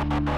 [0.00, 0.37] Bonjour et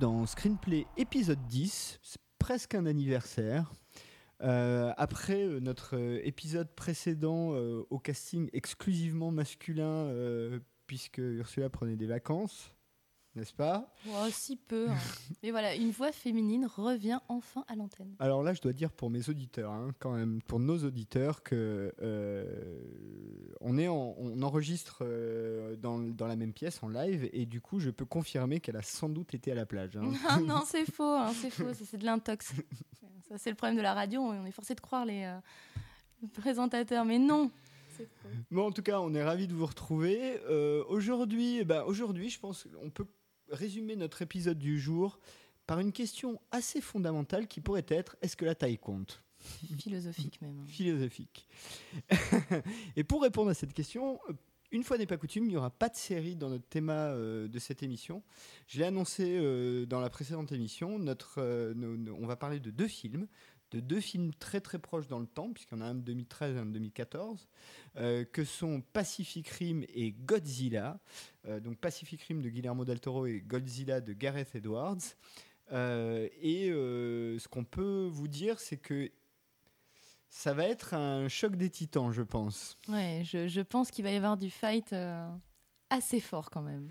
[0.00, 3.70] dans Screenplay épisode 10, c'est presque un anniversaire.
[4.42, 7.50] Euh, après euh, notre euh, épisode précédent
[7.90, 10.10] au casting exclusivement masculin,
[10.86, 12.74] puisque Ursula prenait des vacances,
[13.36, 14.88] n'est-ce pas Oh, si peu.
[14.88, 14.94] hein.
[15.42, 18.14] Mais voilà, une voix féminine revient enfin à l'antenne.
[18.18, 21.92] Alors là, je dois dire pour mes auditeurs, hein, quand même, pour nos auditeurs, que
[22.02, 22.82] euh,
[23.60, 27.60] on, est en- on enregistre euh, dans, dans la même pièce en live, et du
[27.60, 29.96] coup, je peux confirmer qu'elle a sans doute été à la plage.
[29.96, 30.10] hein.
[30.28, 32.52] Ah non, c'est faux, c'est faux, c'est de l'intox.
[33.28, 37.04] Ça c'est le problème de la radio, on est forcé de croire les euh, présentateurs,
[37.04, 37.50] mais non.
[38.50, 40.40] Bon, en tout cas, on est ravis de vous retrouver.
[40.88, 43.04] Aujourd'hui, ben, aujourd'hui, je pense qu'on peut
[43.50, 45.18] résumer notre épisode du jour
[45.66, 49.22] par une question assez fondamentale qui pourrait être est-ce que la taille compte?
[49.78, 50.58] Philosophique même.
[50.60, 50.66] hein.
[50.66, 51.48] Philosophique.
[52.96, 54.20] Et pour répondre à cette question,
[54.72, 57.48] une fois n'est pas coutume, il n'y aura pas de série dans notre thème euh,
[57.48, 58.22] de cette émission.
[58.66, 60.98] Je l'ai annoncé euh, dans la précédente émission.
[60.98, 63.26] Notre, euh, nos- nos- on va parler de deux films,
[63.70, 66.00] de deux films très très proches dans le temps, puisqu'il y en a un de
[66.00, 67.48] 2013 et un de 2014,
[67.96, 70.98] euh, que sont Pacific Rim et Godzilla.
[71.46, 75.16] Euh, donc Pacific Rim de Guillermo del Toro et Godzilla de Gareth Edwards.
[75.72, 79.10] Euh, et ce qu'on peut vous dire, c'est que
[80.28, 82.76] ça va être un choc des titans, je pense.
[82.88, 84.94] Ouais, je, je pense qu'il va y avoir du fight
[85.90, 86.90] assez fort quand même.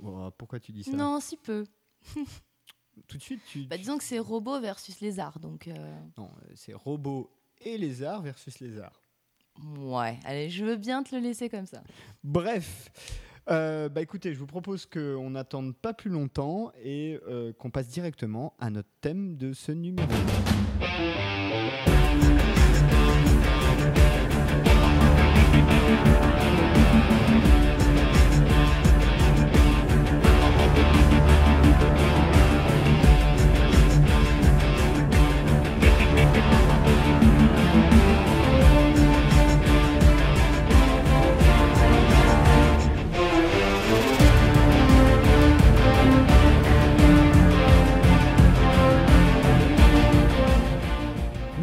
[0.00, 0.92] Oh, pourquoi tu dis ça?
[0.92, 1.64] Non, si peu.
[3.08, 3.64] Tout de suite, tu.
[3.64, 5.68] Bah, disons que c'est robot versus lézard, donc.
[5.68, 5.74] euh,
[6.18, 7.30] Non, euh, c'est robots
[7.60, 9.02] et lézards versus lézards.
[9.78, 11.82] Ouais, allez, je veux bien te le laisser comme ça.
[12.24, 12.90] Bref.
[13.50, 17.88] Euh, bah écoutez, je vous propose qu'on n'attende pas plus longtemps et euh, qu'on passe
[17.88, 20.08] directement à notre thème de ce numéro.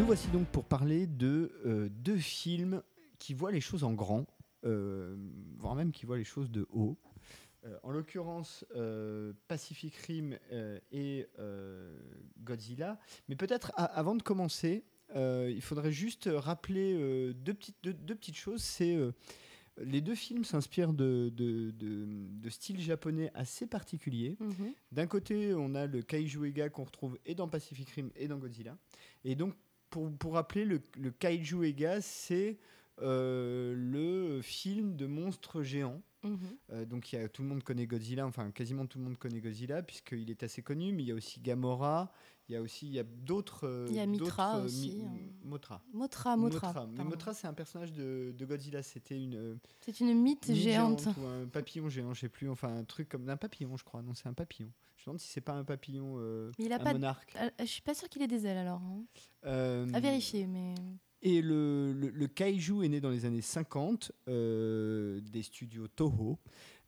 [0.10, 2.82] Voici donc pour parler de euh, deux films
[3.20, 4.26] qui voient les choses en grand,
[4.66, 5.16] euh,
[5.60, 6.98] voire même qui voient les choses de haut.
[7.64, 8.66] Euh, en l'occurrence,
[9.48, 10.36] Pacific Rim
[10.92, 11.28] et
[12.40, 13.00] Godzilla.
[13.28, 14.84] Mais peut-être avant de commencer,
[15.14, 18.64] il faudrait juste rappeler deux, petites, deux, deux petites choses.
[18.64, 18.98] C'est
[19.78, 24.38] les deux films s'inspirent de, de, de, de styles japonais assez particuliers.
[24.40, 24.74] Mhm.
[24.92, 28.40] D'un côté, on a le Kaiju Ega qu'on retrouve et dans Pacific Rim et dans
[28.40, 28.76] Godzilla.
[29.24, 29.54] Et donc,
[29.90, 32.58] pour, pour rappeler, le, le Kaiju Ega, c'est
[33.02, 36.02] euh, le film de monstres géants.
[36.24, 36.38] Mhm.
[36.72, 39.18] Euh, donc, il y a, tout le monde connaît Godzilla, enfin quasiment tout le monde
[39.18, 42.12] connaît Godzilla, puisqu'il est assez connu, mais il y a aussi Gamora,
[42.50, 43.66] il y a aussi il y a d'autres.
[43.66, 45.12] euh, Il y a Mitra euh, aussi, hein.
[45.46, 45.82] Motra.
[45.94, 46.68] Motra, Motra.
[46.68, 47.04] Mais pardon.
[47.06, 48.84] Motra, c'est un personnage de, de Godzilla.
[48.84, 51.08] C'était une, C'est une mythe géante.
[51.18, 52.50] ou un papillon géant, je sais plus.
[52.50, 54.02] Enfin, un truc comme un papillon, je crois.
[54.02, 54.72] Non, c'est un papillon.
[55.10, 57.36] Demande si c'est pas un papillon, euh, Mais il a un pas de- monarque.
[57.42, 58.82] Euh, Je suis pas sûre qu'il ait des ailes alors.
[58.84, 59.04] hein.
[59.46, 60.76] Euh, À vérifier, mais.
[61.24, 66.38] Et le, le, le kaiju est né dans les années 50 euh, des studios Toho.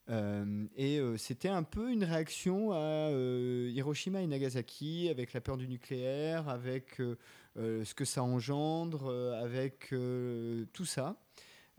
[0.09, 5.57] Euh, et euh, c'était un peu une réaction à Hiroshima et Nagasaki avec la peur
[5.57, 7.01] du nucléaire, avec
[7.55, 9.09] ce que ça engendre,
[9.41, 9.93] avec
[10.73, 11.17] tout ça.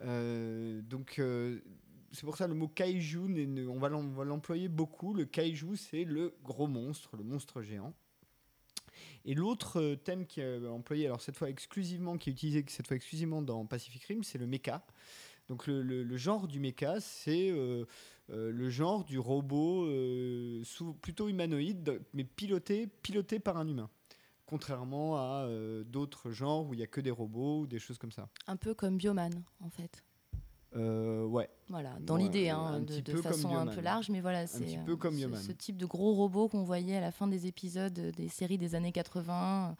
[0.00, 1.20] Donc
[2.12, 5.14] c'est pour ça le mot kaiju, on va l'employer beaucoup.
[5.14, 7.94] Le kaiju, c'est le gros monstre, le monstre géant.
[9.24, 12.86] Et l'autre euh, thème qui est employé, alors cette fois exclusivement, qui est utilisé cette
[12.86, 14.84] fois exclusivement dans Pacific Rim, c'est le mecha.
[15.48, 17.84] Donc le, genre du mecha, c'est euh,
[18.30, 20.62] euh, le genre du robot euh,
[21.00, 23.90] plutôt humanoïde, mais piloté, piloté par un humain.
[24.46, 27.98] Contrairement à euh, d'autres genres où il n'y a que des robots ou des choses
[27.98, 28.28] comme ça.
[28.46, 30.02] Un peu comme Bioman, en fait.
[30.74, 34.78] Euh, ouais, Voilà, dans Ouais, l'idée, hein, de, façon un peu large, mais voilà, c'est
[34.78, 38.28] euh, ce, type de gros robot qu'on voyait à la fin des épisodes euh, des
[38.28, 39.76] séries des années 80.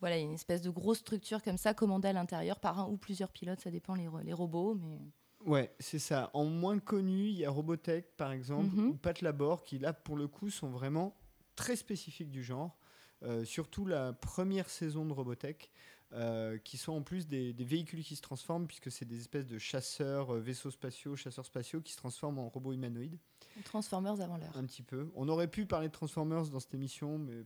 [0.00, 2.78] Voilà, il y a une espèce de grosse structure comme ça, commandée à l'intérieur par
[2.78, 4.98] un ou plusieurs pilotes, ça dépend les, ro- les robots, mais
[5.46, 6.30] Ouais, c'est ça.
[6.32, 8.88] En moins connu, il y a Robotech, par exemple, Mhm.
[8.88, 11.14] ou Pat Labor, qui là, pour le coup, sont vraiment
[11.54, 12.76] très spécifiques du genre.
[13.22, 15.70] Euh, surtout la première saison de Robotech,
[16.14, 19.46] euh, qui sont en plus des, des véhicules qui se transforment, puisque c'est des espèces
[19.46, 23.18] de chasseurs, euh, vaisseaux spatiaux, chasseurs spatiaux, qui se transforment en robots humanoïdes,
[23.64, 24.56] Transformers avant l'heure.
[24.56, 25.10] un petit peu.
[25.14, 27.44] On aurait pu parler de Transformers dans cette émission, mais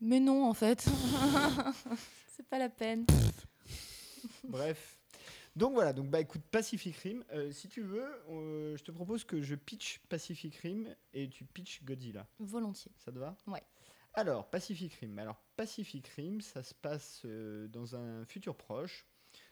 [0.00, 0.86] Mais non, en fait.
[2.36, 3.06] c'est pas la peine.
[4.44, 4.98] Bref.
[5.54, 9.24] Donc voilà, donc bah écoute, Pacific Rim, euh, si tu veux, euh, je te propose
[9.24, 12.26] que je pitch Pacific Rim et tu pitch Godzilla.
[12.38, 12.92] Volontiers.
[12.98, 13.34] Ça te va?
[13.46, 13.62] Ouais.
[14.18, 15.18] Alors, Pacific Rim.
[15.18, 19.06] Alors, Pacific Rim, ça se passe euh, dans un futur proche.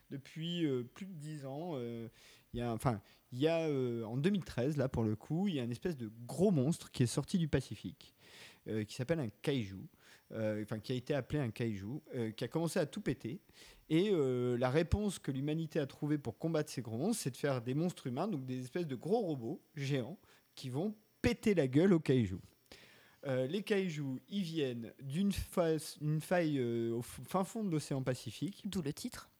[0.08, 2.08] Depuis euh, plus de 10 ans, euh,
[2.54, 3.02] il y a, enfin,
[3.46, 3.68] a
[4.06, 7.02] en 2013, là pour le coup, il y a une espèce de gros monstre qui
[7.02, 8.14] est sorti du Pacifique,
[8.86, 9.88] qui s'appelle un kaiju,
[10.32, 12.00] enfin qui a été appelé un kaiju,
[12.36, 13.40] qui a commencé à tout péter.
[13.88, 17.60] Et la réponse que l'humanité a trouvée pour combattre ces gros monstres, c'est de faire
[17.60, 20.18] des monstres humains, donc des espèces de gros robots géants
[20.54, 22.38] qui vont péter la gueule aux kaiju.
[23.26, 28.02] Euh, les kaijus, ils viennent d'une face- une faille euh, au fin fond de l'océan
[28.02, 29.30] Pacifique, D'où le titre.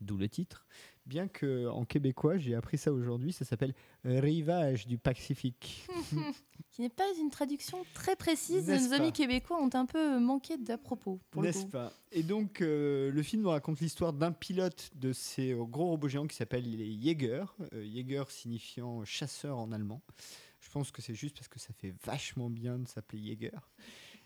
[0.00, 0.66] d'où le titre.
[1.06, 5.86] Bien que en québécois, j'ai appris ça aujourd'hui, ça s'appelle Rivage du Pacifique.
[6.70, 8.68] Qui n'est pas une traduction très précise.
[8.68, 11.20] Nos amis québécois ont un peu manqué d'à propos.
[11.36, 11.92] N'est-ce pas?
[12.10, 16.08] Et donc, euh, le film nous raconte l'histoire d'un pilote de ces euh, gros robots
[16.08, 17.44] géants qui s'appellent les Jäger.
[17.74, 20.00] Euh, Jäger signifiant chasseur en allemand.
[20.74, 23.52] Je pense que c'est juste parce que ça fait vachement bien de s'appeler Jäger.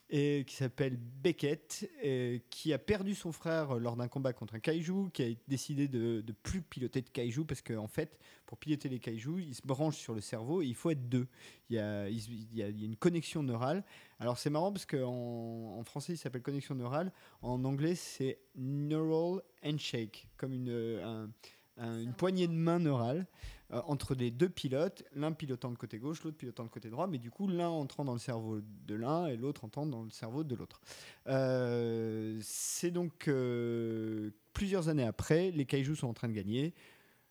[0.08, 4.58] Et qui s'appelle Beckett, et qui a perdu son frère lors d'un combat contre un
[4.58, 8.56] kaiju, qui a décidé de, de plus piloter de kaiju parce qu'en en fait, pour
[8.56, 11.28] piloter les kaiju, il se branche sur le cerveau et il faut être deux.
[11.68, 13.84] Il y a, il se- il y a- il y a une connexion neurale.
[14.18, 17.12] Alors c'est marrant parce qu'en en français, il s'appelle connexion neurale.
[17.42, 21.30] En anglais, c'est neural handshake, comme une, un-
[21.76, 23.26] un- une poignée de main neurale
[23.72, 27.06] euh, entre les deux pilotes, l'un pilotant le côté gauche, l'autre pilotant le côté droit,
[27.06, 30.10] mais du coup, l'un entrant dans le cerveau de l'un et l'autre entrant dans le
[30.10, 30.80] cerveau de l'autre.
[31.26, 36.72] Euh, c'est donc euh, plusieurs années après, les kaijus sont en train de gagner.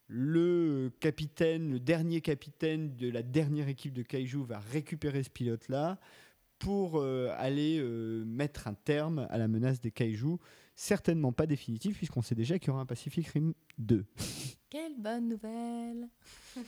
[0.07, 6.00] Le capitaine, le dernier capitaine de la dernière équipe de kaiju va récupérer ce pilote-là
[6.60, 7.84] pour aller
[8.25, 10.38] mettre un terme à la menace des kaiju.
[10.75, 14.06] Certainement pas définitif, puisqu'on sait déjà qu'il y aura un Pacific Rim 2.
[14.69, 16.10] Quelle bonne nouvelle.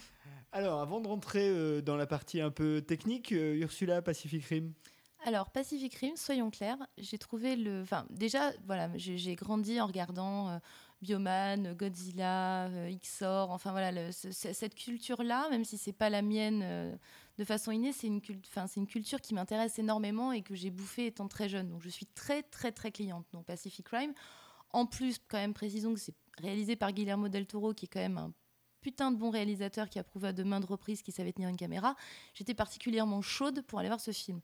[0.52, 4.72] Alors, avant de rentrer euh, dans la partie un peu technique, euh, Ursula, Pacific Rim
[5.26, 7.82] Alors, Pacific Rim, soyons clairs, j'ai trouvé le.
[7.82, 10.58] Enfin, déjà, voilà, j'ai grandi en regardant euh,
[11.02, 16.10] Bioman, Godzilla, euh, Xor, enfin voilà, le- ce- ce- cette culture-là, même si c'est pas
[16.10, 16.96] la mienne euh,
[17.38, 20.56] de façon innée, c'est une, cult- enfin, c'est une culture qui m'intéresse énormément et que
[20.56, 21.70] j'ai bouffée étant très jeune.
[21.70, 23.26] Donc, je suis très, très, très cliente.
[23.34, 24.14] Donc, Pacific Rim.
[24.72, 28.00] En plus, quand même, précisons que c'est réalisé par Guillermo del Toro, qui est quand
[28.00, 28.34] même un
[28.82, 31.58] putain de bon réalisateur qui a prouvé à de maintes reprises qu'il savait tenir une
[31.58, 31.96] caméra.
[32.34, 34.40] J'étais particulièrement chaude pour aller voir ce film.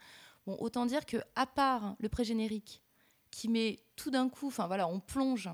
[0.45, 2.81] Bon, autant dire que à part le pré-générique,
[3.35, 5.49] qui met tout d'un coup, enfin voilà, on plonge.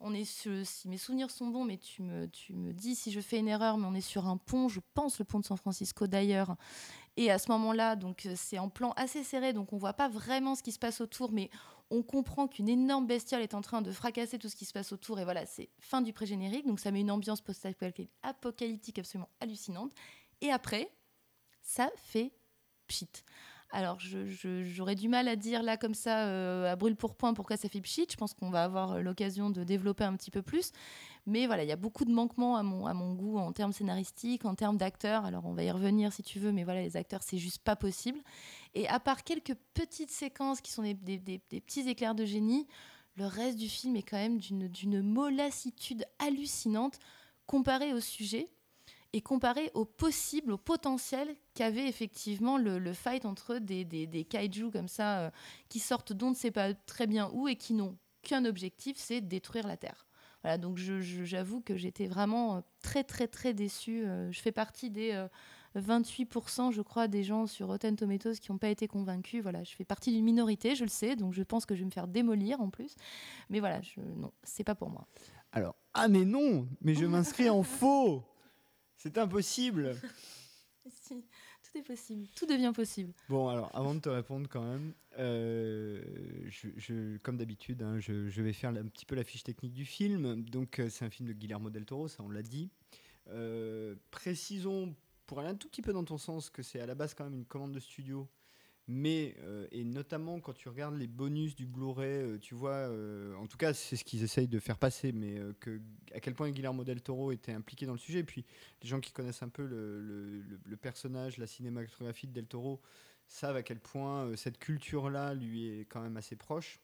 [0.00, 0.48] On est si
[0.86, 3.78] mes souvenirs sont bons, mais tu me, tu me dis si je fais une erreur,
[3.78, 6.54] mais on est sur un pont, je pense le pont de San Francisco d'ailleurs.
[7.16, 10.08] Et à ce moment-là, donc euh, c'est en plan assez serré, donc on voit pas
[10.08, 11.50] vraiment ce qui se passe autour, mais
[11.90, 14.92] on comprend qu'une énorme bestiole est en train de fracasser tout ce qui se passe
[14.92, 15.18] autour.
[15.20, 19.92] Et voilà, c'est fin du pré-générique, donc ça met une ambiance post-apocalyptique absolument hallucinante.
[20.40, 20.90] Et après,
[21.62, 22.32] ça fait
[22.86, 23.08] pchit.
[23.70, 27.58] Alors, j'aurais du mal à dire là comme ça, euh, à brûle pour point, pourquoi
[27.58, 28.06] ça fait pchit.
[28.10, 30.72] Je pense qu'on va avoir l'occasion de développer un petit peu plus.
[31.26, 33.72] Mais voilà, il y a beaucoup de manquements à mon, à mon goût en termes
[33.72, 35.26] scénaristiques, en termes d'acteurs.
[35.26, 37.76] Alors, on va y revenir si tu veux, mais voilà, les acteurs, c'est juste pas
[37.76, 38.20] possible.
[38.74, 42.66] Et à part quelques petites séquences qui sont des, petits éclairs de génie,
[43.16, 46.98] le reste du film est quand même d'une mollassitude hallucinante
[47.46, 48.48] comparé au sujet
[49.12, 54.88] et comparé au possible, au potentiel qu'avait effectivement le, fight entre des, des, kaiju comme
[54.88, 55.30] ça, euh,
[55.68, 59.20] qui sortent d'on ne sait pas très bien où et qui n'ont qu'un objectif, c'est
[59.20, 60.06] détruire la Terre.
[60.42, 64.06] Voilà, donc j'avoue que j'étais vraiment euh, très très très déçue.
[64.06, 65.26] Euh, Je fais partie des
[65.80, 69.42] 28%, je crois, des gens sur Rotten Tomatoes qui n'ont pas été convaincus.
[69.42, 71.86] Voilà, je fais partie d'une minorité, je le sais, donc je pense que je vais
[71.86, 72.94] me faire démolir en plus.
[73.50, 75.06] Mais voilà, je, non, c'est pas pour moi.
[75.52, 78.22] Alors, ah mais non, mais je m'inscris en faux
[78.96, 79.96] C'est impossible
[80.90, 81.22] Si,
[81.62, 83.12] tout est possible, tout devient possible.
[83.28, 86.02] Bon, alors, avant de te répondre quand même, euh,
[86.48, 89.74] je, je- comme d'habitude, hein, je, je vais faire un petit peu la fiche technique
[89.74, 90.42] du film.
[90.44, 92.70] Donc, euh, c'est un film de Guillermo del Toro, ça on l'a dit.
[93.28, 94.94] Euh, précisons,
[95.28, 97.22] pour aller un tout petit peu dans ton sens, que c'est à la base quand
[97.24, 98.28] même une commande de studio.
[98.90, 103.34] Mais, euh, et notamment quand tu regardes les bonus du Blu-ray, euh, tu vois, euh,
[103.36, 105.38] en tout cas c'est ce qu'ils essayent de faire passer, mais
[106.14, 108.20] à quel point Guillermo del Toro était impliqué dans le sujet.
[108.20, 108.46] Et puis
[108.82, 112.80] les gens qui connaissent un peu le- le personnage, la cinématographie de del Toro,
[113.26, 116.80] savent à quel point cette culture-là lui est quand même assez proche.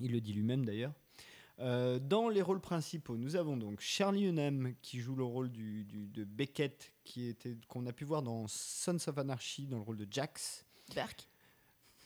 [0.00, 0.94] Il le dit lui-même d'ailleurs.
[1.60, 5.84] Euh, dans les rôles principaux, nous avons donc Charlie Hunnam qui joue le rôle du,
[5.84, 9.82] du- de Beckett, qui était qu'on a pu voir dans Sons of Anarchy dans le
[9.82, 10.64] rôle de Jax.
[10.94, 11.28] Berk.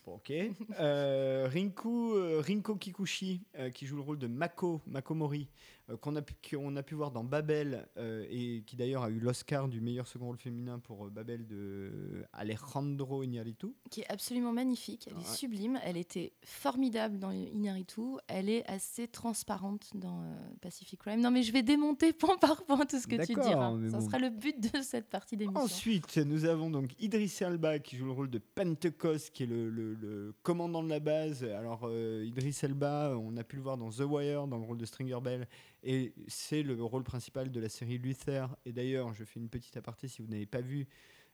[0.05, 0.33] Bon, ok.
[0.79, 5.47] Euh, Rinku, euh, Rinko Kikuchi euh, qui joue le rôle de Mako Makomori,
[5.89, 9.09] euh, qu'on a, pu- qu'on a pu voir dans Babel euh, et qui d'ailleurs a
[9.09, 13.67] eu l'Oscar du meilleur second rôle féminin pour Babel de Alejandro Iñárritu.
[13.89, 15.05] qui est absolument magnifique.
[15.07, 15.21] Elle Ouais.
[15.21, 15.79] est sublime.
[15.83, 18.01] Elle était formidable dans Inaritu.
[18.27, 20.23] Elle est assez transparente dans
[20.61, 21.21] Pacific Crime.
[21.21, 23.71] Non, mais je vais démonter point par point tout ce que tu diras.
[23.89, 24.05] Ça bon.
[24.05, 25.61] sera le but de cette partie d'émission.
[25.63, 29.69] Ensuite, nous avons donc Idriss Elba qui joue le rôle de Pentecost, qui est le,
[29.69, 31.43] le- le commandant de la base.
[31.43, 31.89] Alors,
[32.23, 35.19] Idriss Elba, on a pu le voir dans The Wire, dans le rôle de Stringer
[35.21, 35.47] Bell,
[35.83, 38.55] et c'est le rôle principal de la série Luther.
[38.65, 40.87] Et d'ailleurs, je fais une petite aparté si vous n'avez pas vu.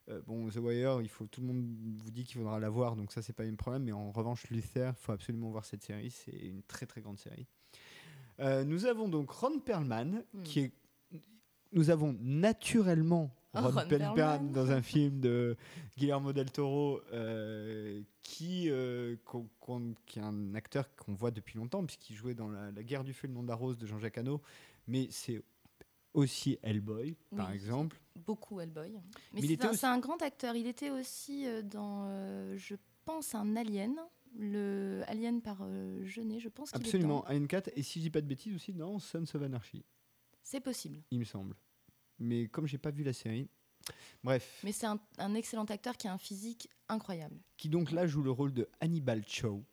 [0.10, 1.66] euh, bon, The Wire, il faut, tout le monde
[1.98, 3.84] vous dit qu'il faudra la voir, donc ça, c'est pas un problème.
[3.84, 6.10] Mais en revanche, Luther, il faut absolument voir cette série.
[6.10, 7.46] C'est une très très grande série.
[8.40, 10.44] Euh, nous avons donc Ron Perlman, Hmm.
[10.44, 10.72] qui est.
[11.72, 15.58] Nous avons naturellement Ron, Ron Perlman, dans un film de
[15.98, 19.16] Guillermo del Toro, euh, qui, euh,
[20.06, 23.14] qui est un acteur qu'on voit depuis longtemps, puisqu'il jouait dans la, La guerre du
[23.14, 24.42] feu, le nom de la rose de Jean-Jacques Hano,
[24.88, 25.42] mais c'est
[26.14, 28.00] aussi Hellboy, par exemple.
[28.16, 28.92] Beaucoup Hellboy.
[29.34, 30.56] Mais, Mais c'est un, aussi- un grand acteur.
[30.56, 32.76] Il était aussi euh, dans, euh, je
[33.06, 33.96] pense, un Alien.
[34.38, 37.28] Le Alien par euh, Jeunet, je pense qu'il est Absolument, dedans.
[37.30, 39.84] Alien 4, et si je dis pas de bêtises aussi dans Sons of Anarchy,
[40.44, 41.02] C'est possible.
[41.10, 41.56] il me semble.
[42.20, 43.50] Mais comme j'ai pas vu la série,
[44.24, 47.36] bref, Mais c'est un, un excellent acteur qui a un physique incroyable.
[47.58, 49.64] qui donc là joue le rôle de Hannibal Chow,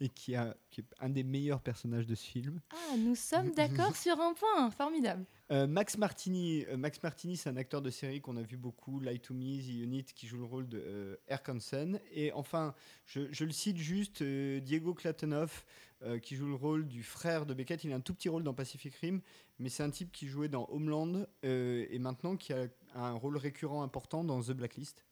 [0.00, 2.60] et qui, a, qui est un des meilleurs personnages de ce film.
[2.70, 4.70] Ah, nous sommes d'accord sur un point.
[4.70, 5.24] Formidable.
[5.50, 9.00] Euh, Max Martini, euh, Max Martini, c'est un acteur de série qu'on a vu beaucoup,
[9.00, 12.00] Lie to Me, The Unit, qui joue le rôle de euh, Erkansen.
[12.12, 12.74] Et enfin,
[13.06, 15.66] je, je le cite juste, euh, Diego Klatonoff,
[16.02, 17.84] euh, qui joue le rôle du frère de Beckett.
[17.84, 19.20] Il a un tout petit rôle dans Pacific Rim,
[19.58, 23.36] mais c'est un type qui jouait dans Homeland euh, et maintenant qui a un rôle
[23.36, 25.04] récurrent important dans The Blacklist.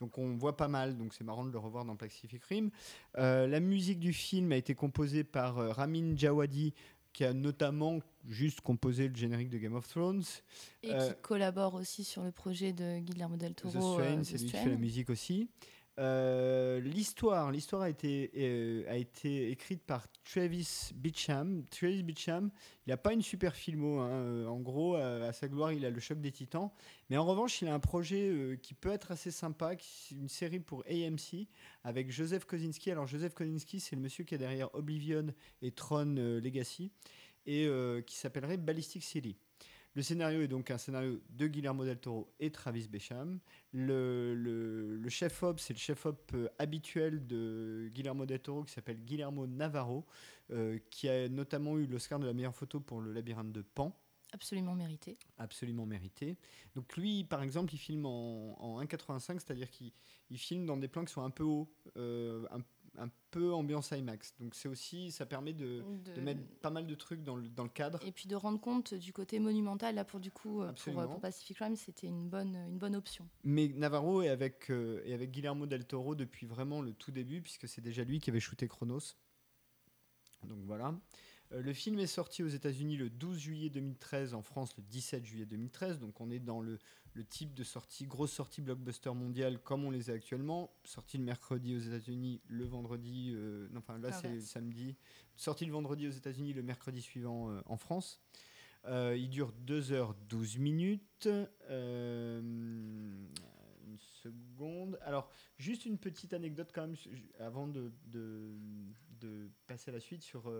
[0.00, 2.70] Donc on voit pas mal, donc c'est marrant de le revoir dans Pacific Rim.
[3.16, 6.74] Euh, la musique du film a été composée par euh, Ramin Djawadi,
[7.12, 10.22] qui a notamment juste composé le générique de Game of Thrones.
[10.82, 13.94] Et Euh, qui collabore aussi sur le projet de Guillermo del The Toro.
[13.94, 14.64] Strain, euh, c'est The lui qui Strain.
[14.64, 15.48] fait la musique aussi.
[15.98, 21.64] Euh, l'histoire, l'histoire a été euh, a été écrite par Travis Beecham.
[21.70, 22.50] Travis Beecham,
[22.86, 24.00] il n'a pas une super filmo.
[24.00, 24.10] hein.
[24.10, 26.70] Euh, En gros, à, sa gloire, il a le choc des Titans.
[27.08, 29.72] Mais en revanche, il a un projet qui peut être assez sympa,
[30.10, 31.46] une série pour AMC
[31.82, 32.90] avec Joseph Kosinski.
[32.90, 35.26] Alors Joseph Kosinski, c'est le monsieur qui est derrière Oblivion
[35.62, 36.90] et Tron Legacy
[37.46, 37.68] et
[38.06, 39.36] qui s'appellerait Ballistic City.
[39.96, 43.40] Le scénario est donc un scénario de Guillermo del Toro et Travis Becham.
[43.72, 48.98] Le, le- le chef-op, c'est le chef-op euh, habituel de Guillermo del Toro qui s'appelle
[49.02, 50.04] Guillermo Navarro,
[50.50, 53.98] euh, qui a notamment eu l'Oscar de la meilleure photo pour Le labyrinthe de Pan,
[54.32, 55.16] Absolument mérité.
[55.38, 56.36] absolument mérité.
[56.74, 59.92] Donc lui, par exemple, il filme en, en 1,85, c'est-à-dire qu'il
[60.28, 62.58] il filme dans des plans qui sont un peu hauts, euh, un,
[62.98, 64.34] un peu ambiance IMAX.
[64.40, 67.48] Donc c'est aussi, ça permet de, De- de mettre pas mal de trucs dans le,
[67.48, 67.98] dans le cadre.
[68.04, 71.06] Et puis de rendre compte du côté monumental, là pour du coup, euh, pour, euh,
[71.06, 73.28] pour Pacific Rim, c'était une bonne, une bonne option.
[73.44, 77.42] Mais Navarro est avec, euh, est avec Guillermo del Toro depuis vraiment le tout début,
[77.42, 79.14] puisque c'est déjà lui qui avait shooté Chronos.
[80.44, 80.94] Donc voilà.
[81.52, 85.24] Euh, le film est sorti aux États-Unis le 12 juillet 2013, en France le 17
[85.24, 85.98] juillet 2013.
[86.00, 86.78] Donc on est dans le,
[87.16, 90.70] le type de sortie, grosse sortie blockbuster mondiale comme on les a actuellement.
[90.84, 94.96] Sorti le mercredi aux États-Unis, le vendredi, euh, non, enfin là c'est le samedi.
[95.34, 98.20] Sorti le vendredi aux États-Unis, le mercredi suivant euh, en France.
[98.84, 101.28] Euh, il dure 2h12 minutes.
[101.70, 103.28] Une
[104.22, 104.98] seconde.
[105.00, 106.96] Alors, juste une petite anecdote quand même,
[107.38, 108.54] avant de, de,
[109.20, 110.52] de passer à la suite sur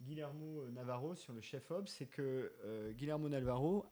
[0.00, 3.86] Guillermo Navarro, sur le chef-op, c'est que euh, Guillermo Navarro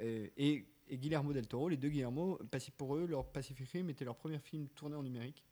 [0.00, 2.38] euh, et, Guillermo del Toro, les deux Guillermo,
[2.78, 5.44] pour eux, leur Pacific Rim était leur premier film tourné en numérique.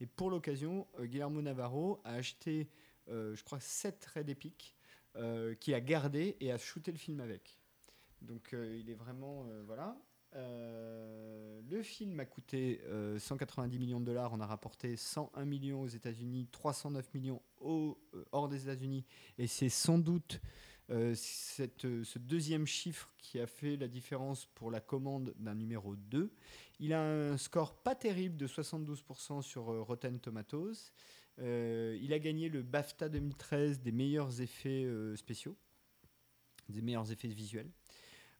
[0.00, 2.68] Et pour l'occasion, euh, Guillermo Navarro a acheté,
[3.08, 4.74] euh, je crois, 7 Red Epic
[5.16, 7.58] euh, qu'il a gardé et a shooté le film avec.
[8.22, 9.94] Donc euh, il est vraiment euh, voilà.
[10.34, 15.80] Euh, le film a coûté euh, 190 millions de dollars, on a rapporté 101 millions
[15.80, 17.94] aux États-Unis, 309 millions euh,
[18.30, 19.04] hors des États-Unis,
[19.38, 20.40] et c'est sans doute
[20.90, 26.30] euh, ce deuxième chiffre qui a fait la différence pour la commande d'un numéro 2.
[26.78, 30.92] Il a un score pas terrible de 72% sur Rotten Tomatoes.
[31.38, 34.86] il a gagné le BAFTA 2013 des meilleurs effets
[35.16, 35.56] spéciaux,
[36.68, 37.70] des meilleurs effets visuels.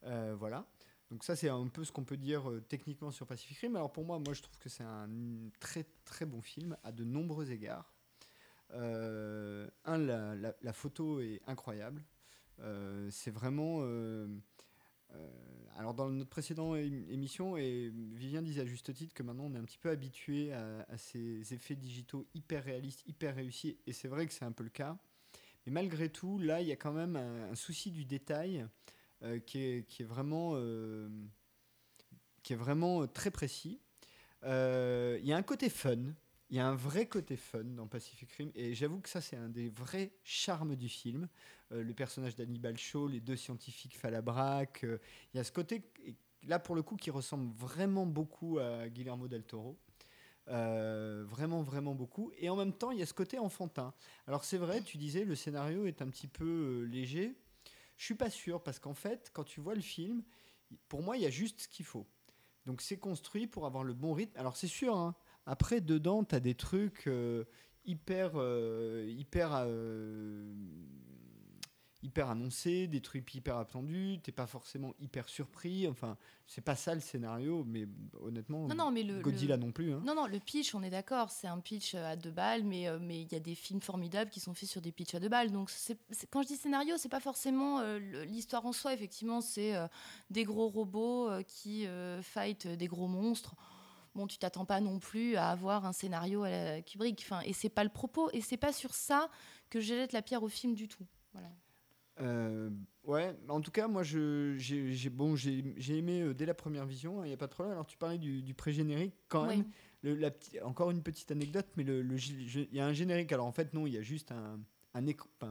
[0.02, 0.66] voilà.
[1.12, 3.76] Donc ça, c'est un peu ce qu'on peut dire euh, techniquement sur Pacific Rim.
[3.76, 5.10] Alors pour moi, moi, je trouve que c'est un
[5.60, 7.92] très très bon film à de nombreux égards.
[8.72, 12.02] Euh, un, la, photo est incroyable.
[12.60, 13.82] Euh, c'est vraiment...
[15.76, 19.58] alors dans notre précédente émission, et Vivien disait à juste titre que maintenant on est
[19.58, 24.26] un petit peu habitué à, ces effets digitaux hyper réalistes, hyper réussis, et c'est vrai
[24.26, 24.96] que c'est un peu le cas.
[25.66, 28.66] Mais malgré tout, là, il y a quand même un souci du détail
[29.24, 31.08] euh, qui, est, vraiment, euh,
[32.42, 33.80] qui est vraiment très précis.
[34.42, 35.96] Euh, il y a un côté fun,
[36.50, 39.36] il y a un vrai côté fun dans Pacific Rim, et j'avoue que ça, c'est
[39.36, 41.28] un des vrais charmes du film.
[41.70, 45.84] le personnage d'Hannibal Shaw, les deux scientifiques Falabrac, il y a ce côté,
[46.42, 49.78] là pour le coup, qui ressemble vraiment beaucoup à Guillermo del Toro.
[50.48, 52.32] vraiment, vraiment beaucoup.
[52.38, 53.94] Et en même temps, il y a ce côté enfantin.
[54.26, 57.36] Alors c'est vrai, tu disais, le scénario est un petit peu léger.
[57.96, 60.22] Je suis pas sûr parce qu'en fait, quand tu vois le film,
[60.88, 62.06] pour moi, il y a juste ce qu'il faut.
[62.66, 64.38] Donc c'est construit pour avoir le bon rythme.
[64.38, 65.14] Alors c'est sûr, hein,
[65.46, 67.44] après dedans, tu as des trucs euh,
[67.84, 70.54] hyper, euh, hyper euh,
[72.02, 75.86] hyper annoncé, des trucs hyper attendus, t'es pas forcément hyper surpris.
[75.88, 76.16] Enfin,
[76.46, 77.86] c'est pas ça le scénario, mais
[78.20, 79.92] honnêtement, non, non, mais le, Godzilla non plus.
[79.92, 80.02] Hein.
[80.04, 82.98] Non, non, le pitch, on est d'accord, c'est un pitch à deux balles, mais euh,
[83.00, 85.28] mais il y a des films formidables qui sont faits sur des pitchs à deux
[85.28, 85.52] balles.
[85.52, 85.98] Donc, c'est,
[86.30, 88.92] quand je dis scénario, c'est pas forcément euh, l'histoire en soi.
[88.92, 89.86] Effectivement, c'est euh,
[90.30, 91.86] des gros robots qui
[92.22, 93.54] fight des gros monstres
[94.14, 97.20] bon, tu t'attends pas non plus à avoir un scénario à la Kubrick.
[97.24, 99.30] Enfin, et c'est pas le propos, et c'est pas sur ça
[99.70, 101.06] que je jette la pierre au film du tout.
[101.32, 101.48] Voilà.
[102.20, 102.70] Euh,
[103.04, 107.28] ouais, en tout cas, moi, j'ai bon, aimé euh, dès la première vision, il hein,
[107.28, 107.72] n'y a pas de problème.
[107.72, 109.64] Alors, tu parlais du, pré-générique, quand même.
[110.02, 110.30] Le, la
[110.64, 112.16] encore une petite anecdote, mais il le,
[112.74, 113.32] y a un générique.
[113.32, 114.58] Alors, en fait, non, il y a juste un,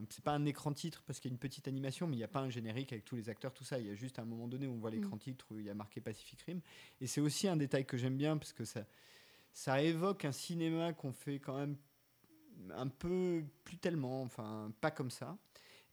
[0.09, 2.23] c'est pas un écran titre parce qu'il y a une petite animation, mais il n'y
[2.23, 3.79] a pas un générique avec tous les acteurs, tout ça.
[3.79, 5.19] Il y a juste un moment donné où on voit l'écran mm.
[5.19, 6.61] titre où il y a marqué Pacific Rim.
[6.99, 8.85] Et c'est aussi un détail que j'aime bien parce que ça,
[9.51, 11.75] ça évoque un cinéma qu'on fait quand même
[12.75, 15.37] un peu plus tellement, enfin, pas comme ça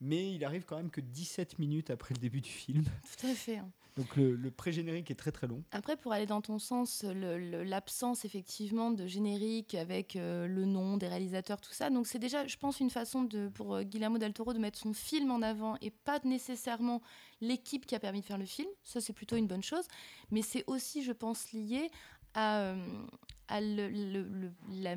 [0.01, 2.85] mais il arrive quand même que 17 minutes après le début du film.
[3.19, 3.59] Tout à fait.
[3.59, 3.71] Hein.
[3.99, 5.65] Donc le, pré-générique est très très long.
[5.73, 11.09] Après, pour aller dans ton sens, l'absence effectivement de générique avec euh, le nom des
[11.09, 14.33] réalisateurs, tout ça, donc c'est déjà, je pense, une façon de, pour euh, Guillermo del
[14.33, 17.03] Toro de mettre son film en avant et pas nécessairement
[17.41, 18.69] l'équipe qui a permis de faire le film.
[18.85, 19.85] Ça, c'est plutôt une bonne chose.
[20.31, 21.91] Mais c'est aussi, je pense, lié
[22.35, 23.05] à, euh,
[23.49, 24.95] à la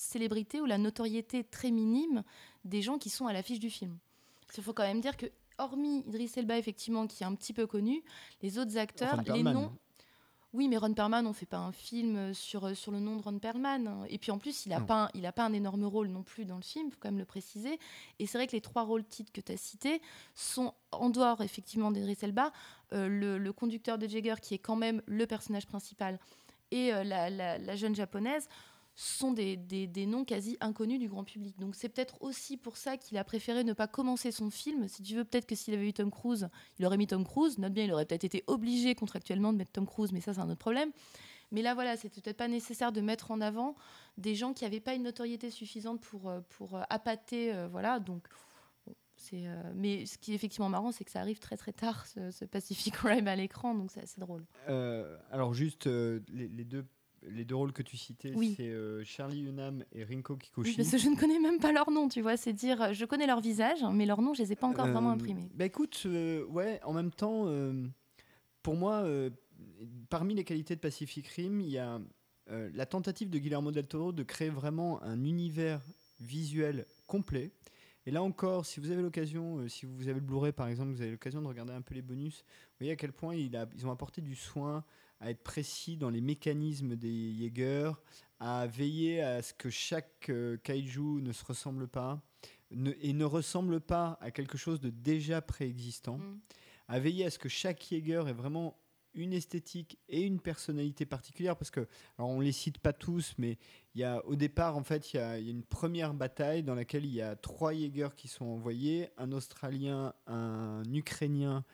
[0.00, 2.22] célébrité ou la notoriété très minime
[2.64, 3.98] des gens qui sont à l'affiche du film.
[4.56, 5.26] Il faut quand même dire que,
[5.58, 8.02] hormis Idriss Elba, effectivement, qui est un petit peu connu,
[8.42, 9.72] les autres acteurs, les noms.
[10.52, 13.38] Oui, mais Ron Perlman, on fait pas un film sur, sur le nom de Ron
[13.38, 14.04] Perlman.
[14.08, 16.44] Et puis en plus, il n'a pas, un, a pas un énorme rôle non plus
[16.44, 17.78] dans le film, il faut quand même le préciser.
[18.18, 20.02] Et c'est vrai que les trois rôles titres que tu as cités
[20.34, 22.50] sont, en dehors effectivement d'Idriss Elba,
[22.92, 26.18] euh, le, conducteur de Jagger, qui est quand même le personnage principal,
[26.72, 28.48] et euh, la, jeune japonaise,
[29.00, 31.58] sont des, des, noms quasi inconnus du grand public.
[31.58, 34.88] Donc c'est peut-être aussi pour ça qu'il a préféré ne pas commencer son film.
[34.88, 37.56] Si tu veux, peut-être que s'il avait eu Tom Cruise, il aurait mis Tom Cruise.
[37.58, 40.40] Note bien, il aurait peut-être été obligé contractuellement de mettre Tom Cruise, mais ça c'est
[40.40, 40.92] un autre problème.
[41.50, 43.74] Mais là, voilà, c'était peut-être pas nécessaire de mettre en avant
[44.18, 47.54] des gens qui n'avaient pas une notoriété suffisante pour, euh, pour euh, appâter.
[47.54, 48.28] Euh, voilà, donc.
[49.74, 52.94] mais ce qui est effectivement marrant, c'est que ça arrive très très tard, ce, Pacific
[53.02, 54.44] Rim à l'écran, donc c'est assez drôle.
[54.66, 56.84] alors juste, les, deux
[57.22, 60.76] les deux rôles que tu citais, c'est euh, Charlie Hunnam et Rinko Kikuchi.
[60.76, 62.36] parce que je ne connais même pas leur nom, tu vois.
[62.36, 65.10] C'est dire, je connais leur visage, mais leur nom, je les ai pas encore vraiment
[65.10, 65.50] euh, imprimés.
[65.54, 67.46] Bah écoute, euh, ouais, en même temps,
[68.62, 69.04] pour moi,
[70.08, 72.00] parmi les qualités de Pacific Rim, il y a
[72.46, 75.80] la tentative de Guillermo del Toro de créer vraiment un univers
[76.20, 77.52] visuel complet.
[78.06, 81.02] Et là encore, si vous avez l'occasion, si vous avez le Blu-ray par exemple, vous
[81.02, 83.68] avez l'occasion de regarder un peu les bonus, vous voyez à quel point il a,
[83.76, 84.84] ils ont apporté du soin
[85.20, 87.92] à être précis dans les mécanismes des Jaegers,
[88.40, 92.20] à veiller à ce que chaque euh, kaiju ne se ressemble pas
[93.02, 96.40] et ne ressemble pas à quelque chose de déjà préexistant, mm.
[96.88, 98.78] à veiller à ce que chaque Jaeger ait vraiment
[99.14, 103.58] une esthétique et une personnalité particulière parce que alors on les cite pas tous mais
[103.94, 107.04] il y a au départ en fait il y, a, une première bataille dans laquelle
[107.04, 111.64] il y a trois Jaegers qui sont envoyés un australien un ukrainien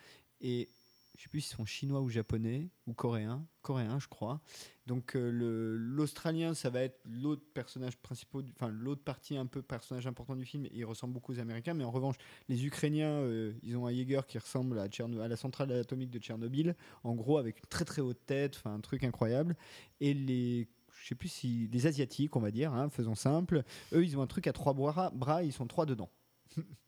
[0.40, 0.70] et
[1.16, 4.40] je sais plus s'ils sont chinois ou japonais ou coréens, coréens je crois.
[4.86, 10.06] Donc euh, l'Australien, ça va être l'autre personnage principal, enfin l'autre partie un peu personnage
[10.06, 10.66] important du film.
[10.72, 12.16] Il ressemble beaucoup aux Américains, mais en revanche,
[12.48, 16.76] les Ukrainiens, euh, ils ont un Jaeger qui ressemble à la centrale atomique de Tchernobyl,
[17.02, 19.56] en gros avec une très très haute tête, enfin un truc incroyable.
[20.00, 20.68] Et les
[21.02, 24.22] je sais plus si les asiatiques, on va dire, hein, faisons simple, eux ils ont
[24.22, 26.10] un truc à trois bras, bras ils sont trois dedans.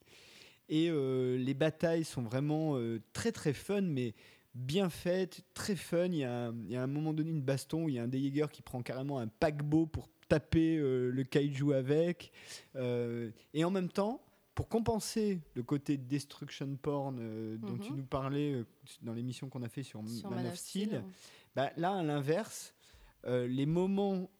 [0.68, 4.14] Et euh, les batailles sont vraiment euh, très très fun, mais
[4.54, 6.06] bien faites, très fun.
[6.06, 8.02] Il y, a, il y a un moment donné une baston où il y a
[8.02, 12.32] un Jaeger qui prend carrément un paquebot pour taper euh, le kaiju avec.
[12.76, 14.22] Euh, et en même temps,
[14.54, 17.80] pour compenser le côté destruction porn euh, dont Mhm.
[17.80, 18.62] tu nous parlais
[19.02, 21.04] dans l'émission qu'on a fait sur, Sur Man, Man of Steel, Steel.
[21.54, 22.74] bah, là, à l'inverse,
[23.26, 24.30] les moments.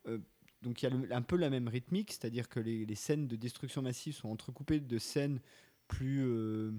[0.62, 3.29] donc il y a le- un peu la même rythmique, c'est-à-dire que les, les scènes
[3.29, 5.41] de destruction massive sont entrecoupées de scènes
[5.88, 6.20] plus.
[6.24, 6.72] euh,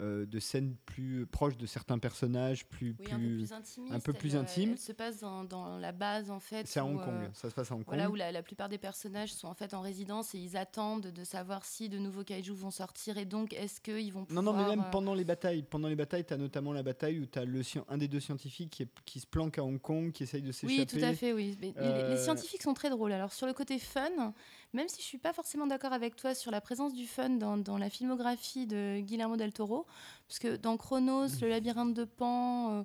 [0.00, 2.96] euh, de scènes plus proches de certains personnages, plus.
[2.98, 3.94] Oui, un peu plus plus intimiste.
[3.94, 4.70] un peu plus elle, euh, intime.
[4.72, 6.66] Elle se passe dans, dans la base, en fait.
[6.66, 7.94] c'est à où, Hong Kong, euh, ça se passe à Hong Kong.
[7.94, 11.06] Voilà, où la, la plupart des personnages sont en fait en résidence et ils attendent
[11.12, 14.42] de savoir si de nouveaux kaijus vont sortir et donc est-ce qu'ils vont Non, pouvoir...
[14.42, 17.20] non, mais même euh, pendant les batailles, pendant les batailles, tu as notamment la bataille
[17.20, 19.80] où tu as le, un des deux scientifiques qui, est- qui se planque à Hong
[19.80, 20.80] Kong, qui essaye de s'échapper.
[20.80, 21.56] Oui, tout à fait, oui.
[21.60, 23.12] Mais les- les, Euh, scientifiques sont très drôles.
[23.12, 24.34] Alors, sur le côté fun,
[24.74, 27.56] même si je suis pas forcément d'accord avec toi sur la présence du fun dans,
[27.56, 29.86] dans la filmographie de Guillermo del Toro,
[30.28, 32.84] parce que dans Chronos, le labyrinthe de Pan...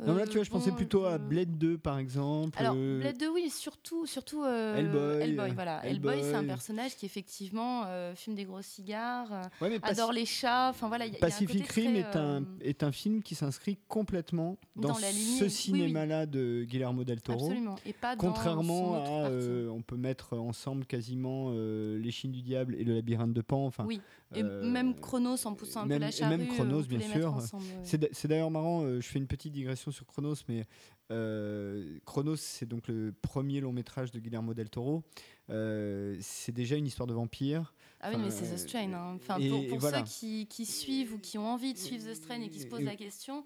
[0.00, 1.98] euh, Non, là, euh, tu vois, je pensais bon, plutôt à je- Blade 2, par
[1.98, 2.58] exemple.
[2.58, 4.76] Alors, euh, Blade 2, oui, surtout, surtout euh,
[5.20, 5.84] Hellboy, voilà.
[5.84, 6.14] Hellboy.
[6.14, 10.26] Hellboy, c'est un personnage qui, effectivement, euh, fume des gros cigares, euh, ouais, adore les
[10.26, 10.68] chats.
[10.70, 12.82] Enfin, voilà, il y a- il y a un Pacific Rim est, un, euh, est
[12.82, 15.50] un film qui s'inscrit complètement dans, Dans la lignée, ce oui, oui.
[15.50, 17.46] cinéma-là de Guillermo del Toro.
[17.46, 17.76] Absolument.
[17.84, 22.42] Et pas dans Contrairement à, euh, on peut mettre ensemble quasiment euh, Les Chines du
[22.42, 23.66] Diable et le Labyrinthe de Pan.
[23.66, 24.00] Enfin, oui.
[24.34, 26.36] Et euh, même Chronos en poussant un même- peu la et charrue.
[26.36, 27.32] même euh, Chronos, bien sûr.
[27.34, 28.08] ensemble, ouais.
[28.12, 30.66] C'est d'ailleurs marrant, euh, je fais une petite digression sur Chronos, mais
[31.10, 35.02] euh, Chronos, c'est donc le premier long métrage de Guillermo del Toro.
[35.50, 37.72] Euh, c'est déjà une histoire de vampire.
[38.00, 38.92] Ah oui, mais c'est The Strain.
[38.92, 39.14] hein.
[39.16, 39.98] Enfin, et- pour et pour voilà.
[40.00, 42.66] ceux qui, qui suivent ou qui ont envie de suivre The Strain et qui se
[42.66, 43.44] posent Et- la question,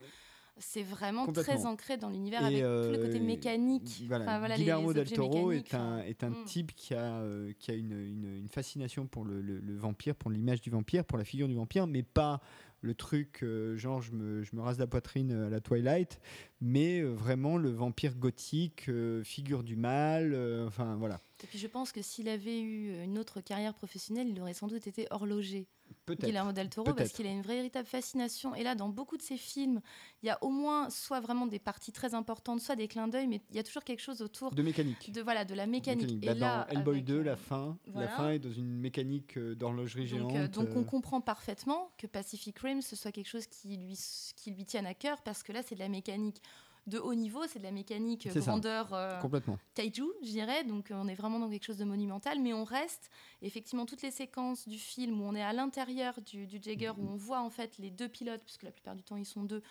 [0.58, 4.04] c'est vraiment très ancré dans l'univers avec tout le côté euh, mécanique.
[4.06, 4.24] Voilà.
[4.24, 6.44] Enfin, voilà, les- Guillermo del Toro est un, est un mm.
[6.44, 10.14] type qui a, euh, qui a une, une- une fascination pour le, le- le vampire,
[10.14, 12.40] pour l'image du vampire, pour la figure du vampire, mais pas
[12.80, 16.20] le truc euh, genre je me, je me rase la poitrine à la Twilight,
[16.62, 21.20] mais euh, vraiment le vampire gothique, euh, figure du mal, euh, enfin voilà.
[21.42, 24.68] Et puis je pense que s'il avait eu une autre carrière professionnelle, il aurait sans
[24.68, 25.66] doute été horloger.
[26.06, 26.24] Peut-être.
[26.24, 28.54] Guillermo del Toro parce qu'il a une véritable fascination.
[28.54, 29.80] Et là, dans beaucoup de ses films,
[30.22, 33.26] il y a au moins soit vraiment des parties très importantes, soit des clins d'œil,
[33.26, 35.12] mais il y a toujours quelque chose autour De mécanique.
[35.12, 36.04] de voilà de la mécanique.
[36.04, 36.24] Mécanique.
[36.24, 38.08] Et Bah, là, dans Hellboy avec, 2, euh, la fin, voilà.
[38.08, 40.34] la fin est dans une mécanique d'horlogerie géante.
[40.34, 43.98] euh, donc on comprend parfaitement que Pacific Rim ce soit quelque chose qui lui
[44.36, 46.40] qui lui tienne à cœur parce que là c'est de la mécanique
[46.86, 49.58] de haut niveau, c'est de la mécanique grandeur euh, complètement.
[49.74, 50.64] kaiju, je dirais.
[50.64, 54.02] Donc euh, on est vraiment dans quelque chose de monumental, mais on reste effectivement toutes
[54.02, 57.40] les séquences du film où on est à l'intérieur du, du Jagger, où on voit
[57.40, 59.62] en fait les deux pilotes, puisque la plupart du temps ils sont deux,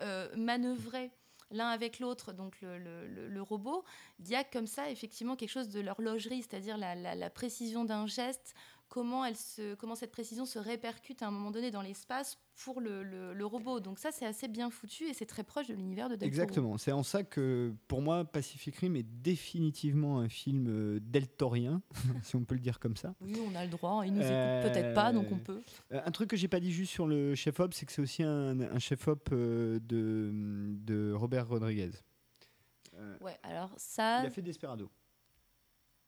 [0.00, 1.10] euh, manœuvrer
[1.50, 3.84] l'un avec l'autre, donc le, le- le- le robot.
[4.20, 7.84] Il y a comme ça effectivement quelque chose de l'horlogerie, c'est-à-dire la, la- la précision
[7.84, 8.54] d'un geste.
[8.94, 12.78] Comment, elle se, comment cette précision se répercute à un moment donné dans l'espace pour
[12.82, 13.80] le, le- le robot.
[13.80, 16.28] Donc ça, c'est assez bien foutu et c'est très proche de l'univers de Del.
[16.28, 16.76] Exactement.
[16.76, 21.80] C'est en ça que, pour moi, Pacific Rim est définitivement un film euh, deltorien,
[22.22, 23.14] si on peut le dire comme ça.
[23.22, 24.02] Oui, on a le droit.
[24.04, 25.62] Ils nous Euh, écoutent peut-être pas, donc on peut.
[25.92, 28.22] Euh, un truc que j'ai pas dit juste sur le chef-op, c'est que c'est aussi
[28.22, 30.30] un, un chef-op euh, de,
[30.84, 31.92] de Robert Rodriguez.
[32.98, 34.90] Euh, Ouais, alors ça, il a fait Desperado.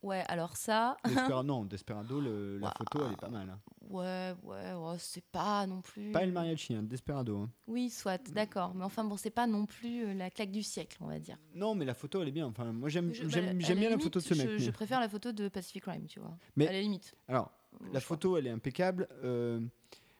[0.04, 0.96] Ouais, alors ça,
[1.44, 3.50] non, Desperado, le- la photo, elle est pas mal.
[3.50, 3.58] hein.
[3.90, 6.12] ouais, ouais, ouais, c'est pas non plus.
[6.12, 7.38] Pas El Mariachi, hein, Desperado.
[7.38, 7.50] hein.
[7.66, 10.96] Oui, soit, d'accord, mais enfin bon, c'est pas non plus euh, la claque du siècle,
[11.00, 11.36] on va dire.
[11.54, 12.46] Non, mais la photo, elle est bien.
[12.46, 14.46] Enfin, moi, j'aime bah, bien la photo de ce mec.
[14.48, 16.36] Je, mais- je préfère la photo de Pacific Crime, tu vois.
[16.56, 17.14] Mais- à la limite.
[17.28, 17.50] Alors,
[17.92, 19.08] La photo, elle est impeccable.
[19.24, 19.60] Euh,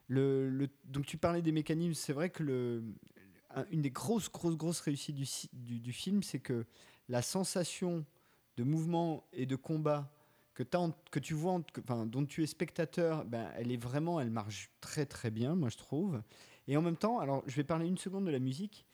[0.09, 1.95] le, le- donc tu parlais des mécanismes.
[1.95, 2.83] C'est vrai que le,
[3.55, 6.67] un- une des grosses, grosses, grosses réussites du, si- du, du film, c'est que
[7.09, 8.05] la sensation
[8.57, 10.11] de mouvement et de combat
[10.55, 10.63] que,
[11.11, 11.61] que tu vois,
[12.07, 15.77] dont tu es spectateur, ben, elle est vraiment, elle marche très très bien, moi je
[15.77, 16.23] trouve.
[16.69, 18.87] Et en même temps, alors je vais parler une seconde de la musique.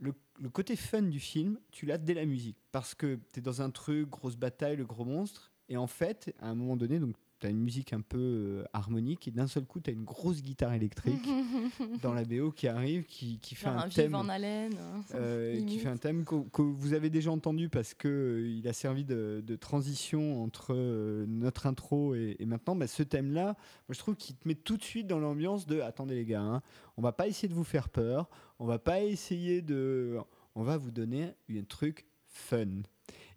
[0.00, 0.12] Le,
[0.50, 2.56] côté fun du film, tu l'as dès la musique.
[2.70, 5.52] Parce que tu es dans un truc, grosse bataille, le gros monstre.
[5.68, 7.00] Et en fait, à un moment donné,
[7.38, 10.04] tu as une musique un peu euh, harmonique et d'un seul coup tu as une
[10.04, 11.26] grosse guitare électrique
[12.02, 14.76] dans la BO qui arrive qui, qui fait un, un thème en haleine
[15.14, 18.66] euh, qui fait un thème que, que vous avez déjà entendu parce que euh, il
[18.68, 23.32] a servi de, de transition entre euh, notre intro et, et maintenant bah, ce thème
[23.32, 23.56] là
[23.88, 26.42] moi je trouve qu'il te met tout de suite dans l'ambiance de attendez les gars
[26.42, 26.62] hein,
[26.96, 30.18] on va pas essayer de vous faire peur on va pas essayer de
[30.54, 32.82] on va vous donner un truc fun.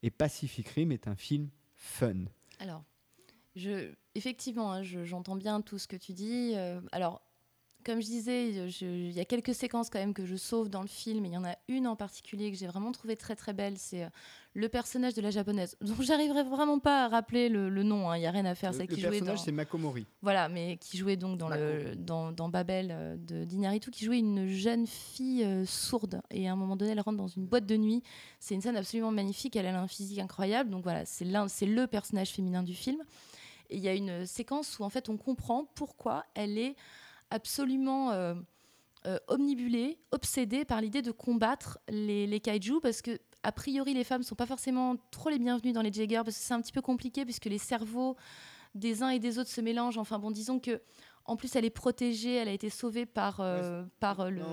[0.03, 2.25] Et Pacific Rim est un film fun.
[2.59, 2.83] Alors
[3.55, 6.53] je, effectivement, hein, j'entends bien tout ce que tu dis.
[6.55, 7.21] Euh, alors,
[7.83, 10.87] comme je disais, il y a quelques séquences quand même que je sauve dans le
[10.87, 11.25] film.
[11.25, 13.77] Il y en a une en particulier que j'ai vraiment trouvé très très belle.
[13.77, 14.09] C'est euh,
[14.53, 18.09] le personnage de la japonaise, dont j'arriverai vraiment pas à rappeler le, nom.
[18.09, 18.17] Hein.
[18.17, 18.71] Il n'y a rien à faire.
[18.71, 20.05] Le, qui le personnage, c'est Makomori.
[20.21, 24.19] Voilà, mais qui jouait donc dans, le, dans, dans Babel euh, de d'Inaritu, qui jouait
[24.19, 26.21] une jeune fille sourde.
[26.29, 28.03] Et à un moment donné, elle rentre dans une boîte de nuit.
[28.39, 29.55] C'est une scène absolument magnifique.
[29.55, 30.69] Elle, elle a un physique incroyable.
[30.69, 33.03] Donc voilà, c'est le personnage féminin du film
[33.71, 36.75] il y a une séquence où en fait on comprend pourquoi elle est
[37.29, 38.35] absolument euh,
[39.05, 44.03] euh, omnibulée, obsédée par l'idée de combattre les, les kaiju parce que a priori les
[44.03, 46.71] femmes sont pas forcément trop les bienvenues dans les Jaggers parce que c'est un petit
[46.71, 48.15] peu compliqué puisque les cerveaux
[48.75, 49.97] des uns et des autres se mélangent.
[49.97, 50.81] Enfin bon, disons que
[51.25, 54.43] en plus elle est protégée, elle a été sauvée par, euh, par le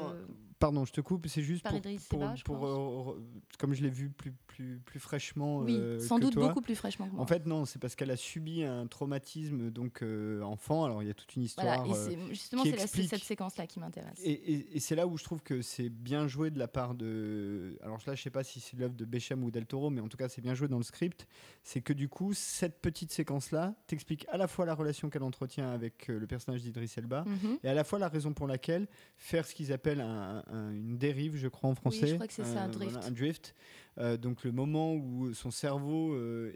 [0.59, 3.23] pardon, je te coupe, c'est juste pour, pour, euh,
[3.59, 5.59] comme je l'ai vu plus, plus, plus fraîchement.
[5.59, 7.23] Oui, euh, sans doute beaucoup plus fraîchement que moi.
[7.23, 10.85] En fait, non, c'est parce qu'elle a subi un traumatisme donc euh, enfant.
[10.85, 11.85] Alors il y a toute une histoire.
[11.85, 14.19] Voilà, et c'est justement c'est cette séquence-là qui m'intéresse.
[14.23, 17.79] Et, et, c'est là où je trouve que c'est bien joué de la part de.
[17.83, 20.09] Alors là, je sais pas si c'est l'œuvre de Bécham ou Del Toro, mais en
[20.09, 21.27] tout cas, c'est bien joué dans le script.
[21.63, 25.71] C'est que du coup, cette petite séquence-là t'explique à la fois la relation qu'elle entretient
[25.71, 27.59] avec le personnage d'Idris Elba mhm.
[27.63, 31.37] et à la fois la raison pour laquelle faire ce qu'ils appellent un une dérive,
[31.37, 32.03] je crois en français.
[32.03, 32.97] Oui, je crois que c'est ça, un drift.
[33.05, 33.55] un drift.
[33.99, 36.53] Euh, donc le moment où son cerveau euh,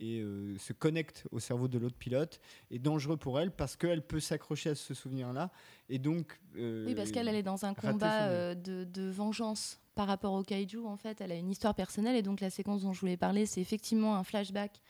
[0.00, 2.38] euh, se connecte au cerveau de l'autre pilote
[2.70, 5.50] est dangereux pour elle parce qu'elle peut s'accrocher à ce souvenir-là.
[5.88, 6.38] Et donc.
[6.54, 10.84] oui, parce qu'elle est dans un combat de, vengeance par rapport au kaiju.
[10.86, 13.46] En fait, elle a une histoire personnelle et donc la séquence dont je voulais parler,
[13.46, 14.82] c'est effectivement un flashback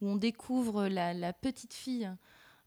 [0.00, 2.08] où on découvre la, petite fille.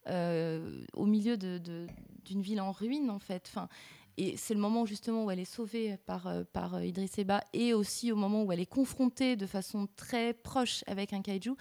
[0.07, 3.49] au milieu d'une de, ville en ruine en fait.
[3.49, 3.69] Enfin,
[4.17, 7.41] et c'est le moment justement où elle est sauvée par, euh, par euh, Idriss Elba
[7.53, 11.55] et aussi au moment où elle est confrontée de façon très proche avec un kaiju.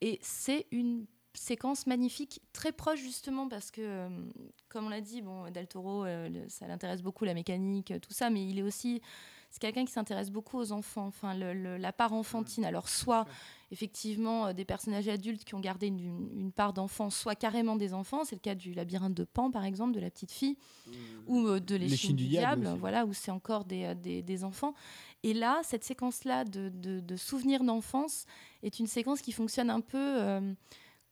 [0.00, 4.08] Et c'est une séquence magnifique, très proche justement parce que, euh,
[4.68, 6.04] comme on l'a dit, bon, Del Toro,
[6.48, 9.02] ça l'intéresse beaucoup la mécanique, tout ça, mais il est aussi
[9.56, 12.66] c'est quelqu'un qui s'intéresse beaucoup aux enfants, enfin la part enfantine.
[12.66, 13.24] Alors soit
[13.70, 18.22] effectivement euh, des personnages adultes qui ont gardé une, part d'enfant, soit carrément des enfants.
[18.26, 20.58] C'est le cas du labyrinthe de Pan, par exemple, de la petite fille,
[21.26, 24.74] ou euh, de l'échine du, diable, voilà, où c'est encore des, euh, des, des, enfants.
[25.22, 28.26] Et là, cette séquence-là de, de, souvenirs d'enfance
[28.62, 30.38] est une séquence qui fonctionne un peu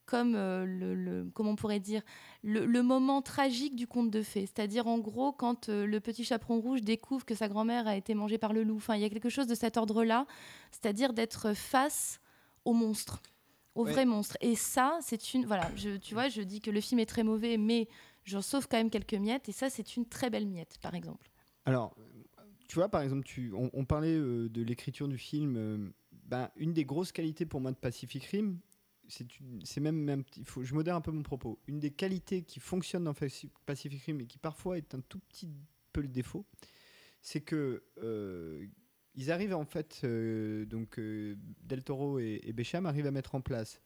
[0.05, 2.01] comme euh, le, comment on pourrait dire
[2.43, 4.45] le, moment tragique du conte de fées.
[4.45, 8.13] C'est-à-dire en gros quand euh, le petit chaperon rouge découvre que sa grand-mère a été
[8.13, 8.77] mangée par le loup.
[8.77, 10.25] Enfin, il y a quelque chose de cet ordre-là,
[10.71, 12.19] c'est-à-dire d'être face
[12.65, 13.21] au monstre,
[13.73, 14.37] au vrai monstre.
[14.41, 17.23] Et ça, c'est une voilà, je, tu vois, je dis que le film est très
[17.23, 17.87] mauvais, mais
[18.23, 19.49] j'en sauve quand même quelques miettes.
[19.49, 21.29] Et ça, c'est une très belle miette, par exemple.
[21.65, 21.95] Alors,
[22.67, 25.91] tu vois, par exemple, tu, on, parlait euh, de l'écriture du film.
[26.27, 28.57] Ben, une des grosses qualités pour moi de Pacific Rim,
[29.07, 31.59] c'est même, faut, je modère un peu mon propos.
[31.67, 35.49] Une des qualités qui fonctionne dans Pacific Rim et qui parfois est un tout petit
[35.93, 36.45] peu le défaut,
[37.21, 38.65] c'est que euh,
[39.15, 43.35] ils arrivent en fait, euh, donc euh, Del Toro et, et Bécham arrivent à mettre
[43.35, 43.81] en place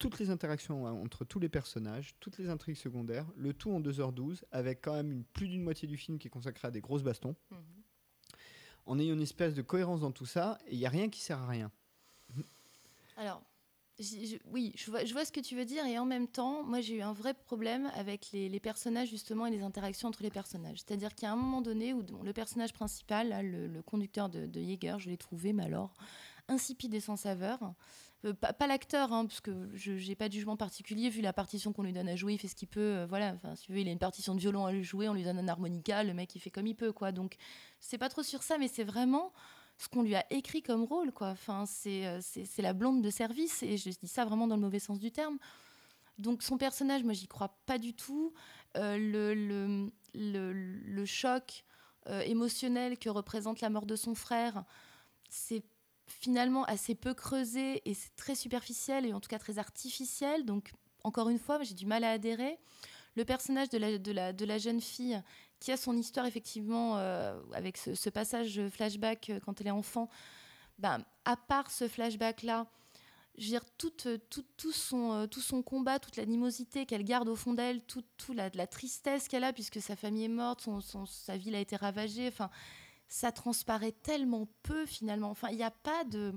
[0.00, 4.42] toutes les interactions entre tous les personnages, toutes les intrigues secondaires, le tout en 2h12,
[4.50, 7.02] avec quand même une, plus d'une moitié du film qui est consacré à des grosses
[7.02, 7.58] bastons, mhm.
[8.86, 11.20] en ayant une espèce de cohérence dans tout ça, et il n'y a rien qui
[11.20, 11.70] sert à rien.
[13.18, 13.42] Alors,
[14.50, 17.02] oui, je vois, ce que tu veux dire et en même temps, moi j'ai eu
[17.02, 20.78] un vrai problème avec les, personnages justement et les interactions entre les personnages.
[20.78, 24.60] C'est-à-dire qu'il y a un moment donné où le personnage principal, le, conducteur de, de
[24.60, 25.92] Jaeger, je l'ai trouvé, mais alors
[26.48, 27.58] insipide et sans saveur.
[28.26, 31.72] Euh, pas, l'acteur, hein, parce que je n'ai pas de jugement particulier vu la partition
[31.72, 32.80] qu'on lui donne à jouer, il fait ce qu'il peut.
[32.80, 35.08] Euh, voilà, enfin, si tu veux, il a une partition de violon à lui jouer,
[35.08, 37.12] on lui donne un harmonica, le mec il fait comme il peut, quoi.
[37.12, 37.36] Donc
[37.78, 39.32] c'est pas trop sur ça, mais c'est vraiment
[39.80, 41.28] ce qu'on lui a écrit comme rôle, quoi.
[41.28, 44.60] Enfin, euh, c'est, c'est, la blonde de service, et je dis ça vraiment dans le
[44.60, 45.38] mauvais sens du terme.
[46.18, 48.34] Donc son personnage, moi, j'y crois pas du tout.
[48.76, 49.32] Euh, le,
[50.14, 51.64] le, le, choc
[52.08, 54.64] euh, émotionnel que représente la mort de son frère,
[55.30, 55.64] c'est
[56.06, 60.44] finalement assez peu creusé et c'est très superficiel et en tout cas très artificiel.
[60.44, 60.72] Donc,
[61.04, 62.58] encore une fois, j'ai du mal à adhérer.
[63.16, 65.20] Le personnage de la, de la, de la jeune fille
[65.60, 70.08] qui a son histoire effectivement euh, avec ce, passage flashback euh, quand elle est enfant.
[70.78, 72.66] Ben, à part ce flashback-là,
[73.36, 77.36] je veux dire, tout, tout, tout, son, tout son combat, toute l'animosité qu'elle garde au
[77.36, 81.36] fond d'elle, toute tout la, tristesse qu'elle a puisque sa famille est morte, son, sa
[81.36, 82.50] ville a été ravagée, enfin,
[83.10, 85.30] ça transparaît tellement peu finalement.
[85.30, 86.32] Enfin, il n'y a pas de,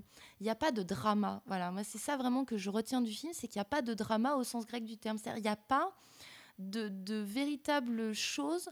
[0.45, 1.41] a pas de drama.
[1.45, 3.83] Voilà, moi c'est ça vraiment que je retiens du film, c'est qu'il n'y a pas
[3.83, 5.17] de drama au sens grec du terme.
[5.37, 5.93] Il n'y a pas
[6.57, 8.69] de, de véritables choses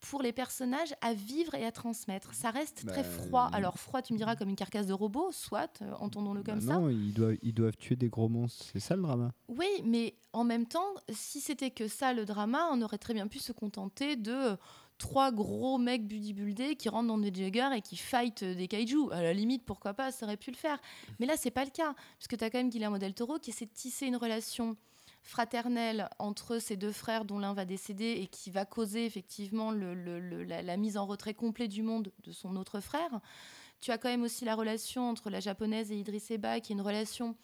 [0.00, 2.34] pour les personnages à vivre et à transmettre.
[2.34, 3.50] Ça reste très bah, froid.
[3.52, 6.74] Alors froid, tu me diras comme une carcasse de robot, soit, euh, entendons-le comme bah
[6.74, 6.78] ça.
[6.78, 9.32] Non, ils doivent, ils doivent tuer des gros monstres, c'est ça le drama?
[9.48, 13.26] Oui, mais en même temps, si c'était que ça le drama, on aurait très bien
[13.26, 14.56] pu se contenter de euh,
[14.98, 19.10] trois gros mecs bodybuildés qui rentrent dans des jaggers et qui fight des kaiju.
[19.12, 20.78] À la limite, pourquoi pas, ça aurait pu le faire.
[21.18, 23.50] Mais là, c'est pas le cas, puisque tu as quand même Guillermo del Toro qui
[23.50, 24.76] essaie de tisser une relation
[25.22, 30.76] fraternelle entre ces deux frères dont l'un va décéder et qui va causer effectivement la,
[30.76, 33.20] mise en retrait complet du monde de son autre frère.
[33.80, 36.76] Tu as quand même aussi la relation entre la japonaise et Idriss Eba, qui est
[36.76, 37.36] une relation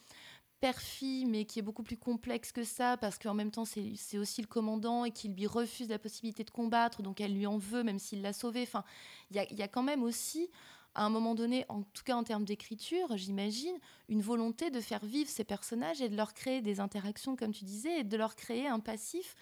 [0.60, 4.40] père-fille, mais qui est beaucoup plus complexe que ça, parce qu'en même temps, c'est aussi
[4.40, 7.82] le commandant et qu'il lui refuse la possibilité de combattre, donc elle lui en veut,
[7.82, 8.62] même s'il l'a sauvé.
[8.62, 8.84] Enfin,
[9.30, 10.48] il y a, quand même aussi
[10.96, 13.78] à un moment donné, en tout cas en termes d'écriture, j'imagine,
[14.08, 17.64] une volonté de faire vivre ces personnages et de leur créer des interactions, comme tu
[17.64, 19.36] disais, et de leur créer un passif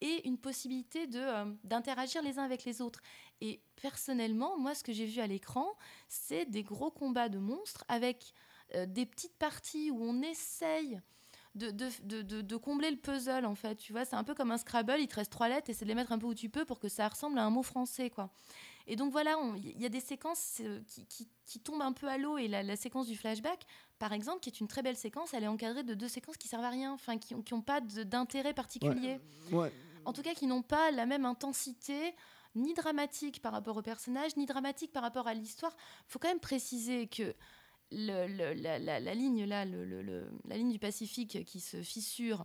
[0.00, 3.02] et une possibilité de euh, d'interagir les uns avec les autres.
[3.40, 5.68] Et personnellement, moi, ce que j'ai vu à l'écran,
[6.08, 8.32] c'est des gros combats de monstres avec
[8.74, 11.00] euh, des petites parties où on essaye
[11.54, 14.50] de, de, de, de, combler le puzzle en fait tu vois c'est un peu comme
[14.50, 16.34] un Scrabble il te reste trois lettres et c'est de les mettre un peu où
[16.34, 18.30] tu peux pour que ça ressemble à un mot français quoi
[18.86, 22.18] et donc voilà, il y a des séquences euh, qui, qui, tombent un peu à
[22.18, 22.38] l'eau.
[22.38, 23.64] Et la, séquence du flashback,
[23.98, 26.48] par exemple, qui est une très belle séquence, elle est encadrée de deux séquences qui
[26.48, 29.20] servent à rien, enfin qui n'ont pas d'intérêt particulier.
[30.04, 32.14] En tout cas, qui n'ont pas la même intensité
[32.54, 35.74] ni dramatique par rapport au personnage, ni dramatique par rapport à l'histoire.
[36.08, 37.34] Il faut quand même préciser que
[37.92, 42.44] le, la, la, ligne là, la ligne du Pacifique qui se fissure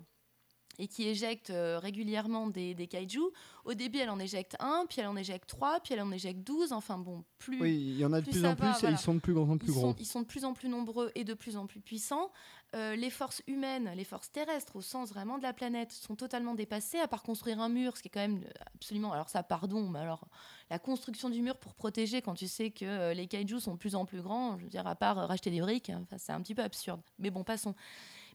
[0.79, 3.21] et qui éjecte euh, régulièrement des, des, kaiju.
[3.65, 6.41] Au début, elle en éjecte un, puis elle en éjecte trois, puis elle en éjecte
[6.41, 6.71] douze.
[6.71, 7.59] Enfin bon, plus.
[7.61, 9.57] Oui, il y en a de plus, en plus et ils sont de plus en
[9.57, 9.95] plus gros.
[9.99, 12.31] ils sont de plus en plus nombreux et de plus en plus puissants.
[12.75, 16.53] Euh, les forces humaines, les forces terrestres, au sens vraiment de la planète, sont totalement
[16.53, 18.43] dépassées, à part construire un mur, ce qui est quand même
[18.75, 19.13] absolument.
[19.13, 20.27] Alors, ça, pardon, mais alors,
[20.69, 23.77] la construction du mur pour protéger quand tu sais que euh, les kaiju sont de
[23.77, 26.41] plus en plus grands, je veux dire, à part racheter des briques, hein, c'est un
[26.41, 27.01] petit peu absurde.
[27.19, 27.73] Mais bon, passons.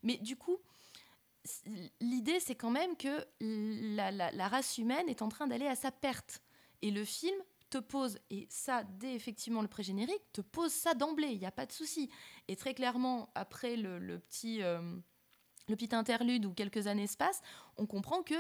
[0.02, 0.57] Mais du coup
[2.00, 6.42] l'idée, c'est quand même que la, race humaine est en train d'aller à sa perte.
[6.83, 7.35] Et le film
[7.70, 11.52] te pose, et ça, dès effectivement le pré-générique, te pose ça d'emblée, il n'y a
[11.52, 12.11] pas de souci.
[12.48, 14.81] Et très clairement, après le, petit, euh,
[15.68, 17.40] le petit interlude où quelques années se passent,
[17.76, 18.35] on comprend que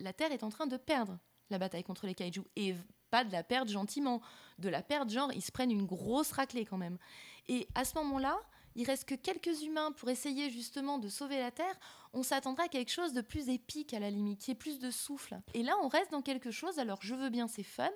[0.00, 1.18] la Terre est en train de perdre
[1.50, 2.42] la bataille contre les kaijus.
[2.56, 2.74] Et
[3.10, 4.20] pas de la perdre gentiment,
[4.58, 6.98] de la perdre genre, ils se prennent une grosse raclée quand même.
[7.46, 8.40] Et à ce moment-là,
[8.74, 11.78] il reste que quelques humains pour essayer justement de sauver la Terre,
[12.12, 14.90] on s'attendra à quelque chose de plus épique à la limite, qui ait plus de
[14.90, 15.40] souffle.
[15.54, 17.90] Et là, on reste dans quelque chose, alors je veux bien, c'est fun,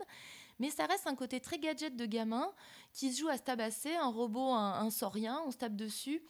[0.59, 2.51] mais ça reste un côté très gadget de gamin
[2.93, 6.23] qui se joue à se tabasser, un robot, un, saurien, on se tape dessus.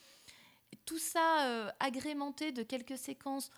[0.84, 3.50] Tout ça euh, agrémenté de quelques séquences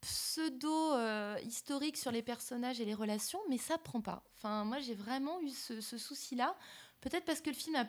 [0.00, 4.22] pseudo-historiques euh, sur les personnages et les relations, mais ça prend pas.
[4.36, 6.56] Enfin, moi, j'ai vraiment eu ce souci-là.
[7.00, 7.86] Peut-être parce que le film a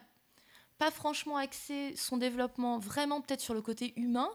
[0.77, 4.29] pas franchement axé son développement vraiment peut-être sur le côté humain,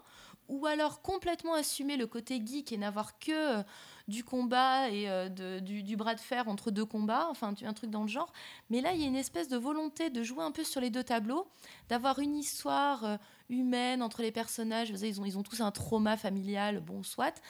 [0.49, 3.63] ou alors complètement assumer le côté geek et n'avoir que euh,
[4.09, 5.29] du combat et euh,
[5.61, 8.33] du, bras de fer entre deux combats, enfin un truc dans le genre.
[8.69, 10.91] Mais là, il y a une espèce de volonté de jouer un peu sur les
[10.91, 11.47] deux tableaux,
[11.89, 13.17] d'avoir une histoire euh,
[13.49, 14.91] humaine entre les personnages.
[14.91, 17.41] Vous savez, ils, ont, ils ont tous un trauma familial, bon, soit,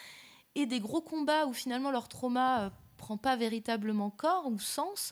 [0.55, 5.11] et des gros combats où finalement leur trauma prend pas véritablement corps ou sens.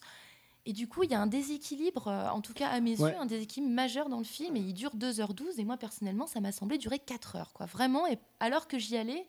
[0.65, 3.17] Et du coup, il y a un déséquilibre, euh, en tout cas à mes yeux,
[3.19, 4.55] un déséquilibre majeur dans le film.
[4.55, 5.59] Et il dure 2h12.
[5.59, 7.53] Et moi, personnellement, ça m'a semblé durer 4 heures.
[7.53, 7.65] Quoi.
[7.65, 9.25] Vraiment, et alors que j'y allais,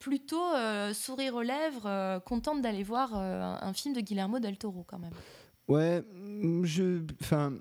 [0.00, 4.84] plutôt euh, sourire aux lèvres, euh, contente d'aller voir un, film de Guillermo del Toro,
[4.86, 5.12] quand même.
[5.68, 7.02] Ouais, mm, je.
[7.20, 7.52] Enfin.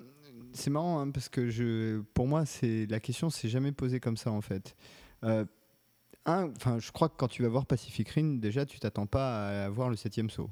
[0.52, 4.18] C'est marrant hein, parce que je, pour moi, c'est la question s'est jamais posée comme
[4.18, 4.76] ça en fait.
[5.22, 5.46] un,
[6.26, 9.70] enfin, je crois que quand tu vas voir Pacific Rim, déjà, tu t'attends pas à
[9.70, 10.50] voir le septième saut.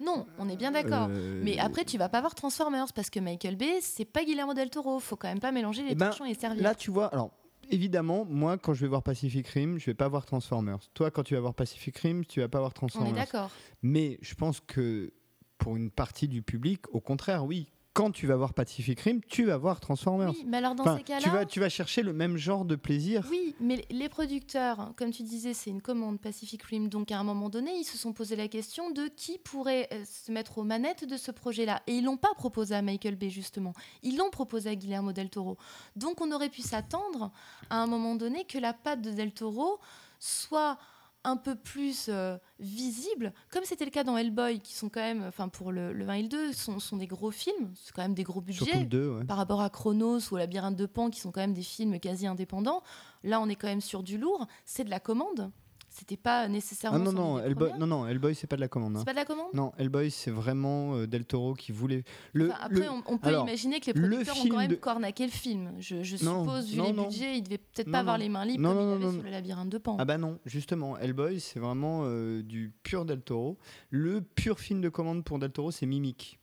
[0.00, 1.08] Non, on est bien d'accord.
[1.10, 4.54] Euh, mais après, tu vas pas voir Transformers parce que Michael Bay, c'est pas Guillermo
[4.54, 4.98] del Toro.
[5.00, 6.62] Faut quand même pas mélanger les eh ben, et servir.
[6.62, 7.30] Là, tu vois, alors
[7.70, 10.80] évidemment, moi, quand je vais voir Pacific Rim, je vais pas voir Transformers.
[10.94, 13.12] Toi, quand tu vas voir Pacific Rim, tu vas pas voir Transformers.
[13.12, 13.50] On est d'accord.
[13.82, 15.12] Mais je pense que
[15.58, 17.72] pour une partie du public, au contraire, oui.
[17.92, 20.30] Quand tu vas voir Pacific Rim, tu vas voir Transformers.
[20.30, 21.20] Oui, mais alors dans Enfin, ces cas-là.
[21.22, 23.26] tu, vas, tu vas chercher le même genre de plaisir.
[23.30, 27.24] Oui, mais les producteurs, comme tu disais, c'est une commande Pacific Rim, donc à un
[27.24, 30.62] moment donné, ils se sont posé la question de qui pourrait euh, se mettre aux
[30.64, 31.82] manettes de ce projet-là.
[31.88, 33.72] Et ils l'ont pas proposé à Michael Bay, justement.
[34.02, 35.56] Ils l'ont proposé à Guillermo del Toro.
[35.96, 37.32] Donc on aurait pu s'attendre
[37.70, 39.80] à un moment donné que la patte de del Toro
[40.20, 40.78] soit
[41.24, 45.22] un peu plus euh, visible, comme c'était le cas dans Hellboy, qui sont quand même,
[45.26, 48.02] enfin pour le, le 1 et le 2, sont, sont des gros films, c'est quand
[48.02, 49.24] même des gros budgets Surtout le 2, ouais.
[49.24, 52.26] par rapport à Chronos ou Labyrinthe de Pan, qui sont quand même des films quasi
[52.26, 52.82] indépendants.
[53.22, 54.46] Là, on est quand même sur du lourd.
[54.64, 55.50] C'est de la commande.
[55.92, 56.98] C'était pas Ah nécessairement.
[57.00, 58.94] non, son non, idée Hellboy, non, non, Hellboy, c'est pas de la commande.
[58.94, 59.00] hein.
[59.00, 59.48] C'est pas de la commande?
[59.54, 62.04] Non, Hellboy, c'est vraiment euh, Del Toro qui voulait.
[62.32, 64.54] Le, Enfin, après, le- on, on peut alors, imaginer que les le producteurs ont film
[64.54, 65.72] quand même de- cornaqué le film.
[65.80, 67.04] Je, je Non, suppose, vu non, les non.
[67.08, 68.22] budgets, ils devaient peut-être Non, pas avoir non.
[68.22, 69.12] les mains libres Non, comme non, il non, avait non.
[69.12, 69.96] sur le labyrinthe de Pan.
[69.98, 73.58] Ah bah non, justement, Hellboy, c'est vraiment euh, du pur Del Toro.
[73.90, 76.39] Le pur film de commande pour Del Toro, c'est Mimic.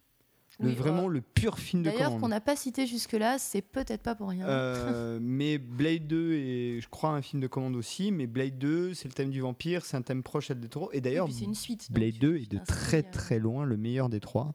[0.59, 3.61] Le, Oui, vraiment euh, le pur film de D'ailleurs, qu'on n'a pas cité jusque-là, c'est
[3.61, 4.47] peut-être pas pour rien.
[4.47, 8.11] Euh, mais Blade 2 est, je crois, un film de commande aussi.
[8.11, 10.89] Mais Blade 2, c'est le thème du vampire, c'est un thème proche à Del Toro.
[10.93, 14.19] Et d'ailleurs, Blade tu- 2 tu est de très euh, très loin le meilleur des
[14.19, 14.53] trois.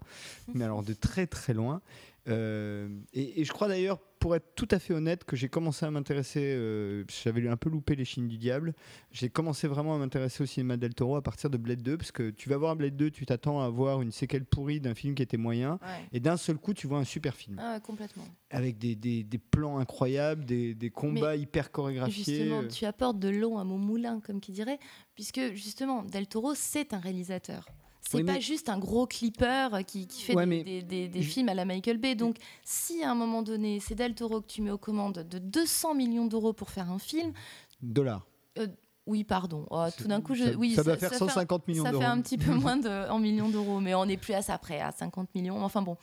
[0.52, 1.80] mais alors de très très loin.
[2.28, 5.84] Euh, et, et je crois d'ailleurs, pour être tout à fait honnête, que j'ai commencé
[5.84, 8.74] à m'intéresser, euh, j'avais un peu loupé les chines du diable,
[9.10, 12.12] j'ai commencé vraiment à m'intéresser au cinéma del Toro à partir de Blade 2, parce
[12.12, 15.16] que tu vas voir Blade 2, tu t'attends à voir une séquelle pourrie d'un film
[15.16, 16.08] qui était moyen, Ouais.
[16.12, 18.24] et d'un seul coup tu vois un super film, Ah ouais, complètement.
[18.50, 22.22] avec des, des- des plans incroyables, des, des combats hyper chorégraphiés.
[22.36, 22.68] Justement, euh.
[22.68, 24.78] tu apportes de l'eau à mon moulin, comme qui dirait,
[25.16, 27.66] puisque justement, Del Toro, c'est un réalisateur.
[28.12, 30.82] C'est Oui, pas mais- juste un gros clipper qui, qui fait Ouais, des, mais- des-
[30.82, 32.14] des- des je- films à la Michael Bay.
[32.14, 35.38] Donc, si à un moment donné, c'est Del Toro que tu mets aux commandes de
[35.38, 37.32] 200 millions d'euros pour faire un film,
[37.82, 38.26] dollars.
[39.06, 39.66] oui, pardon.
[39.70, 41.90] Oh, tout d'un coup, je, ça, oui, ça doit faire fait un- 150 millions ça
[41.90, 42.02] d'euros.
[42.02, 44.58] fait un petit peu moins de, en millions d'euros, mais on n'est plus à ça
[44.58, 45.62] près, à 50 millions.
[45.64, 45.96] Enfin bon.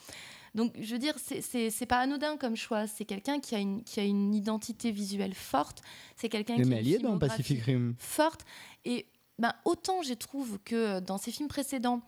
[0.55, 2.88] Donc, je veux dire, c'est- pas anodin comme choix.
[2.88, 5.82] C'est quelqu'un qui, a une- qui a une identité visuelle forte.
[6.18, 7.93] C'est quelqu'un qui Mais elle est dans Pacific Rim.
[7.99, 8.45] forte.
[8.84, 9.05] Et
[9.40, 12.02] ben, autant je trouve que dans ses films précédents,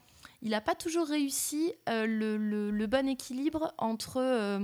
[0.44, 4.60] il n'a pas toujours réussi euh, le, le- bon équilibre entre euh,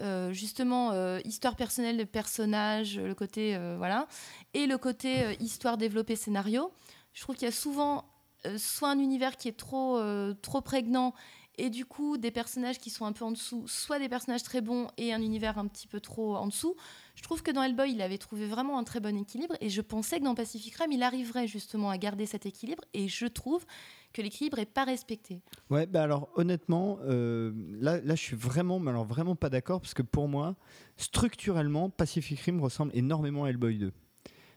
[0.00, 4.06] euh, justement euh, histoire personnelle de personnage, le côté euh, voilà,
[4.52, 6.70] et le côté euh, histoire développée scénario.
[7.12, 8.04] Je trouve qu'il y a souvent
[8.46, 11.14] euh, soit un univers qui est trop euh, trop prégnant
[11.56, 14.60] et du coup des personnages qui sont un peu en dessous, soit des personnages très
[14.60, 16.74] bons et un univers un petit peu trop en dessous.
[17.14, 19.80] Je trouve que dans Hellboy, il avait trouvé vraiment un très bon équilibre et je
[19.80, 23.64] pensais que dans Pacific Rim, il arriverait justement à garder cet équilibre et je trouve
[24.12, 25.40] que l'équilibre n'est pas respecté.
[25.70, 29.94] Ouais, bah alors honnêtement, euh, là, là je suis vraiment, alors vraiment pas d'accord parce
[29.94, 30.56] que pour moi,
[30.96, 33.92] structurellement, Pacific Rim ressemble énormément à Hellboy 2.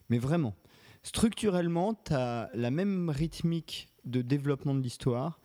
[0.10, 0.56] Mais vraiment.
[1.04, 5.40] Structurellement, tu as la même rythmique de développement de l'histoire,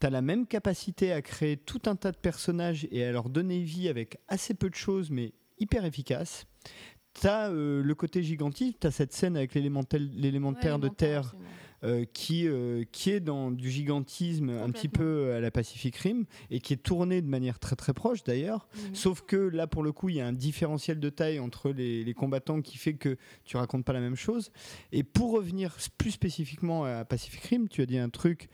[0.00, 3.30] tu as la même capacité à créer tout un tas de personnages et à leur
[3.30, 6.46] donner vie avec assez peu de choses, mais hyper efficace.
[7.20, 11.34] Tu as le côté gigantique, tu as cette scène avec l'élémentaire Ouais, de terre
[11.84, 16.24] euh, qui, euh, qui est dans du gigantisme un petit peu à la Pacific Rim
[16.50, 18.66] et qui est tourné de manière très très proche d'ailleurs.
[18.74, 18.94] Mhm.
[18.94, 22.02] Sauf que là, pour le coup, il y a un différentiel de taille entre les,
[22.02, 24.50] les combattants qui fait que tu racontes pas la même chose.
[24.90, 28.48] Et pour revenir plus spécifiquement à Pacific Rim, tu as dit un truc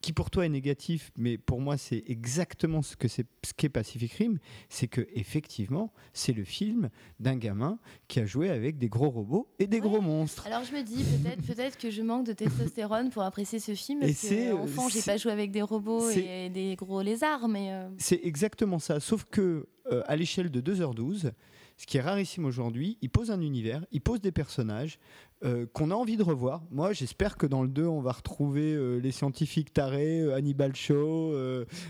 [0.00, 3.68] qui pour toi est négatif, mais pour moi c'est exactement ce que c'est ce qu'est
[3.68, 4.38] Pacific Rim,
[4.68, 6.88] c'est que effectivement c'est le film
[7.18, 7.78] d'un gamin
[8.08, 9.88] qui a joué avec des gros robots et des Ouais.
[9.88, 10.46] gros monstres.
[10.46, 14.02] Alors je me dis peut-être peut-être que je manque de testostérone pour apprécier ce film
[14.02, 17.48] Et parce c'est, que enfant j'ai pas joué avec des robots et des gros lézards
[17.48, 21.32] mais euh, C'est exactement ça, sauf que euh, à l'échelle de 2h12,
[21.76, 24.98] ce qui est rarissime aujourd'hui, il pose un univers, il pose des personnages
[25.44, 26.62] euh, qu'on a envie de revoir.
[26.70, 30.74] Moi, j'espère que dans le 2, on va retrouver euh, les scientifiques tarés, euh, Hannibal
[30.76, 31.32] Shaw,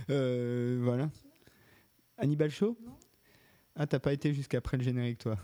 [0.09, 1.11] voilà.
[2.18, 2.76] Hannibal Shaw?
[2.84, 2.92] Non.
[3.76, 5.36] Ah, t'as pas été jusqu'après le générique, toi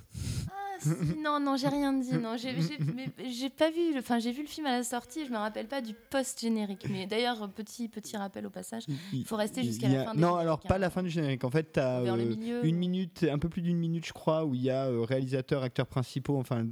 [0.51, 0.91] ah, si,
[1.25, 2.53] non non j'ai rien dit non j'ai
[3.49, 5.81] pas vu le- enfin j'ai vu le film à la sortie je me rappelle pas
[5.81, 8.83] du post générique mais d'ailleurs petit petit rappel au passage
[9.13, 10.69] Il faut rester jusqu'à la fin des Non, alors hein.
[10.69, 11.45] pas la fin du générique.
[11.45, 14.13] En fait, tu as vers le milieu une minute, un peu plus d'une minute, je
[14.13, 16.65] crois, où il y a euh, réalisateur, acteurs principaux, enfin, un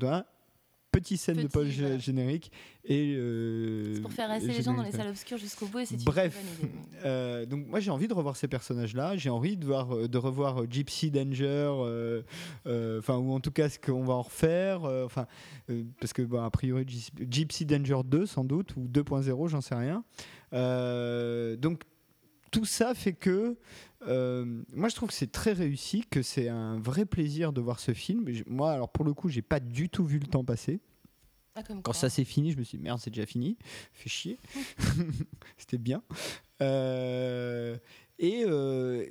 [0.95, 1.99] petit scène de post voilà.
[1.99, 2.51] générique
[2.85, 5.81] et euh, c'est pour faire rester le les gens dans les salles obscures jusqu'au bout
[5.81, 6.39] et c'est Bref,
[7.05, 9.17] Euh, donc moi j'ai envie de revoir ces personnages-là.
[9.17, 11.71] J'ai envie de voir, euh, de revoir euh, Gypsy Danger,
[12.99, 14.83] enfin ou en tout cas ce qu'on va en refaire.
[15.05, 15.27] Enfin
[16.01, 20.05] parce que bon, a priori Gypsy- Danger 2 sans doute ou 2.0, j'en sais rien.
[21.59, 21.83] Donc
[22.51, 23.57] tout ça fait que
[24.07, 27.81] euh, moi je trouve que c'est très réussi, que c'est un vrai plaisir de voir
[27.81, 28.25] ce film.
[28.47, 30.81] Moi alors pour le coup j'ai pas du tout vu le temps passer.
[31.57, 31.95] Ah, comme Quand quoi.
[31.95, 33.57] ça s'est fini, je me suis dit merde, c'est déjà fini,
[33.93, 34.39] fait chier.
[35.57, 36.03] C'était bien.
[36.63, 37.77] Euh,
[38.19, 38.45] Et,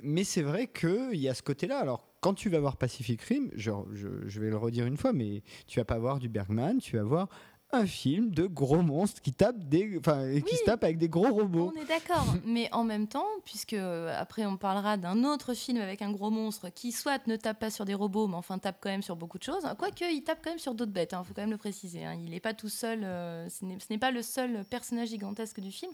[0.02, 1.78] mais c'est vrai qu'il y a ce côté-là.
[1.78, 5.42] Alors, quand tu vas voir Pacific Rim, je, je, vais le redire une fois, mais
[5.66, 7.28] tu vas pas voir du Bergman, tu vas voir
[7.74, 11.32] un film de gros monstres qui tapent des, enfin, qui se tapent avec des gros
[11.32, 11.72] robots.
[11.74, 15.78] On est d'accord, mais en même temps, puisque euh, après on parlera d'un autre film
[15.78, 18.78] avec un gros monstre qui soit ne tape pas sur des robots, mais enfin tape
[18.80, 19.64] quand même sur beaucoup de choses.
[19.78, 22.04] Quoique il tape quand même sur d'autres bêtes, il hein, faut quand même le préciser.
[22.04, 22.16] Hein.
[22.24, 25.92] Il n'est pas tout seul, euh, ce n'est pas le seul personnage gigantesque du film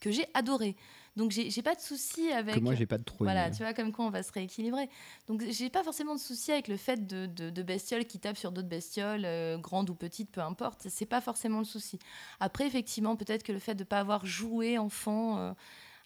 [0.00, 0.76] que j'ai adoré.
[1.16, 2.54] Donc j'ai pas de souci avec.
[2.54, 3.24] Que moi j'ai pas de trop.
[3.24, 4.88] Voilà, tu vois comme quoi on va se rééquilibrer.
[5.28, 8.50] Donc j'ai pas forcément de souci avec le fait de, de, bestioles qui tapent sur
[8.50, 10.86] d'autres bestioles, euh, grandes ou petites, peu importe.
[10.88, 11.98] C'est pas forcément le souci.
[12.40, 15.52] Après effectivement peut-être que le fait de pas avoir joué enfant euh,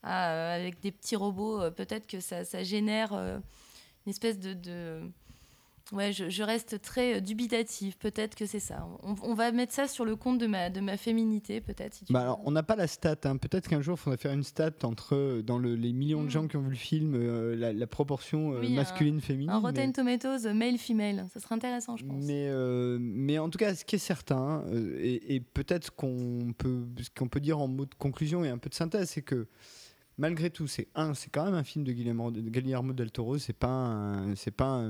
[0.02, 5.02] avec des petits robots, euh, peut-être que ça, ça génère une espèce de, de
[5.92, 7.96] Ouais, je, reste très euh, dubitative.
[7.98, 8.88] Peut-être que c'est ça.
[9.02, 12.00] On, va mettre ça sur le compte de ma, de ma féminité, peut-être.
[12.10, 13.16] bah alors, on n'a pas la stat.
[13.24, 13.36] Hein.
[13.36, 16.30] Peut-être qu'un jour, il faudrait faire une stat entre, euh, dans les millions de mm.
[16.30, 19.50] gens qui ont vu le film, euh, la, proportion masculine-féminine.
[19.50, 21.28] Un, Rotten Tomatoes male-female.
[21.32, 22.24] Ça serait intéressant, je pense.
[22.24, 22.50] Mais,
[22.98, 24.64] mais en tout cas, ce qui est certain,
[24.98, 28.58] et, et peut-être qu'on peut, ce qu'on peut dire en mot de conclusion et un
[28.58, 29.46] peu de synthèse, c'est que
[30.18, 33.38] malgré tout, c'est un, c'est quand même un film de Guillermo, Guillermo del Toro.
[33.38, 34.84] C'est pas, c'est pas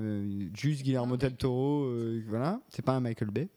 [0.55, 1.85] juste Guillermo del Toro.
[1.85, 3.49] Euh, voilà, c'est pas un Michael Bay.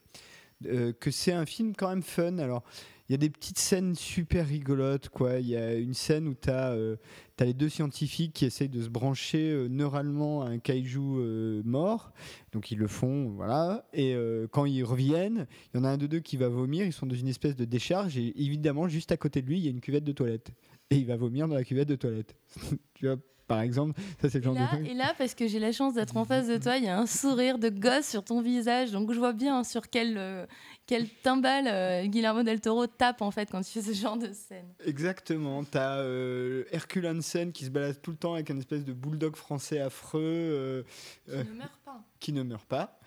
[0.66, 2.38] Euh, que c'est un film quand même fun.
[2.40, 2.64] Alors,
[3.08, 5.40] il y a des petites scènes super rigolotes, quoi.
[5.40, 6.98] Il y a une scène où tu as, euh,
[7.40, 12.12] les deux scientifiques qui essayent de se brancher neuralement à un kaiju mort.
[12.52, 13.88] Donc, ils le font, voilà.
[13.94, 14.14] Et
[14.52, 16.86] quand ils reviennent, il y en a un de deux qui va vomir.
[16.86, 18.18] Ils sont dans une espèce de décharge.
[18.18, 20.52] Et évidemment, juste à côté de lui, il y a une cuvette de toilette
[20.90, 22.36] et il va vomir dans la cuvette de toilette.
[22.94, 23.18] tu vois,
[23.48, 25.96] par exemple, ça c'est le genre là, de Et là, parce que j'ai la chance
[25.96, 28.92] d'être en face de toi, il y a un sourire de gosse sur ton visage,
[28.92, 30.46] donc je vois bien sur quel, euh,
[30.86, 34.32] quel timbal euh, Guillermo del Toro tape en fait quand tu fais ce genre de
[34.34, 34.68] scène.
[34.86, 38.86] Exactement, tu as euh, Hercule Hansen qui se balade tout le temps avec un espèce
[38.86, 40.86] de bulldog français affreux.
[41.26, 42.04] qui ne meurt pas.
[42.20, 43.00] Qui ne meurt pas.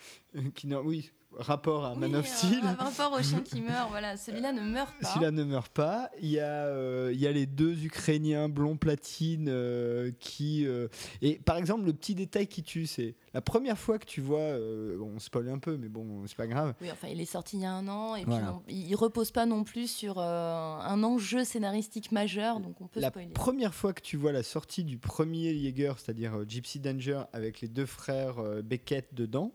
[0.56, 2.60] qui ne, oui, rapport à Man of Steel.
[2.78, 4.16] rapport au chien qui meurt, voilà.
[4.16, 5.08] Celui-là ne meurt pas.
[5.08, 6.10] Celui-là ne meurt pas.
[6.20, 10.66] Il y, a, euh, il y a les deux Ukrainiens blond platine euh, qui.
[10.66, 10.88] Euh,
[11.20, 14.38] et par exemple, le petit détail qui tue, c'est la première fois que tu vois.
[15.00, 16.74] on spoil un peu, mais bon, c'est pas grave.
[16.80, 18.34] Oui, enfin, il est sorti il y a un an et puis
[18.68, 23.28] il repose pas non plus sur un enjeu scénaristique majeur, donc on peut la spoiler.
[23.28, 27.60] La première fois que tu vois la sortie du premier Jaeger, c'est-à-dire Gypsy Danger, avec
[27.60, 29.52] les deux frères Beckett dedans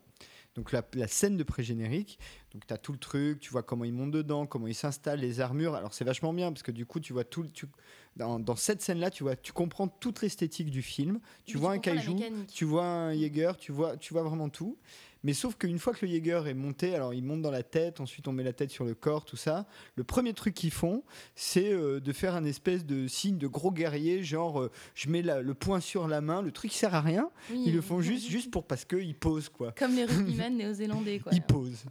[0.57, 2.17] donc la, scène de pré-générique,
[2.51, 5.19] donc tu as tout le truc, tu vois comment ils montent dedans, comment ils s'installent,
[5.19, 5.75] les armures.
[5.75, 7.45] Alors c'est vachement bien parce que du coup, tu vois tout.
[7.53, 7.67] Tu,
[8.15, 11.19] dans, dans, cette scène-là, tu vois, tu comprends toute l'esthétique du film.
[11.45, 12.15] Tu vois un kaiju,
[12.51, 14.79] tu vois un Jaeger, tu vois, tu vois vraiment tout.
[15.23, 17.99] Mais sauf qu'une fois que le Jaeger est monté, alors il monte dans la tête,
[17.99, 19.67] ensuite on met la tête sur le corps, tout ça.
[19.95, 21.03] Le premier truc qu'ils font,
[21.35, 25.21] c'est euh, de faire un espèce de signe de gros guerrier, genre euh, je mets
[25.21, 27.29] le poing sur la main, le truc sert à rien.
[27.51, 29.71] ils le font juste, juste pour parce qu'ils posent quoi.
[29.71, 31.31] Comme les rugbymen néo-zélandais quoi.
[31.33, 31.85] Ils posent.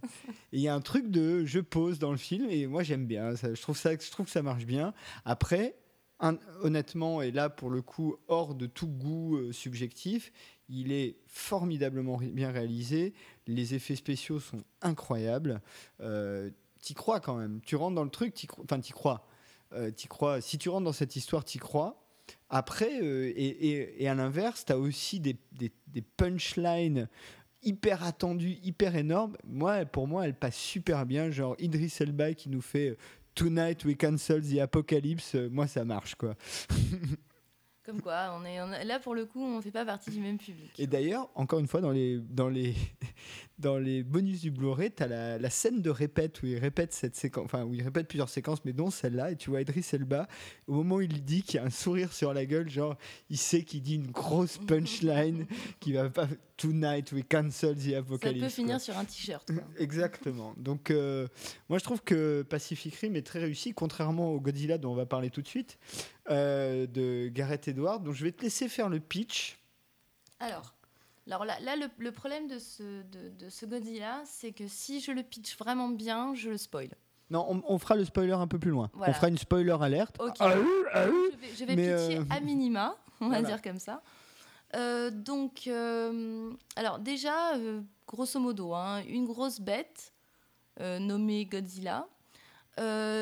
[0.53, 3.05] Et il y a un truc de je pose dans le film et moi j'aime
[3.05, 3.35] bien.
[3.35, 4.93] je trouve ça, je trouve que ça marche bien.
[5.25, 5.75] Après.
[6.63, 10.31] honnêtement, et là pour le coup, hors de tout goût euh, subjectif,
[10.69, 13.13] il est formidablement bien réalisé.
[13.47, 15.61] Les effets spéciaux sont incroyables.
[16.01, 16.49] Euh,
[16.79, 17.61] t'y crois quand même.
[17.65, 19.25] Tu rentres dans le truc, enfin t'y crois.
[19.73, 20.41] Euh, crois.
[20.41, 22.03] Si tu rentres dans cette histoire, t'y crois.
[22.49, 25.37] Après, euh, et, à l'inverse, tu as aussi des,
[26.17, 27.07] punchlines
[27.63, 29.37] hyper attendues, hyper énormes.
[29.45, 31.31] Moi, pour moi, elle passe super bien.
[31.31, 32.97] Genre Idris Elba qui nous fait
[33.35, 35.35] Tonight we cancel the apocalypse.
[35.35, 36.35] Moi, ça marche quoi.
[37.87, 40.37] Comme quoi, on est, là pour le coup, on ne fait pas partie du même
[40.37, 40.71] public.
[40.77, 42.75] Et d'ailleurs, encore une fois, dans les, dans les,
[43.59, 46.91] dans les bonus du Blu-ray, tu as la, la, scène de répète où il répète
[46.91, 49.87] cette séquence, enfin où il répète plusieurs séquences, mais dont celle-là, et tu vois Idris
[49.93, 50.27] Elba,
[50.67, 52.97] au moment où il dit qu'il y a un sourire sur la gueule, genre
[53.29, 55.45] il sait qu'il dit une grosse punchline
[55.79, 56.27] qui va pas
[56.57, 58.39] Tonight we cancel the apocalypse.
[58.39, 59.47] Ça peut finir sur un t-shirt.
[59.77, 60.55] Exactement.
[60.57, 61.27] Donc euh,
[61.69, 65.05] moi je trouve que Pacific Rim est très réussi, contrairement au Godzilla dont on va
[65.05, 65.77] parler tout de suite.
[66.29, 68.01] Euh, de Gareth Edwards.
[68.01, 69.57] Donc je vais te laisser faire le pitch.
[70.39, 70.73] Alors,
[71.25, 75.11] alors là, là le, problème de ce, de, de ce Godzilla, c'est que si je
[75.11, 76.89] le pitch vraiment bien, je le spoil.
[77.29, 78.89] Non, on, fera le spoiler un peu plus loin.
[78.93, 80.15] On fera une spoiler alerte.
[80.19, 84.01] Ah, ah je vais, je vais pitcher euh, à minima, on va dire comme ça.
[84.75, 85.69] Euh, donc,
[86.77, 87.53] alors déjà,
[88.07, 90.13] grosso modo, hein, une grosse bête
[90.79, 92.16] nommée Godzilla euh,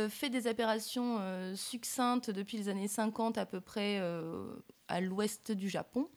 [0.10, 4.56] fait des opérations euh, succinctes depuis les années 50 à peu près euh,
[4.88, 6.10] à l'ouest du Japon.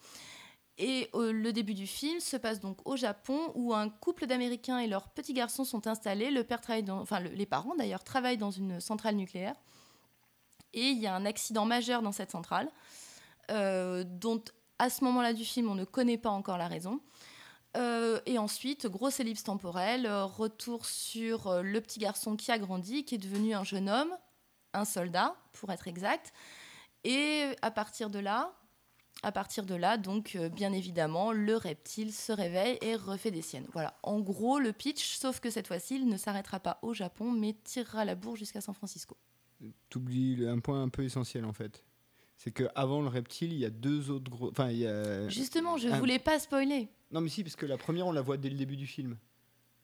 [0.80, 4.86] Et le début du film se passe donc au Japon où un couple d'Américains et
[4.86, 6.30] leurs petits garçons sont installés.
[6.30, 9.56] Le père travaille enfin les parents d'ailleurs travaillent dans une centrale nucléaire.
[10.74, 12.70] Et il y a un accident majeur dans cette centrale.
[13.48, 14.40] dont
[14.78, 17.00] à ce moment-là du film, on ne connaît pas encore la raison.
[17.74, 23.18] Et ensuite, grosse ellipse temporelle, retour sur le petit garçon qui a grandi, qui est
[23.18, 24.12] devenu un jeune homme,
[24.74, 26.32] un soldat, pour être exact.
[27.04, 28.52] Et à partir de là,
[29.22, 33.42] à partir de là, donc, euh, bien évidemment, le reptile se réveille et refait des
[33.42, 33.66] siennes.
[33.72, 37.32] Voilà, en gros, le pitch, sauf que cette fois-ci, il ne s'arrêtera pas au Japon,
[37.32, 39.16] mais tirera la bourre jusqu'à San Francisco.
[39.90, 41.84] T'oublies un point un peu essentiel, en fait.
[42.36, 44.50] C'est qu'avant le reptile, il y a deux autres gros.
[44.50, 45.28] Enfin, il y a...
[45.28, 46.88] Justement, je ne voulais pas spoiler.
[47.10, 49.16] Non, mais si, parce que la première, on la voit dès le début du film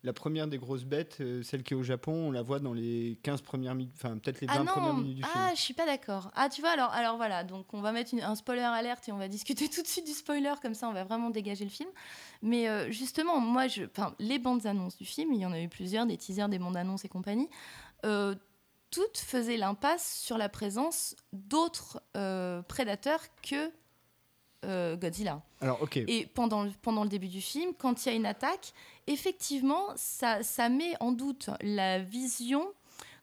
[0.04, 2.74] la première des grosses bêtes, euh, celle qui est au Japon, on la voit dans
[2.74, 5.34] les 15 premières minutes, enfin peut-être les 20 ah premières minutes du film.
[5.34, 6.30] Ah, je suis pas d'accord.
[6.34, 9.16] Ah, tu vois, alors, alors voilà, donc on va mettre un spoiler alerte et on
[9.16, 11.88] va discuter tout de suite du spoiler, comme ça on va vraiment dégager le film.
[12.42, 13.84] Mais euh, justement, moi, je,
[14.18, 16.76] les bandes annonces du film, il y en a eu plusieurs, des teasers, des bandes
[16.76, 17.48] annonces et compagnie,
[18.04, 18.34] euh,
[18.90, 22.00] toutes faisaient l'impasse sur la présence d'autres
[22.68, 23.72] prédateurs que
[24.96, 25.42] Godzilla.
[25.60, 25.96] Alors, ok.
[25.96, 28.72] Et pendant, pendant le début du film, quand il y a une attaque,
[29.06, 32.66] effectivement, ça, ça met en doute la vision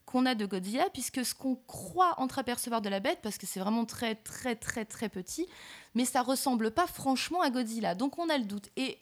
[0.06, 3.60] qu'on a de Godzilla, puisque ce qu'on croit entreapercevoir de la bête, parce que c'est
[3.60, 5.48] vraiment très, très, très, très petit,
[5.96, 7.96] mais ça ressemble pas franchement à Godzilla.
[7.96, 8.70] Donc on a le doute.
[8.76, 8.98] Et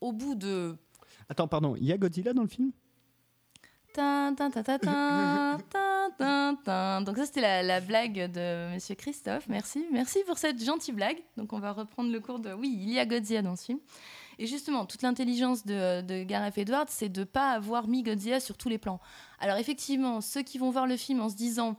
[0.00, 0.76] au bout de.
[1.28, 2.72] Attends, pardon, il y a Godzilla dans le film?
[7.04, 9.46] Donc ça c'était la, la, blague de Monsieur Christophe.
[9.48, 11.18] Merci, merci pour cette gentille blague.
[11.36, 13.78] Donc on va reprendre le cours de oui, il y a Godzilla dans ce film.
[14.38, 18.68] Et justement, toute l'intelligence de, Gareth Edwards, c'est de pas avoir mis Godzilla sur tous
[18.68, 19.00] les plans.
[19.40, 21.76] Alors effectivement, ceux qui vont voir le film en se disant,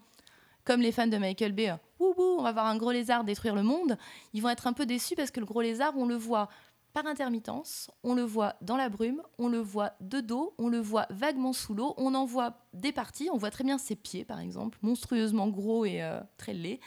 [0.64, 3.97] comme les fans de Michael Bay, on va voir un gros lézard détruire le monde,
[4.34, 6.49] ils vont être un peu déçus parce que le gros lézard, on le voit
[6.94, 10.80] par intermittence, on le voit dans la brume, on le voit de dos, on le
[10.80, 14.26] voit vaguement sous l'eau, on en voit des parties, on voit très bien ses pieds
[14.26, 16.80] par exemple, monstrueusement gros et euh, très laids.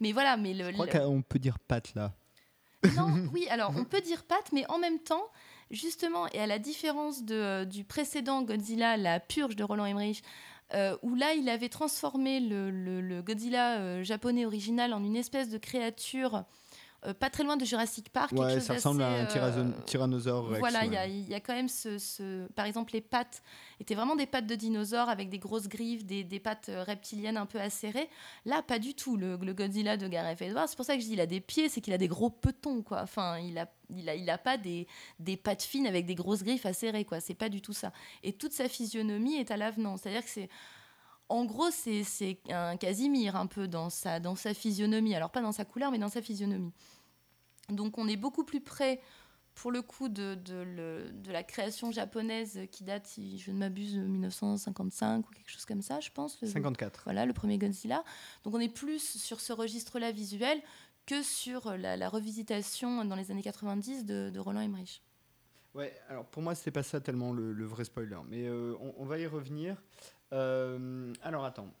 [0.00, 0.66] Mais voilà, mais le.
[0.66, 2.12] Je crois qu'on peut dire pattes là.
[2.96, 5.24] Non, oui, alors on peut dire patte, mais en même temps,
[5.70, 10.22] justement, et à la différence de, du précédent Godzilla, la purge de Roland Emmerich,
[10.74, 15.58] euh, où là, il avait transformé le, Godzilla euh, japonais original en une espèce de
[15.58, 16.44] créature
[17.06, 18.32] euh, pas très loin de Jurassic Park.
[18.32, 20.58] Ouais, ça ressemble à un euh, tyrannosaure Rex.
[20.58, 23.42] Voilà, il y, a quand même ce, Par exemple, les pattes
[23.80, 27.46] étaient vraiment des pattes de dinosaures avec des grosses griffes, des, pattes euh, reptiliennes un
[27.46, 28.08] peu acérées.
[28.46, 29.16] Là, pas du tout.
[29.16, 31.68] Le, Godzilla de Gareth Edwards, c'est pour ça que je dis il a des pieds,
[31.68, 33.02] c'est qu'il a des gros petons, quoi.
[33.02, 34.86] Enfin, il a il a, il a pas des,
[35.18, 37.20] des pattes fines avec des grosses griffes acérées, quoi.
[37.20, 37.92] C'est pas du tout ça.
[38.22, 39.98] Et toute sa physionomie est à l'avenant.
[39.98, 40.48] C'est-à-dire que c'est
[41.28, 45.14] en gros, c'est un Casimir un peu dans sa, dans sa physionomie.
[45.14, 46.72] Alors pas dans sa couleur, mais dans sa physionomie.
[47.68, 49.00] Donc on est beaucoup plus près,
[49.54, 54.00] pour le coup, de, de, la création japonaise qui date, si je ne m'abuse, de
[54.00, 56.44] 1955 ou quelque chose comme ça, je pense.
[56.44, 57.02] 54.
[57.04, 58.04] Voilà, le premier Godzilla.
[58.42, 60.60] Donc on est plus sur ce registre-là visuel
[61.06, 65.02] que sur la, revisitation dans les années 90 de, Roland Emmerich.
[65.74, 69.18] Ouais, alors pour moi, c'est pas ça tellement le, vrai spoiler, mais euh, on, va
[69.18, 69.82] y revenir.
[70.34, 71.72] Euh, alors attends,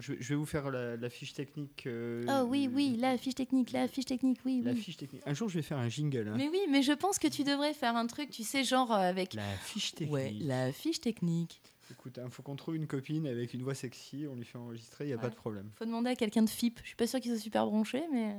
[0.00, 1.86] je, vais vous faire la, fiche technique.
[1.86, 5.22] Euh, oh oui, oui, la fiche technique, la fiche technique, oui, la fiche technique.
[5.24, 6.26] Un jour, je vais faire un jingle.
[6.28, 6.34] Hein.
[6.36, 8.96] Mais oui, mais je pense que tu devrais faire un truc, tu sais, genre euh,
[8.96, 9.34] avec.
[9.34, 10.12] La fiche technique.
[10.12, 11.62] Ouais, la fiche technique.
[11.92, 14.58] Écoute, il hein, faut qu'on trouve une copine avec une voix sexy, on lui fait
[14.58, 15.70] enregistrer, il n'y a pas de problème.
[15.76, 16.80] faut demander à quelqu'un de FIP.
[16.82, 18.34] Je suis pas sûr qu'il soit super bronché, mais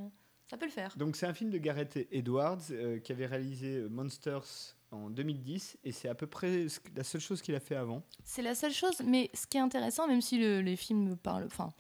[0.50, 0.94] ça peut le faire.
[0.98, 2.64] Donc c'est un film de Gareth Edwards
[3.04, 7.56] qui avait réalisé Monsters en 2010 et c'est à peu près la seule chose qu'il
[7.56, 8.04] a fait avant.
[8.24, 11.74] C'est la seule chose, mais ce qui est intéressant, même si les films parlent, enfin,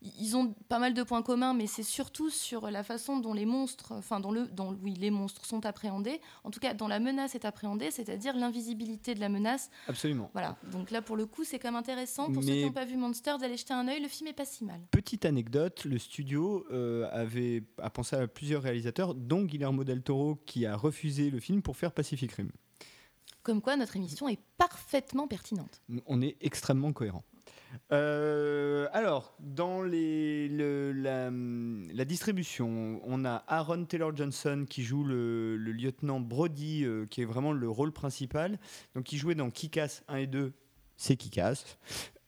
[0.00, 3.46] ils ont pas mal de points communs, mais c'est surtout sur la façon dont les
[3.46, 6.20] monstres, enfin, dont le, dont, oui, les monstres sont appréhendés.
[6.44, 9.70] En tout cas, dont la menace est appréhendée, c'est-à-dire l'invisibilité de la menace.
[9.88, 10.30] Absolument.
[10.32, 10.56] Voilà.
[10.70, 12.96] Donc là, pour le coup, c'est quand même intéressant pour ceux qui n'ont pas vu
[12.96, 14.00] Monster d'aller jeter un œil.
[14.00, 14.80] Le film est pas si mal.
[14.90, 20.36] Petite anecdote, le studio euh, avait a pensé à plusieurs réalisateurs, dont Guillermo del Toro,
[20.46, 22.50] qui a refusé le film pour faire Pacific Rim.
[23.42, 25.80] Comme quoi, notre émission est parfaitement pertinente.
[26.06, 27.24] On est extrêmement cohérent.
[27.92, 31.30] Euh, alors, dans la,
[32.04, 37.52] distribution, on a Aaron Taylor Johnson qui joue le, lieutenant Brody, euh, qui est vraiment
[37.52, 38.58] le rôle principal.
[38.94, 40.52] Donc, il jouait dans Kick-Ass 1 et 2
[40.98, 41.78] c'est qui casse.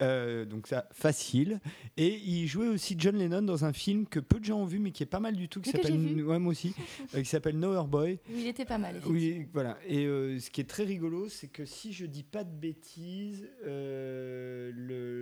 [0.03, 1.61] Euh, donc ça, facile.
[1.97, 4.79] Et il jouait aussi John Lennon dans un film que peu de gens ont vu,
[4.79, 6.75] mais qui est pas mal du tout, qui s'appelle ouais, moi aussi,
[7.15, 8.19] euh, qui s'appelle Nowhere Boy.
[8.31, 9.01] Oui, il était pas mal.
[9.07, 9.77] Oui, voilà.
[9.87, 13.49] Et euh, ce qui est très rigolo, c'est que si je dis pas de bêtises,
[13.65, 14.73] le,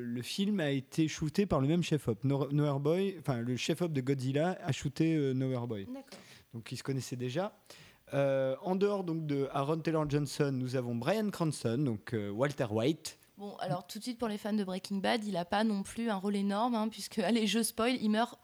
[0.05, 2.23] le, film a été shooté par le même chef-op.
[2.25, 5.89] Nowhere Boy, enfin le chef-op de Godzilla a shooté Nowhere Boy.
[6.55, 7.59] Donc ils se connaissaient déjà.
[8.13, 13.55] en dehors donc de Aaron Taylor Johnson, nous avons Brian Cranston, donc Walter White, Bon,
[13.61, 16.11] alors tout de suite pour les fans de Breaking Bad, il n'a pas non plus
[16.11, 18.37] un rôle énorme, hein, puisque, allez, je spoil, il meurt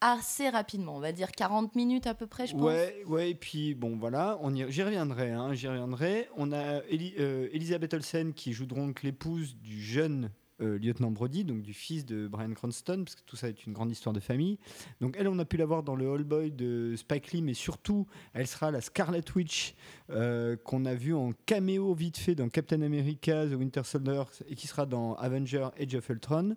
[0.00, 2.62] assez rapidement, on va dire 40 minutes à peu près, je pense.
[2.62, 6.30] Ouais, ouais, et puis bon, voilà, on y, j'y reviendrai, hein, j'y reviendrai.
[6.38, 10.30] On a euh, Elisabeth Olsen qui joue donc l'épouse du jeune
[10.60, 13.72] euh, lieutenant Brody, donc du fils de Brian Cranston, parce que tout ça est une
[13.72, 14.58] grande histoire de famille.
[15.00, 17.54] Donc elle, on a pu la voir dans le All Boy de Spike Lee, mais
[17.54, 19.74] surtout, elle sera la Scarlet Witch
[20.10, 24.54] euh, qu'on a vue en caméo vite fait dans Captain America, The Winter Soldier, et
[24.54, 26.56] qui sera dans Avenger Age of Ultron.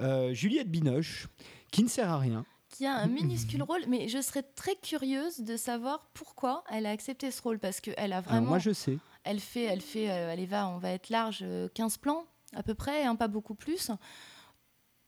[0.00, 1.28] Euh, Juliette Binoche,
[1.70, 2.44] qui ne sert à rien.
[2.70, 6.90] Qui a un minuscule rôle, mais je serais très curieuse de savoir pourquoi elle a
[6.90, 8.48] accepté ce rôle, parce qu'elle a Alors, vraiment.
[8.48, 8.96] moi, je sais.
[9.24, 12.24] Elle fait, elle fait, euh, allez va, on va être large, euh, 15 plans
[12.54, 13.90] à peu près, hein, pas beaucoup plus.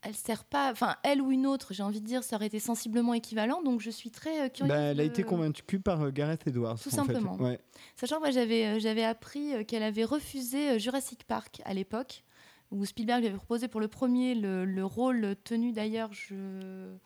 [0.05, 2.59] Elle sert pas, enfin elle ou une autre, j'ai envie de dire, ça aurait été
[2.59, 4.69] sensiblement équivalent, donc je suis très euh, curieuse.
[4.75, 6.77] Bah, elle a de- été convaincue par euh, Gareth Edwards.
[6.81, 7.13] Tout en fait.
[7.15, 7.37] simplement.
[7.37, 7.61] Ouais.
[7.95, 11.73] Sachant que moi j'avais, euh, j'avais appris euh, qu'elle avait refusé euh, Jurassic Park à
[11.73, 12.25] l'époque,
[12.73, 16.97] où Spielberg lui avait proposé pour le premier le, le rôle tenu d'ailleurs je...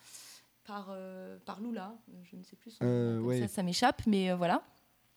[0.65, 3.41] par, euh, par Lula, je ne sais plus son nom, Euh, comme ouais.
[3.41, 4.63] ça, ça m'échappe, mais euh, voilà.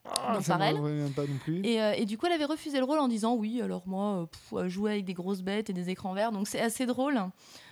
[0.10, 1.62] Pas non plus.
[1.64, 4.22] Et, euh, et du coup, elle avait refusé le rôle en disant oui, alors moi,
[4.22, 7.20] euh, pff, jouer avec des grosses bêtes et des écrans verts, donc c'est assez drôle.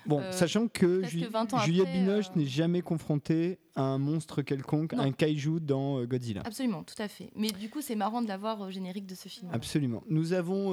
[0.05, 4.41] Bon, euh, sachant que Ju- 20 ans Juliette Binoche n'est jamais confrontée à un monstre
[4.41, 5.03] quelconque, Non.
[5.03, 6.41] un kaiju dans Godzilla.
[6.45, 7.29] Absolument, tout à fait.
[7.35, 9.49] Mais du coup, c'est marrant de l'avoir au générique de ce film.
[9.53, 10.03] Absolument.
[10.09, 10.71] Nous avons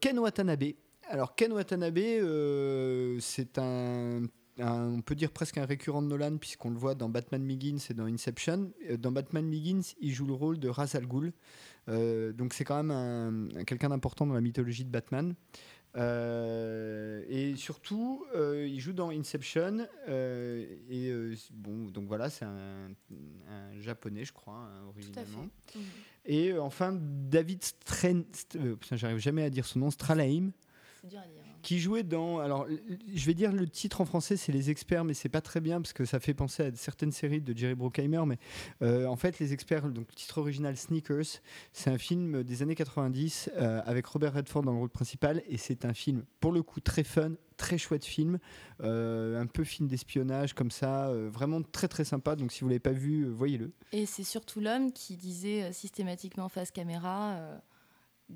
[0.00, 0.64] Ken Watanabe.
[1.08, 4.22] Alors Ken Watanabe, euh, c'est un,
[4.60, 7.78] un- on peut dire presque un récurrent de Nolan puisqu'on le voit dans Batman Begins
[7.90, 8.72] et dans Inception.
[8.88, 11.32] Euh, Dans Batman Begins, il joue le rôle de Ra's al Ghul.
[11.88, 15.34] Euh, donc c'est quand même un- un- quelqu'un d'important dans la mythologie de Batman.
[15.96, 19.86] Euh, et surtout, euh, il joue dans Inception.
[20.08, 21.12] et
[21.52, 22.90] bon, donc voilà, c'est un,
[23.48, 25.48] un japonais, je crois, hein, originalement.
[25.74, 25.82] Mhm.
[26.26, 28.24] Et enfin, David Stren...
[28.32, 30.52] St- putain, j'arrive jamais à dire son nom, Stralheim,
[31.00, 31.42] C'est dur à dire.
[31.62, 32.38] Qui jouait dans.
[32.38, 32.66] Alors,
[33.12, 35.80] je vais dire le titre en français, c'est Les Experts, mais c'est pas très bien
[35.80, 38.22] parce que ça fait penser à certaines séries de Jerry Bruckheimer.
[38.26, 38.38] Mais
[38.82, 41.40] euh, en fait, Les Experts, donc le titre original Sneakers,
[41.72, 45.42] c'est un film des années 90 euh, avec Robert Redford dans le rôle principal.
[45.48, 48.38] Et c'est un film, pour le coup, très fun, très chouette film,
[48.82, 52.36] euh, un peu film d'espionnage comme ça, vraiment très très sympa.
[52.36, 53.72] Donc, si vous l'avez pas vu, voyez-le.
[53.92, 57.60] Et c'est surtout l'homme qui disait systématiquement face caméra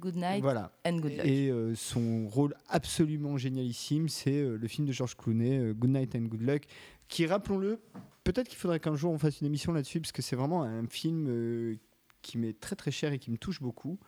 [0.01, 0.73] Good night Voilà.
[0.87, 1.27] and good luck.
[1.27, 5.91] Et euh, son rôle absolument génialissime, c'est euh, le film de George Clooney, euh, Good
[5.91, 6.63] Night and Good Luck,
[7.09, 7.79] qui, rappelons-le,
[8.25, 10.87] peut-être qu'il faudrait qu'un jour on fasse une émission là-dessus, parce que c'est vraiment un
[10.87, 11.77] film
[12.23, 13.99] qui m'est très très cher et qui me touche beaucoup.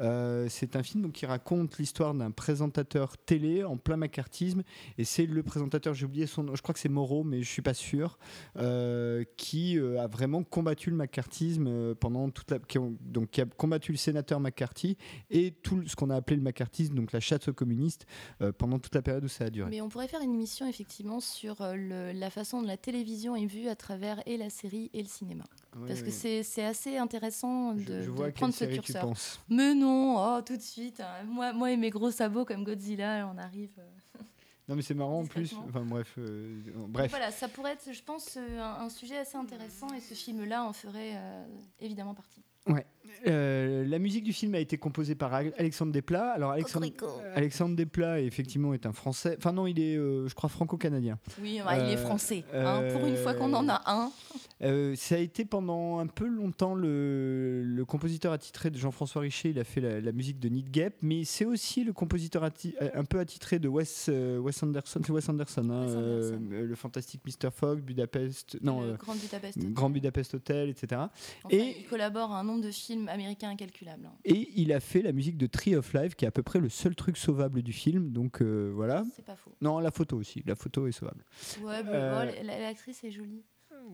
[0.00, 4.62] Euh, c'est un film donc, qui raconte l'histoire d'un présentateur télé en plein macartisme,
[4.98, 7.48] et c'est le présentateur, j'ai oublié son nom, je crois que c'est Moreau, mais je
[7.48, 8.18] suis pas sûr,
[8.56, 13.40] euh, qui euh, a vraiment combattu le macartisme pendant toute la, qui, ont- donc, qui
[13.40, 14.96] a combattu le sénateur McCarthy
[15.30, 18.06] et tout ce qu'on a appelé le macartisme, donc la chasse aux communistes,
[18.58, 19.68] pendant toute la période où ça a duré.
[19.70, 23.46] Mais on pourrait faire une émission effectivement sur le- la façon dont la télévision est
[23.46, 25.44] vue à travers et la série et le cinéma.
[25.76, 26.12] Oui, Parce que oui.
[26.12, 29.12] c'est c'est assez intéressant de, je, je de prendre ce curseur.
[29.48, 31.00] Mais non, oh, tout de suite.
[31.00, 31.24] hein.
[31.26, 33.72] Moi, moi et mes gros sabots comme Godzilla, on arrive.
[33.78, 34.18] euh.
[34.68, 35.52] Non mais c'est marrant en plus.
[35.68, 37.10] Enfin bref, euh, bref.
[37.10, 40.62] Voilà, ça pourrait être, je pense, euh, un, un sujet assez intéressant et ce film-là
[40.64, 41.18] en ferait
[41.80, 42.40] évidemment partie.
[43.26, 46.30] Euh, la musique du film a été composée par Ale- Alexandre Desplat.
[46.32, 46.86] Alors Alexandre.
[47.34, 49.34] Alexandre Desplat effectivement est un Français.
[49.38, 51.18] Enfin non, il est, euh, je crois, franco-canadien.
[51.42, 52.44] Oui, bah, il est Euh, français.
[52.54, 54.10] hein, pour une fois qu'on en a un.
[54.62, 59.48] Euh, ça a été pendant un peu longtemps le, le compositeur attitré de Jean-François Richer.
[59.48, 62.74] Il a fait la, la musique de Need Gap, mais c'est aussi le compositeur atti-
[62.92, 65.00] un peu attitré de Wes, euh, Wes Anderson.
[65.02, 66.42] C'est Wes Anderson, hein, Wes Anderson.
[66.52, 67.48] euh, le fantastique Mr.
[67.50, 69.56] Fogg, Budapest, non, le euh, Grand Budapest.
[69.56, 69.72] Hotel.
[69.72, 70.88] Grand Budapest Hotel, etc.
[70.94, 71.10] Enfin,
[71.48, 74.06] et- il collabore à un nombre de films américains incalculable.
[74.06, 74.12] hein.
[74.24, 76.58] Et il a fait la musique de Tree of Life, qui est à peu près
[76.60, 78.10] le seul truc sauvable du film.
[78.12, 79.04] Donc euh, voilà.
[79.16, 79.52] C'est pas faux.
[79.60, 80.42] Non, la photo aussi.
[80.46, 81.24] La photo est sauvable.
[81.62, 83.44] Ouais, Euh, bon, la- l'actrice est jolie.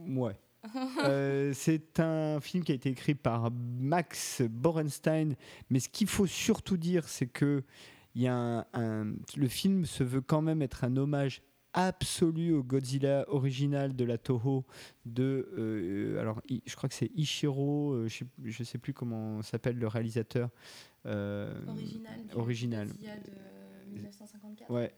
[0.09, 0.37] Ouais.
[1.05, 5.35] Euh, c'est un film qui a été écrit par Max Borenstein,
[5.71, 7.63] mais ce qu'il faut surtout dire, c'est que
[8.17, 11.43] y a un- un- le film se veut quand même être un hommage
[11.77, 14.65] absolu au Godzilla original de la Toho
[15.05, 19.43] de euh, alors je crois que c'est Ishiro euh, je, sais, je sais plus comment
[19.43, 20.49] s'appelle le réalisateur
[21.05, 22.21] euh, Original.
[22.35, 22.87] original.
[22.89, 24.71] Godzilla de 1954.
[24.71, 24.93] ouais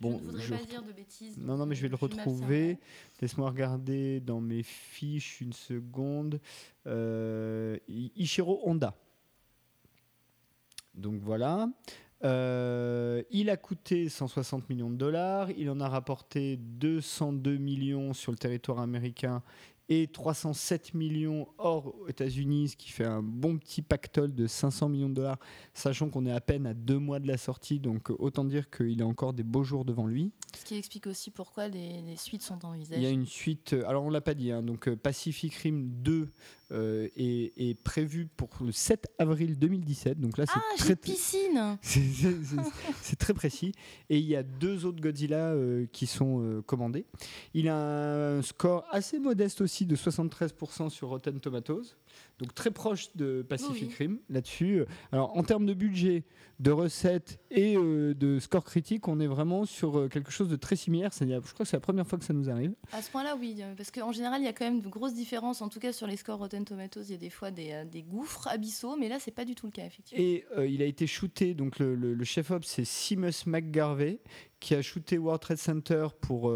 [0.00, 1.36] bon je ne voudrais je pas dire de bêtises.
[1.38, 2.78] Non, non, mais je vais le retrouver.
[3.20, 6.40] Laisse-moi regarder dans mes fiches une seconde.
[6.86, 8.94] I- Ichiro Honda.
[10.94, 11.68] Donc voilà.
[12.22, 15.50] Euh, il a coûté 160 millions de dollars.
[15.52, 19.42] Il en a rapporté 202 millions sur le territoire américain
[19.90, 25.08] et 307 millions hors États-Unis, ce qui fait un bon petit pactole de 500 millions
[25.08, 25.38] de dollars,
[25.74, 29.02] sachant qu'on est à peine à deux mois de la sortie, donc autant dire qu'il
[29.02, 30.30] a encore des beaux jours devant lui.
[30.56, 33.00] Ce qui explique aussi pourquoi les, suites sont envisagées.
[33.00, 35.52] Il y a une suite, euh, alors on l'a pas dit, hein, donc euh, Pacific
[35.54, 36.28] Rim 2
[36.72, 40.20] euh, est, prévu pour le 7 avril 2017.
[40.20, 41.78] Donc là, c'est ah, très piscine.
[43.02, 43.72] C'est très précis.
[44.08, 45.54] Et il y a deux autres Godzilla
[45.92, 47.06] qui sont commandés.
[47.54, 51.96] Il a un score assez modeste aussi de 73% sur Rotten Tomatoes.
[52.38, 54.84] Donc très proche de Pacific Rim là-dessus.
[55.12, 56.24] Alors en termes de budget,
[56.60, 60.56] de recettes et euh, de score critique, on est vraiment sur euh, quelque chose de
[60.56, 61.10] très similaire.
[61.18, 62.74] Je crois que c'est la première fois que ça nous arrive.
[62.92, 65.14] À ce point-là, oui, euh, parce qu'en général, il y a quand même de grosses
[65.14, 65.62] différences.
[65.62, 68.46] En tout cas, sur les scores Rotten Tomatoes, il y a des fois des, gouffres
[68.48, 70.22] abyssaux, mais là, c'est pas du tout le cas, effectivement.
[70.22, 74.20] Et il a été shooté, donc le, chef-op, c'est Seamus McGarvey,
[74.58, 76.52] qui a shooté World Trade Center pour,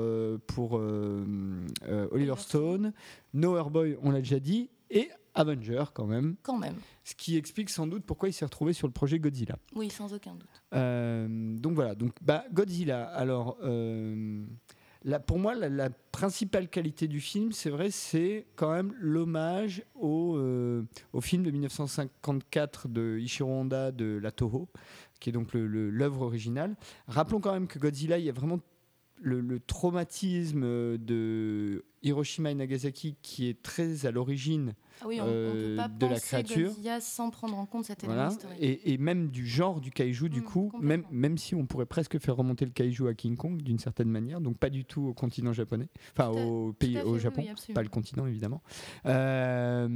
[0.47, 2.93] pour Oliver Stone,
[3.33, 6.37] No Boy, on l'a déjà dit, et Avenger quand même.
[6.43, 6.77] Quand même.
[7.05, 9.57] Ce qui explique sans doute pourquoi il s'est retrouvé sur le projet Godzilla.
[9.75, 10.63] Oui, sans aucun doute.
[10.75, 11.27] Euh,
[11.59, 13.05] donc voilà, donc bah, Godzilla.
[13.05, 14.45] Alors, euh,
[15.27, 20.85] pour moi, la, principale qualité du film, c'est vrai, c'est quand même l'hommage au, euh,
[21.13, 24.69] au, film de 1954 de Ishiro Honda de la Toho,
[25.21, 26.77] qui est donc l'œuvre originale.
[27.09, 28.61] Rappelons quand même que Godzilla, il y a vraiment
[29.21, 30.63] le, traumatisme
[30.99, 35.89] de Hiroshima et Nagasaki qui est très à l'origine ah oui, on, euh, peut pas
[35.89, 36.69] de la créature.
[36.69, 38.59] Godzilla sans prendre en compte cet élément historique.
[38.61, 42.19] Et, même du genre du kaiju, du mm, coup, même, même si on pourrait presque
[42.19, 45.15] faire remonter le kaiju à King Kong d'une certaine manière, donc pas du tout au
[45.15, 48.63] continent japonais, enfin au pays, au Japon, pas le continent évidemment.
[49.07, 49.89] Euh,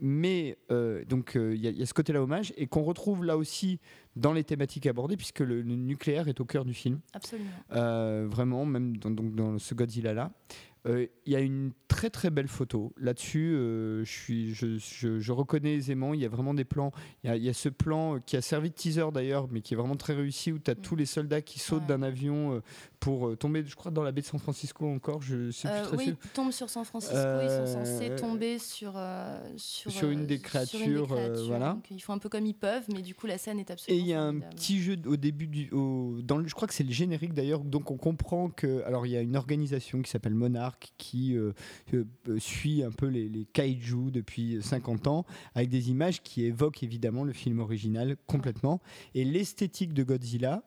[0.00, 3.80] mais euh, donc il y, a ce côté-là hommage et qu'on retrouve là aussi
[4.16, 7.00] dans les thématiques abordées, puisque le, nucléaire est au cœur du film.
[7.12, 7.50] Absolument.
[7.70, 10.30] vraiment, même dans, donc, dans ce Godzilla-là.
[10.86, 12.92] Il y a une très très belle photo.
[12.98, 16.12] Là-dessus, euh, je, suis, je, reconnais aisément.
[16.12, 16.92] Il y a vraiment des plans.
[17.22, 19.96] Il y a, ce plan qui a servi de teaser d'ailleurs, mais qui est vraiment
[19.96, 20.82] très réussi, où tu as mm.
[20.82, 22.60] tous les soldats qui sautent d'un avion euh,
[23.04, 25.20] pour euh, tomber, je crois, dans la baie de San Francisco encore.
[25.20, 27.14] Je sais plus très oui, ils tombent sur San Francisco.
[27.14, 28.98] ils sont censés tomber sur,
[29.56, 31.14] sur, une des créatures.
[31.46, 31.76] voilà.
[31.90, 34.00] ils font un peu comme ils peuvent, mais du coup, la scène est absolument.
[34.00, 35.70] Et il y a un petit jeu au début du.
[35.72, 38.82] Au, dans le, je crois que c'est le générique d'ailleurs, donc on comprend que.
[38.84, 41.52] Alors, il y a une organisation qui s'appelle Monarch qui euh,
[42.38, 47.24] suit un peu les, les, kaiju depuis 50 ans, avec des images qui évoquent évidemment
[47.24, 48.80] le film original complètement.
[49.14, 50.62] Et l'esthétique de Godzilla,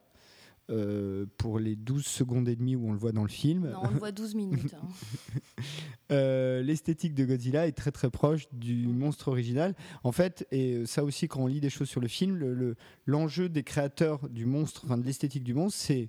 [0.70, 3.70] euh, pour les 12 secondes et demie où on le voit dans le film.
[3.70, 4.74] Non, on le voit 12 minutes.
[4.74, 4.88] Hein.
[6.10, 8.96] Euh, l'esthétique de Godzilla est très très proche du mm.
[8.96, 9.74] monstre original.
[10.04, 12.38] En fait, et ça aussi quand on lit des choses sur le film,
[13.04, 16.08] l'enjeu le, des créateurs du monstre, enfin de l'esthétique du monstre, c'est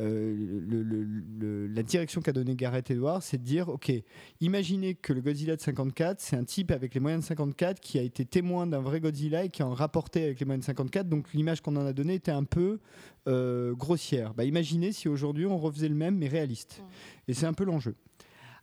[0.00, 3.92] la direction qu'a donné Gareth Edwards, c'est de dire, ok,
[4.40, 7.98] imaginez que le Godzilla de 54, c'est un type avec les moyens de 54 qui
[7.98, 11.08] a été témoin d'un vrai Godzilla et qui en rapporté avec les moyens de 54,
[11.08, 12.80] donc l'image qu'on en a donnée était un peu
[13.28, 14.32] euh, grossière.
[14.34, 16.82] Bah, imaginez si aujourd'hui on refaisait le même mais réaliste.
[17.28, 17.94] Et c'est un peu l'enjeu.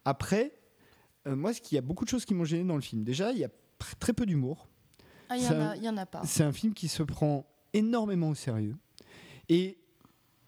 [0.05, 0.53] Après,
[1.27, 3.03] euh, moi, ce qu'il y a beaucoup de choses qui m'ont gêné dans le film.
[3.03, 3.49] Déjà, il y a
[3.99, 4.67] très peu d'humour.
[5.29, 5.43] Ah, il
[5.83, 6.21] y, en a pas.
[6.23, 8.77] C'est un film qui se prend énormément au sérieux.
[9.49, 9.77] Et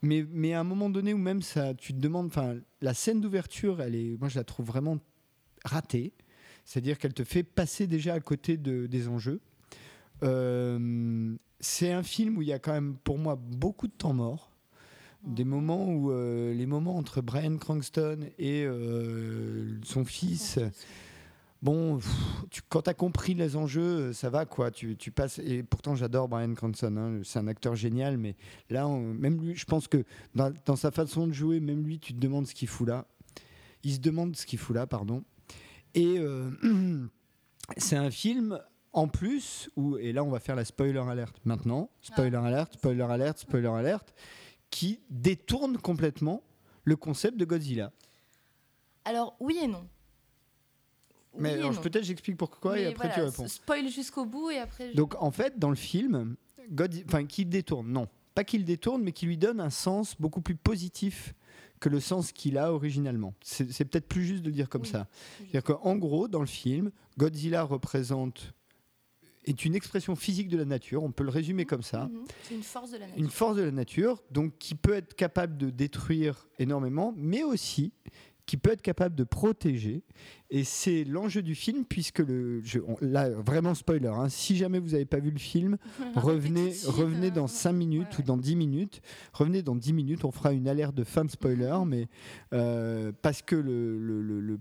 [0.01, 3.21] mais, mais à un moment donné où même ça, tu te demandes, enfin, la scène
[3.21, 4.97] d'ouverture, elle est, moi je la trouve vraiment
[5.65, 6.13] ratée.
[6.65, 9.41] C'est-à-dire qu'elle te fait passer déjà à côté de, des enjeux.
[10.23, 14.13] Euh, c'est un film où il y a quand même, pour moi, beaucoup de temps
[14.13, 14.51] mort.
[15.25, 20.59] Des moments où euh, les moments entre Brian Cranston et euh, son fils
[21.61, 21.99] bon,
[22.69, 24.71] quand tu as compris les enjeux, euh, ça va quoi.
[24.71, 25.39] Tu, passes.
[25.39, 26.95] Et pourtant, j'adore Brian Cranston.
[26.97, 28.35] Hein, c'est un acteur génial, mais
[28.69, 30.03] là, même lui, je pense que
[30.35, 33.05] dans, sa façon de jouer, même lui, tu te demandes ce qu'il fout là.
[33.83, 35.23] Il se demande ce qu'il fout là, pardon.
[35.93, 36.49] Et euh,
[37.77, 38.59] c'est un film.
[38.91, 42.47] En plus, où, et là on va faire la spoiler alerte maintenant, spoiler ah.
[42.47, 44.15] alerte, spoiler alerte, spoiler alerte,
[44.71, 46.41] qui détourne complètement
[46.85, 47.91] le concept de Godzilla.
[49.05, 49.87] Alors oui et non.
[51.37, 53.47] Mais peut-être j'explique pourquoi et après tu réponds.
[53.47, 54.93] Spoil jusqu'au bout et après.
[54.93, 56.35] Donc en fait, dans le film,
[56.71, 60.41] God, enfin, qu'il détourne, non, pas qu'il détourne, mais qu'il lui donne un sens beaucoup
[60.41, 61.33] plus positif
[61.79, 63.33] que le sens qu'il a originalement.
[63.41, 65.07] C'est peut-être plus juste de le dire comme ça.
[65.37, 68.53] C'est-à-dire qu'en gros, dans le film, Godzilla représente
[69.45, 72.05] est une expression physique de la nature, on peut le résumer comme ça.
[72.05, 72.25] Mhm.
[72.43, 73.23] C'est une force de la nature.
[73.23, 77.91] Une force de la nature, donc qui peut être capable de détruire énormément, mais aussi
[78.49, 80.01] qui peut être capable de protéger.
[80.49, 82.63] Et c'est l'enjeu du film, puisque le,
[82.99, 85.77] là, vraiment spoiler, hein, si jamais vous n'avez pas vu le film,
[86.15, 89.01] revenez, revenez dans 5 minutes ou dans 10 minutes.
[89.33, 92.07] Revenez dans 10 minutes, on fera une alerte de fin de spoiler, mais
[92.51, 94.59] euh, parce que le, le,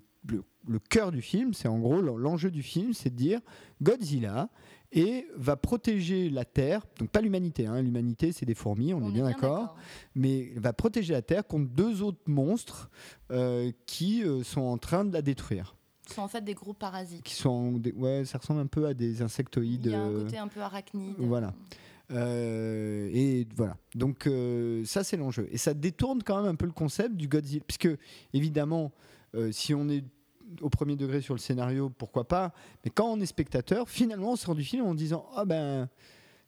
[0.69, 3.41] le, cœur du film, c'est en gros l'enjeu du film, c'est de dire
[3.81, 4.51] Godzilla
[4.93, 9.13] et va protéger la Terre, donc pas l'humanité, hein, l'humanité c'est des fourmis, on, est
[9.13, 9.77] bien, d'accord,
[10.15, 12.91] mais va protéger la Terre contre deux autres monstres
[13.31, 15.77] euh, qui euh, sont en train de la détruire.
[16.07, 17.23] Qui sont en fait des gros parasites.
[17.23, 19.87] Qui sont ouais, ça ressemble un peu à des insectoïdes.
[19.87, 21.15] Il y a un côté un peu arachnide.
[21.19, 21.53] Voilà.
[22.11, 23.77] Euh, et voilà.
[23.95, 24.27] Donc
[24.87, 25.49] ça c'est l'enjeu.
[25.53, 27.91] Et ça détourne quand même un peu le concept du Godzilla, puisque
[28.33, 28.91] évidemment,
[29.51, 30.03] si on est
[30.61, 32.53] au premier degré sur le scénario, pourquoi pas.
[32.85, 35.89] Mais quand on est spectateur, finalement, on sort du film en disant Ah ben.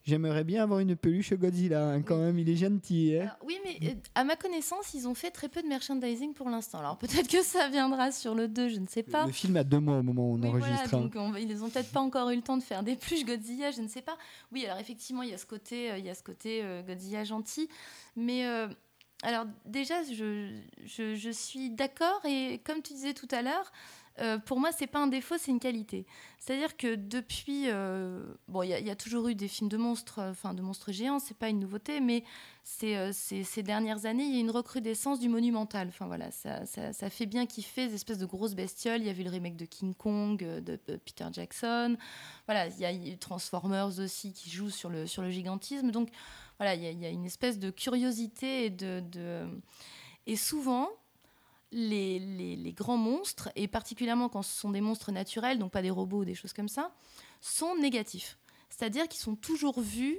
[0.03, 3.17] J'aimerais bien avoir une peluche Godzilla, hein, quand même, il est gentil.
[3.17, 3.31] Hein.
[3.47, 6.79] oui, mais euh, à ma connaissance, ils ont fait très peu de merchandising pour l'instant.
[6.79, 9.27] Alors peut-être que ça viendra sur le 2, je ne sais pas.
[9.27, 10.95] Le film a deux mois au moment où on enregistre.
[10.95, 11.11] Hein.
[11.13, 13.83] donc ils n'ont peut-être pas encore eu le temps de faire des peluches Godzilla, je
[13.83, 14.17] ne sais pas.
[14.53, 16.83] Oui, alors effectivement, il y a ce côté, euh, il y a ce côté euh,
[16.83, 17.69] Godzilla gentil.
[18.17, 18.47] Mais
[19.23, 23.71] alors déjà, je, suis d'accord et comme tu disais tout à l'heure,
[24.21, 26.05] euh, pour moi, c'est pas un défaut, c'est une qualité.
[26.39, 30.31] C'est-à-dire que depuis, euh, bon, il y, a toujours eu des films de monstres, euh,
[30.31, 32.25] enfin de monstres géants, c'est pas une nouveauté, mais
[32.65, 35.89] ces dernières années, il y a une recrudescence du monumental.
[35.89, 39.01] Enfin voilà, ça, ça, fait bien kiffer des espèces de grosses bestioles.
[39.01, 41.97] Il y a eu le remake de King Kong, de, Peter Jackson.
[42.47, 45.91] Voilà, il y a Transformers aussi qui joue sur le sur le gigantisme.
[45.91, 46.11] Donc
[46.61, 49.49] voilà, il y, a une espèce de curiosité et de,
[50.27, 50.91] et souvent,
[51.73, 55.89] les, les, grands monstres, et particulièrement quand ce sont des monstres naturels, donc pas des
[55.89, 56.93] robots ou des choses comme ça,
[57.41, 58.37] sont négatifs.
[58.69, 60.19] C'est-à-dire qu'ils sont toujours vus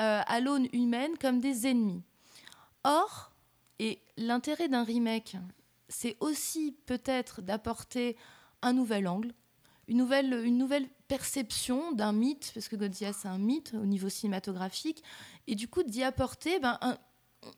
[0.00, 2.02] euh, à l'aune humaine comme des ennemis.
[2.84, 3.30] Or,
[3.78, 5.36] et l'intérêt d'un remake,
[5.90, 8.16] c'est aussi peut-être d'apporter
[8.62, 9.34] un nouvel angle,
[9.88, 14.08] une nouvelle, une nouvelle perception d'un mythe, parce que Godzilla c'est un mythe au niveau
[14.08, 15.02] cinématographique,
[15.46, 16.96] et du coup d'y apporter ben, un,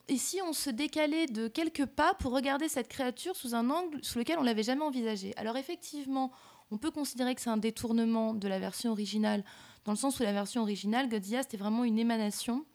[0.09, 4.03] et si on se décalait de quelques pas pour regarder cette créature sous un angle
[4.03, 6.33] sous lequel on l'avait jamais envisagé Alors effectivement,
[6.69, 9.45] on peut considérer que c'est un détournement de la version originale,
[9.85, 12.65] dans le sens où la version originale, Godzilla, c'était vraiment une émanation,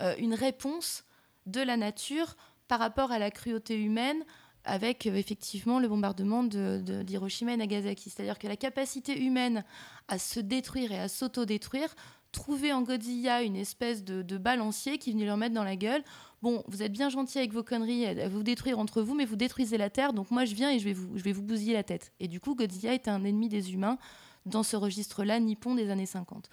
[0.00, 1.04] euh, une réponse
[1.44, 2.34] de la nature
[2.66, 4.24] par rapport à la cruauté humaine,
[4.64, 8.10] avec euh, effectivement le bombardement d'Hiroshima de, et Nagasaki.
[8.10, 9.64] C'est-à-dire que la capacité humaine
[10.08, 11.94] à se détruire et à s'auto-détruire
[12.32, 16.02] trouver en Godzilla une espèce de, balancier qui venait leur mettre dans la gueule.
[16.42, 19.36] Bon, vous êtes bien gentil avec vos conneries, à vous détruire entre vous, mais vous
[19.36, 21.72] détruisez la Terre, donc moi je viens et je vais vous, je vais vous bousiller
[21.72, 22.12] la tête.
[22.20, 23.98] Et du coup, Godzilla était un ennemi des humains
[24.46, 26.48] dans ce registre-là nippon des années 50.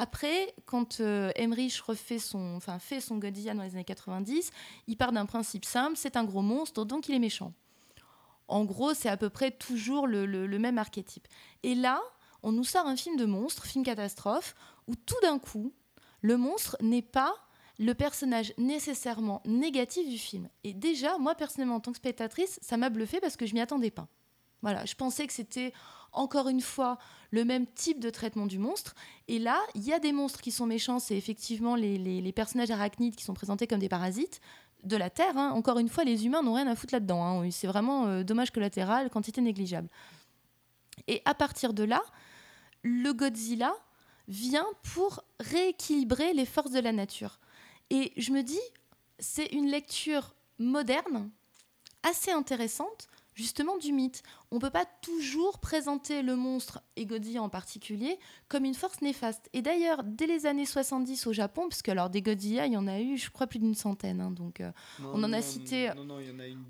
[0.00, 4.52] Après, quand euh, Emmerich refait son, enfin, fait son Godzilla dans les années 90,
[4.86, 7.52] il part d'un principe simple, c'est un gros monstre, donc il est méchant.
[8.46, 11.26] En gros, c'est à peu près toujours le, même archétype.
[11.64, 12.00] Et là,
[12.44, 14.54] on nous sort un film de monstre, film catastrophe,
[14.86, 15.72] où tout d'un coup,
[16.22, 17.34] le monstre n'est pas
[17.80, 20.48] le personnage nécessairement négatif du film.
[20.62, 23.60] Et déjà, moi personnellement, en tant que spectatrice, ça m'a bluffé parce que je m'y
[23.60, 24.06] attendais pas.
[24.62, 25.72] Voilà, je pensais que c'était
[26.12, 26.98] encore une fois
[27.30, 28.94] le même type de traitement du monstre.
[29.28, 33.16] Et là, il y a des monstres qui sont méchants, c'est effectivement les, personnages arachnides
[33.16, 34.40] qui sont présentés comme des parasites
[34.84, 35.36] de la Terre.
[35.36, 35.50] Hein.
[35.50, 37.42] Encore une fois, les humains n'ont rien à foutre là-dedans.
[37.42, 37.50] Hein.
[37.50, 39.88] C'est vraiment euh, dommage collatéral, quantité négligeable.
[41.06, 42.02] Et à partir de là,
[42.82, 43.74] le Godzilla
[44.28, 47.40] vient pour rééquilibrer les forces de la nature.
[47.90, 48.60] Et je me dis,
[49.18, 51.30] c'est une lecture moderne,
[52.02, 54.22] assez intéressante, justement du mythe.
[54.50, 58.18] On ne peut pas toujours présenter le monstre, et Godzilla en particulier,
[58.48, 59.48] comme une force néfaste.
[59.52, 62.76] Et d'ailleurs, dès les années 70 au Japon, parce que alors des Godzilla, il y
[62.76, 64.20] en a eu, je crois, plus d'une centaine.
[64.20, 65.90] Hein, donc euh, on en a cité...
[65.94, 66.64] Non, non, il y en a une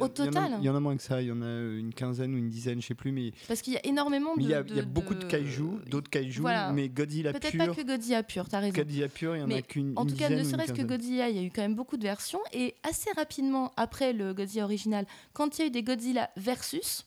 [0.00, 2.34] au total Il y, en a moins que ça, il y en a une quinzaine
[2.34, 3.12] ou une dizaine, je sais plus.
[3.12, 4.42] Mais Parce qu'il y a énormément de.
[4.42, 6.42] Il y, a beaucoup de kaiju, d'autres kaiju,
[6.72, 8.76] mais Godzilla Peut-être pas que Godzilla pur, as raison.
[8.76, 9.92] Godzilla pur, il y en a qu'une.
[9.96, 12.02] En tout cas, ne serait-ce que Godzilla, il y a eu quand même beaucoup de
[12.02, 12.40] versions.
[12.52, 17.06] Et assez rapidement, après le Godzilla original, quand il y a eu des Godzilla versus,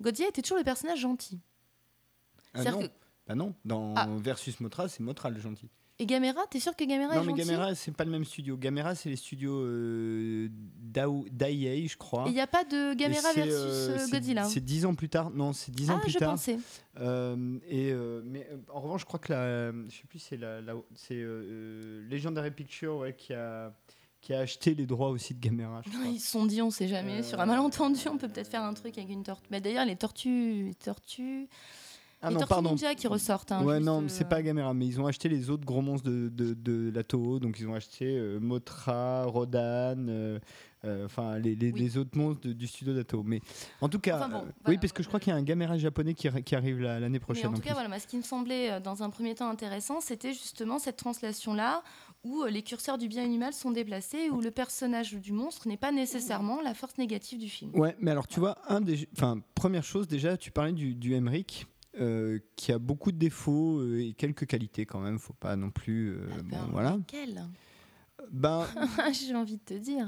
[0.00, 1.40] Godzilla était toujours le personnage gentil.
[2.54, 2.88] Ah non.
[3.26, 4.08] Bah non, dans ah.
[4.18, 5.70] Versus Motra, c'est Motra le gentil.
[6.02, 8.24] Et Gamera, t'es sûr que Gamera est gentil Non, mais Gamera, c'est pas le même
[8.24, 8.56] studio.
[8.56, 10.48] Gamera, c'est les studios euh,
[10.96, 12.24] je crois.
[12.26, 14.44] Il n'y a pas de Gamera versus euh, euh, Godzilla.
[14.44, 15.30] C'est dix ans plus tard.
[15.30, 16.32] Non, c'est dix ans ah, plus je tard.
[16.32, 16.58] Pensais.
[16.98, 17.92] Euh, et
[18.24, 20.60] mais en revanche, je crois que la, je sais plus, c'est la,
[20.96, 21.22] c'est
[22.10, 23.72] Legendary Picture ouais, qui a
[24.20, 25.82] qui a acheté les droits aussi de Gamera.
[26.06, 27.22] Ils se sont dit, on sait jamais.
[27.22, 29.48] Sur un malentendu, on peut peut-être faire un truc avec une tortue.
[29.50, 31.48] Mais d'ailleurs, les tortues, les tortues.
[32.22, 32.70] Ah non, pardon.
[32.70, 33.50] Ninja qui ressortent.
[33.50, 36.28] Hein, ouais, non, c'est pas Gamera, mais ils ont acheté les autres gros monstres de,
[36.28, 37.40] de, de la Toho.
[37.40, 40.38] Donc ils ont acheté euh, Motra, Rodan, euh,
[40.84, 43.24] euh, enfin les, les, autres monstres du studio d'Ato.
[43.24, 43.40] Mais
[43.80, 44.28] en tout cas,
[44.68, 47.18] oui, parce que je crois qu'il y a un Gamera japonais qui, qui arrive l'année
[47.18, 47.48] prochaine.
[47.48, 50.78] en tout cas, voilà, ce qui me semblait dans un premier temps intéressant, c'était justement
[50.78, 51.82] cette translation-là
[52.22, 55.66] où les curseurs du bien et du mal sont déplacés, où le personnage du monstre
[55.66, 57.74] n'est pas nécessairement la force négative du film.
[57.74, 59.08] Ouais, mais alors tu vois, un des,
[59.56, 61.66] première chose déjà, tu parlais du, du Emmerich.
[62.56, 66.16] Qui a beaucoup de défauts et quelques qualités quand même, faut pas non plus.
[66.30, 66.98] Ah ben, voilà.
[68.30, 68.66] Ben,
[69.12, 70.06] J'ai envie de te dire.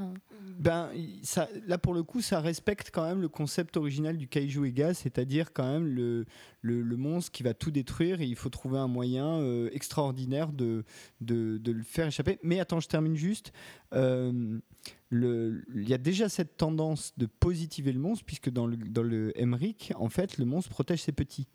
[0.58, 0.90] Ben,
[1.22, 4.94] ça, là, pour le coup, ça respecte quand même le concept original du kaiju Ega,
[4.94, 6.26] c'est-à-dire quand même le,
[6.62, 10.84] le, monstre qui va tout détruire et il faut trouver un moyen euh, extraordinaire de,
[11.20, 12.38] de, de, le faire échapper.
[12.42, 13.52] Mais attends, je termine juste.
[13.92, 14.58] Euh,
[15.10, 19.38] il y a déjà cette tendance de positiver le monstre, puisque dans le, dans le
[19.40, 21.46] Emmerich, en fait, le monstre protège ses petits.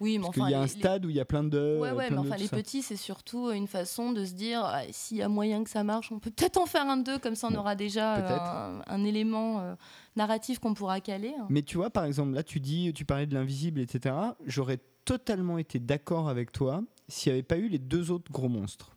[0.00, 0.48] Oui, mais enfin.
[0.48, 1.78] Il y a un stade où il y a plein de.
[1.80, 5.18] Ouais, ouais, mais enfin, les petits, c'est surtout une façon de se dire ah, s'il
[5.18, 7.48] y a moyen que ça marche, on peut peut-être en faire un deux, comme ça
[7.50, 9.74] on aura déjà un, élément euh,
[10.16, 11.34] narratif qu'on pourra caler.
[11.48, 14.14] Mais tu vois, par exemple, là, tu dis, tu parlais de l'invisible, etc.
[14.46, 18.48] J'aurais totalement été d'accord avec toi s'il n'y avait pas eu les deux autres gros
[18.48, 18.96] monstres.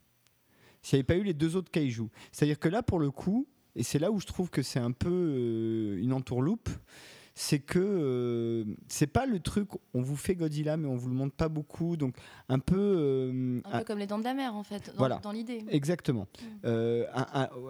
[0.82, 2.10] S'il n'y avait pas eu les deux autres kaiju.
[2.32, 4.92] C'est-à-dire que là, pour le coup, et c'est là où je trouve que c'est un
[4.92, 6.70] peu euh, une entourloupe,
[7.40, 11.14] c'est que euh, c'est pas le truc, on vous fait Godzilla, mais on vous le
[11.14, 11.96] montre pas beaucoup.
[11.96, 12.16] Donc,
[12.50, 12.76] un peu.
[12.76, 15.64] Euh, un peu comme les dents de la mer, en fait, dans, dans l'idée.
[15.70, 16.22] Exactement.
[16.22, 16.46] Mm.
[16.66, 17.06] Euh,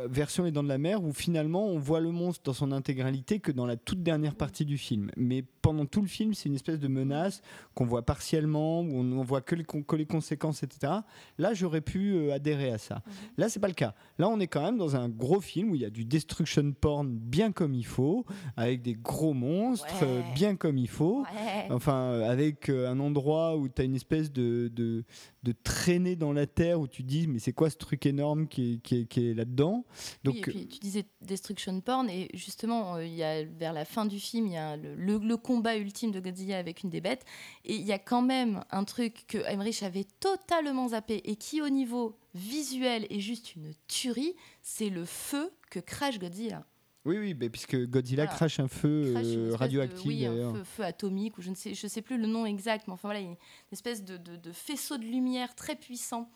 [0.05, 3.41] version les dents de la mer, où finalement, on voit le monstre dans son intégralité
[3.41, 4.37] que dans la toute dernière mm.
[4.37, 5.11] partie du film.
[5.17, 7.41] Mais pendant tout le film, c'est une espèce de menace
[7.75, 10.93] qu'on voit partiellement, où on, voit que les, que les, conséquences, etc.
[11.37, 12.95] Là, j'aurais pu adhérer à ça.
[12.95, 13.11] Mm.
[13.39, 13.95] Là, c'est pas le cas.
[14.17, 16.71] Là, on est quand même dans un gros film où il y a du destruction
[16.71, 18.23] porn bien comme il faut,
[18.55, 21.23] avec des gros monstres monstre euh, bien comme il faut.
[21.69, 25.03] Enfin, euh, avec euh, un endroit où tu as une espèce de, de,
[25.43, 28.81] de, traînée dans la terre où tu dis, mais c'est quoi ce truc énorme qui
[28.83, 29.85] est, qui est, là-dedans?
[30.23, 34.05] Donc, et puis, tu disais destruction porn, et justement, il y a, vers la fin
[34.05, 37.25] du film, il y a le, le, combat ultime de Godzilla avec une des bêtes,
[37.65, 41.61] et il y a quand même un truc que Emmerich avait totalement zappé et qui,
[41.61, 46.65] au niveau visuel, est juste une tuerie, c'est le feu que crash Godzilla.
[47.07, 50.05] Oui, oui, puisque Godzilla crache un feu euh, radioactif.
[50.05, 52.93] oui, un feu, atomique, ou je ne sais, je sais plus le nom exact, mais
[52.93, 53.37] enfin voilà, une
[53.71, 54.19] espèce de,
[54.51, 56.29] faisceau de lumière très puissant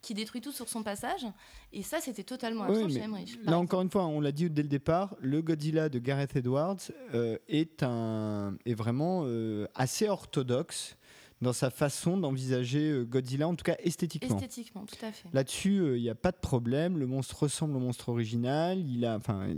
[0.00, 1.26] qui détruit tout sur son passage.
[1.72, 3.38] Et ça, c'était totalement absent chez Emmerich.
[3.44, 6.90] Là, encore une fois, on l'a dit dès le départ, le Godzilla de Gareth Edwards
[7.14, 10.96] euh, est, un, est vraiment euh, assez orthodoxe
[11.40, 14.36] dans sa façon d'envisager euh, Godzilla, en tout cas esthétiquement.
[14.36, 15.28] Esthétiquement, tout à fait.
[15.32, 16.98] Là-dessus, il euh, n'y a pas de problème.
[16.98, 18.78] Le monstre ressemble au monstre original.
[18.78, 19.48] Il a, enfin,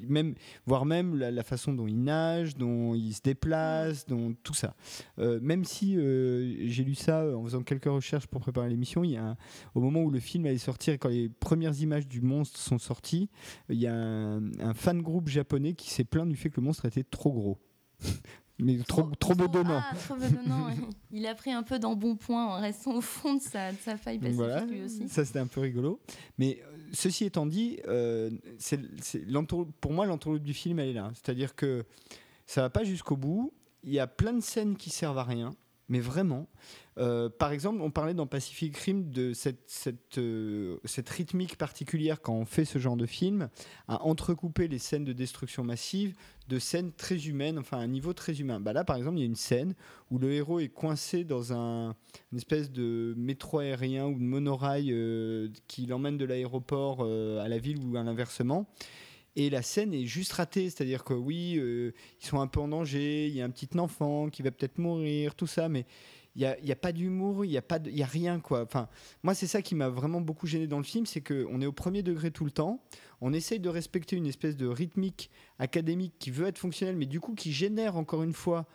[0.00, 0.34] même,
[0.66, 4.74] voire même la, façon dont il nage, dont il se déplace, dont tout ça.
[5.18, 9.16] Euh, même si j'ai lu ça en faisant quelques recherches pour préparer l'émission, il y
[9.16, 9.36] a
[9.74, 13.28] au moment où le film allait sortir, quand les premières images du monstre sont sorties,
[13.68, 16.66] il y a un, un fan groupe japonais qui s'est plaint du fait que le
[16.66, 17.58] monstre était trop gros.
[18.58, 19.82] Mais trop, trop, bedonnant.
[19.82, 20.72] Ah,
[21.12, 23.78] il a pris un peu dans bon point en restant au fond de sa, de
[23.78, 25.08] sa faille pacifique voilà, lui aussi.
[25.08, 26.00] Ça, c'était un peu rigolo.
[26.38, 28.30] Mais euh, ceci étant dit, euh,
[29.80, 31.10] pour moi, l'entourloupe du film, elle est là.
[31.14, 31.84] C'est-à-dire que
[32.46, 33.52] ça va pas jusqu'au bout.
[33.84, 35.54] Il y a plein de scènes qui servent à rien,
[35.88, 36.48] mais vraiment.
[36.98, 39.32] Euh, par exemple, on parlait dans Pacific Rim de
[40.18, 43.48] euh, cette, rythmique particulière quand on fait ce genre de film,
[43.86, 46.14] à entrecouper les scènes de destruction massive
[46.48, 48.60] de scènes très humaines, enfin un niveau très humain.
[48.60, 49.74] Bah là, par exemple, il y a une scène
[50.10, 51.94] où le héros est coincé dans un,
[52.32, 57.58] une espèce de métro aérien ou de monorail euh, qui l'emmène de l'aéroport à la
[57.58, 58.68] ville ou à l'inversement.
[59.36, 63.26] Et la scène est juste ratée, c'est-à-dire que oui, ils sont un peu en danger,
[63.26, 65.84] il y a un petit enfant qui va peut-être mourir, tout ça, mais
[66.36, 68.40] il n'y a, pas d'humour, il n'y a, a rien.
[68.40, 68.62] Quoi.
[68.62, 68.88] Enfin,
[69.22, 71.72] moi, c'est ça qui m'a vraiment beaucoup gêné dans le film, c'est qu'on est au
[71.72, 72.82] premier degré tout le temps,
[73.22, 77.20] on essaye de respecter une espèce de rythmique académique qui veut être fonctionnelle, mais du
[77.20, 78.66] coup qui génère encore une fois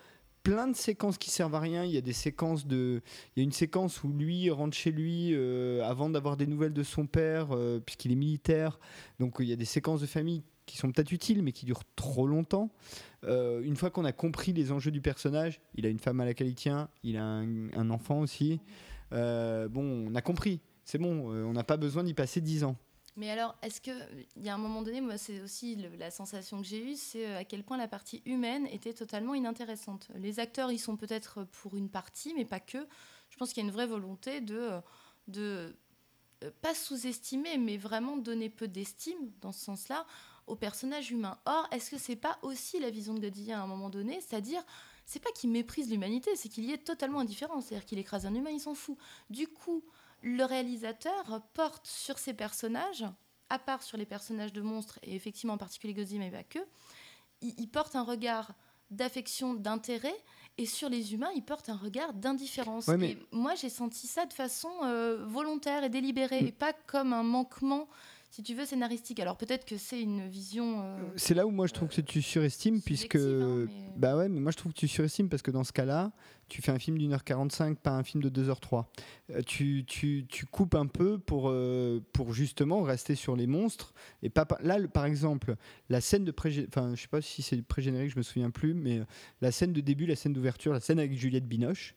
[0.42, 1.84] plein de séquences qui servent à rien.
[1.84, 3.04] Il y a des séquences de,
[3.36, 6.74] il y a une séquence où lui rentre chez lui euh, avant d'avoir des nouvelles
[6.74, 8.80] de son père, euh, puisqu'il est militaire.
[9.20, 10.42] Donc il y a des séquences de famille
[10.72, 12.70] qui sont peut-être utiles, mais qui durent trop longtemps.
[13.26, 16.26] Euh, une fois qu'on a compris les enjeux du personnage, il a une femme à
[16.26, 18.62] laquelle il tient, il a un, enfant aussi.
[19.12, 22.64] Euh, bon, on a compris, c'est bon, euh, on n'a pas besoin d'y passer dix
[22.64, 22.78] ans.
[23.18, 23.92] Mais alors, est-ce que
[24.38, 27.26] il y a un moment donné, moi, c'est aussi la sensation que j'ai eue, c'est
[27.36, 30.08] à quel point la partie humaine était totalement inintéressante.
[30.16, 32.88] Les acteurs, ils sont peut-être pour une partie, mais pas que.
[33.30, 34.70] Je pense qu'il y a une vraie volonté de,
[35.28, 35.76] de
[36.62, 40.06] pas sous-estimer, mais vraiment donner peu d'estime dans ce sens-là
[40.52, 41.40] au personnage humain.
[41.46, 44.62] Or, est-ce que c'est pas aussi la vision de Godzilla à un moment donné C'est-à-dire,
[45.06, 47.62] c'est pas qu'il méprise l'humanité, c'est qu'il y est totalement indifférent.
[47.62, 48.98] C'est-à-dire qu'il écrase un humain, il s'en fout.
[49.30, 49.82] Du coup,
[50.22, 53.06] le réalisateur porte sur ses personnages,
[53.50, 56.60] à part sur les personnages de monstres, et effectivement en particulier Godzilla, mais pas que,
[57.42, 58.54] il, porte un regard
[58.92, 60.16] d'affection, d'intérêt,
[60.58, 62.88] et sur les humains, il porte un regard d'indifférence.
[62.90, 63.12] mais...
[63.12, 66.48] Et moi, j'ai senti ça de façon euh, volontaire et délibérée, mm.
[66.48, 67.88] et pas comme un manquement
[68.32, 69.20] si tu veux, scénaristique.
[69.20, 70.82] Alors peut-être que c'est une vision.
[70.84, 73.18] Euh, c'est là où moi je trouve que tu surestimes, puisque.
[73.18, 73.68] Hein,
[73.98, 76.14] bah ouais, mais moi je trouve que tu surestimes parce que dans ce cas-là,
[76.48, 78.86] tu fais un film d'une heure 45, pas un film de 2h03.
[79.32, 83.94] Euh, tu, tu, tu, coupes un peu pour, euh, pour justement rester sur les monstres.
[84.24, 85.56] Et pas, là, par exemple,
[85.90, 88.74] la scène de pré enfin, je sais pas si c'est pré-générique, je me souviens plus,
[88.74, 89.02] mais
[89.42, 91.96] la scène de début, la scène d'ouverture, la scène avec Juliette Binoche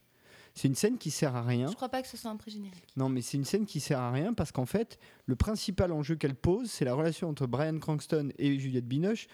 [0.54, 1.66] c'est une scène qui sert à rien.
[1.68, 2.86] Je crois pas que ce soit un pré-générique.
[2.96, 6.14] Non, mais c'est une scène qui sert à rien parce qu'en fait, le principal enjeu
[6.14, 9.26] qu'elle pose, c'est la relation entre Brian Cranston et Juliette Binoche.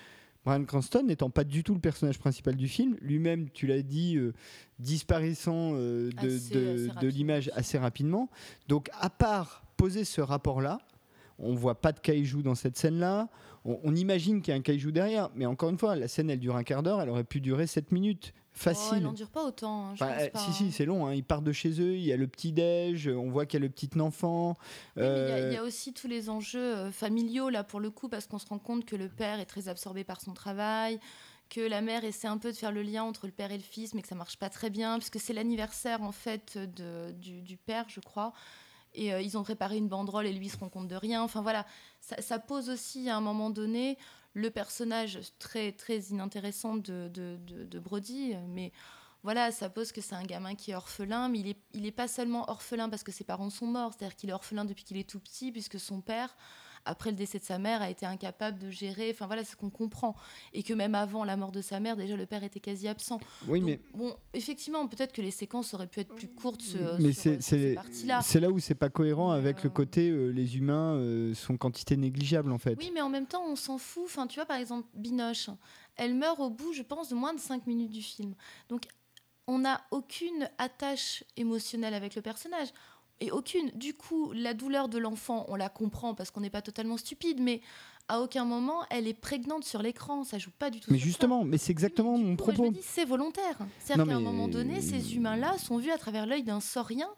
[0.44, 4.16] Brian Cranston n'étant pas du tout le personnage principal du film, lui-même, tu l'as dit,
[4.16, 4.32] euh,
[4.78, 8.30] disparaissant euh, de, l'image assez rapidement.
[8.66, 10.78] Donc, à part poser ce rapport-là,
[11.38, 13.28] on voit pas de kaiju dans cette scène-là.
[13.66, 16.40] On, imagine qu'il y a un kaiju derrière, mais encore une fois, la scène, elle
[16.40, 18.88] dure un quart d'heure, elle aurait pu durer 7 minutes facile.
[18.92, 19.88] Oh, il n'en dure pas autant.
[19.88, 20.70] Hein, bah, si, si, hein.
[20.72, 21.06] c'est long.
[21.06, 21.14] Hein.
[21.14, 23.66] Ils partent de chez eux, il y a le petit-déj, on voit qu'il y a
[23.66, 24.56] le petit enfant.
[24.96, 28.26] il y, a euh, aussi tous les enjeux euh, familiaux, là, pour le coup, parce
[28.26, 31.00] qu'on se rend compte que le père est très absorbé par son travail
[31.50, 33.62] que la mère essaie un peu de faire le lien entre le père et le
[33.62, 37.56] fils, mais que ça marche pas très bien, puisque c'est l'anniversaire en fait de, du,
[37.56, 38.32] père, je crois.
[38.94, 41.22] Et euh, ils ont préparé une banderole et lui il se rend compte de rien.
[41.22, 41.66] Enfin voilà,
[42.00, 43.98] ça, ça, pose aussi à un moment donné
[44.34, 48.72] le personnage très, très inintéressant de, de, Brody, mais
[49.22, 51.92] voilà, ça pose que c'est un gamin qui est orphelin, mais il n'est il est
[51.92, 54.96] pas seulement orphelin parce que ses parents sont morts, c'est-à-dire qu'il est orphelin depuis qu'il
[54.96, 56.36] est tout petit, puisque son père
[56.84, 59.10] après le décès de sa mère, a été incapable de gérer.
[59.12, 60.14] Enfin voilà, ce qu'on comprend.
[60.52, 63.20] Et que même avant la mort de sa mère, déjà le père était quasi absent.
[63.48, 66.64] Oui, mais bon, effectivement, peut-être que les séquences auraient pu être plus courtes.
[66.98, 67.74] mais c'est
[68.04, 71.34] là C'est là où c'est pas cohérent avec le euh, côté euh, les humains euh,
[71.34, 72.76] sont quantité négligeable en fait.
[72.78, 74.04] Oui, mais en même temps, on s'en fout.
[74.06, 75.50] Enfin, tu vois, par exemple, Binoche,
[75.96, 78.34] elle meurt au bout, je pense, de moins de 5 minutes du film.
[78.68, 78.86] Donc
[79.46, 82.68] on n'a aucune attache émotionnelle avec le personnage
[83.20, 83.70] et aucune.
[83.74, 87.40] Du coup, la douleur de l'enfant, on la comprend parce qu'on n'est pas totalement stupide,
[87.40, 87.60] mais
[88.08, 90.24] à aucun moment elle est prégnante sur l'écran.
[90.24, 90.90] Ça joue pas du tout.
[90.92, 92.64] Mais justement, mais c'est exactement mon propos.
[92.64, 93.58] Je me dis, c'est volontaire.
[93.78, 97.08] C'est-à-dire qu'à un moment donné, ces humains-là sont vus à travers l'œil d'un saurien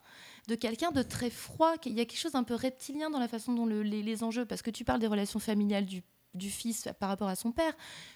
[0.49, 1.75] de quelqu'un de très froid.
[1.87, 4.63] Il y a quelque chose d'un peu reptilien dans la façon dont les, enjeux, parce
[4.63, 6.03] que tu parles des relations familiales du,
[6.35, 7.73] du fils par rapport à son père,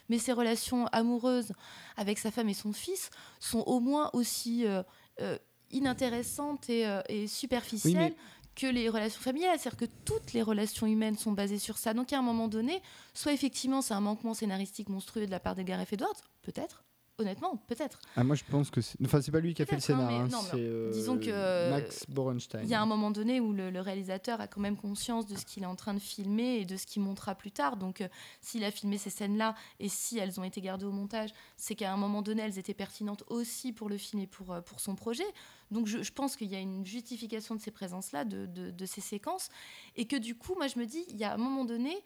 [0.09, 1.53] mais ses relations amoureuses
[1.97, 3.11] avec sa femme et son fils
[3.41, 4.83] sont au moins aussi euh,
[5.21, 5.39] euh,
[5.71, 8.15] inintéressante et, euh, superficielle
[8.55, 9.59] que les relations familiales.
[9.59, 11.95] C'est-à-dire que toutes les relations humaines sont basées sur ça.
[11.95, 12.83] Donc à un moment donné,
[13.15, 16.85] soit effectivement c'est un manquement scénaristique monstrueux de la part de Gareth Edwards, peut-être,
[17.19, 17.99] honnêtement, peut-être.
[18.17, 18.99] Ah, moi, je pense que c'est.
[19.05, 20.19] Enfin, c'est pas lui qui a fait le scénario.
[20.19, 21.71] Hein, c'est euh, disons que.
[21.71, 22.63] Max Borenstein.
[22.63, 25.45] Il y a un moment donné où le, réalisateur a quand même conscience de ce
[25.45, 27.77] qu'il est en train de filmer et de ce qu'il montrera plus tard.
[27.77, 28.09] Donc, euh,
[28.41, 31.93] s'il a filmé ces scènes-là et si elles ont été gardées au montage, c'est qu'à
[31.93, 34.95] un moment donné, elles étaient pertinentes aussi pour le film et pour, euh, pour son
[34.95, 35.27] projet.
[35.71, 39.01] Donc, je, pense qu'il y a une justification de ces présences-là, de, de, de ces
[39.01, 39.49] séquences.
[39.97, 41.97] Et que du coup, moi, je me dis, il y a un moment donné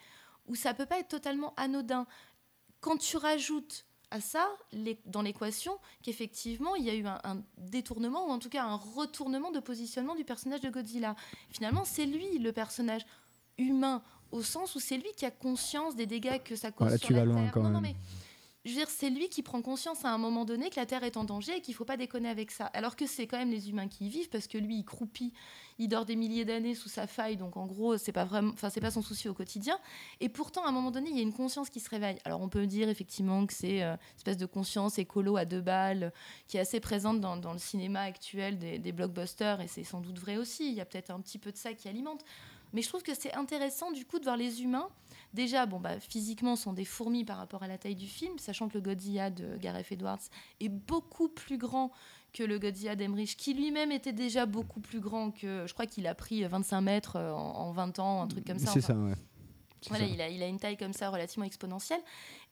[0.46, 2.06] où ça peut pas être totalement anodin.
[2.80, 4.48] Quand tu rajoutes à ça
[5.06, 9.50] dans l'équation qu'effectivement il y a eu un, détournement ou en tout cas un retournement
[9.50, 11.14] de positionnement du personnage de Godzilla.
[11.50, 13.02] Finalement, c'est lui le personnage
[13.58, 17.08] humain au sens où c'est lui qui a conscience des dégâts que ça cause sur
[17.08, 17.62] tu la vas Terre.
[17.62, 17.94] non, Non, mais
[18.64, 21.02] je veux dire, c'est lui qui prend conscience à un moment donné que la Terre
[21.02, 22.66] est en danger et qu'il ne faut pas déconner avec ça.
[22.66, 25.32] Alors que c'est quand même les humains qui y vivent parce que lui, il croupit,
[25.78, 28.90] il dort des milliers d'années sous sa faille, donc en gros, c'est pas vraiment, pas
[28.90, 29.78] son souci au quotidien.
[30.20, 32.18] Et pourtant, à un moment donné, il y a une conscience qui se réveille.
[32.26, 35.62] Alors, on peut dire effectivement que c'est euh, une espèce de conscience écolo à deux
[35.62, 36.12] balles
[36.46, 40.18] qui est assez présente dans, le cinéma actuel des, des blockbusters, et c'est sans doute
[40.18, 40.68] vrai aussi.
[40.68, 42.24] Il y a peut-être un petit peu de ça qui alimente.
[42.72, 44.88] Mais je trouve que c'est intéressant du coup de voir les humains.
[45.32, 48.68] Déjà, bon, bah, physiquement, sont des fourmis par rapport à la taille du film, sachant
[48.68, 50.20] que le Godzilla de Gareth Edwards
[50.60, 51.92] est beaucoup plus grand
[52.32, 55.66] que le Godzilla d'Emmerich, qui lui-même était déjà beaucoup plus grand que.
[55.66, 58.70] Je crois qu'il a pris 25 mètres euh, en, 20 ans, un truc comme ça.
[58.72, 59.14] C'est ça, ouais.
[59.88, 62.00] Voilà, il a, il a, une taille comme ça relativement exponentielle.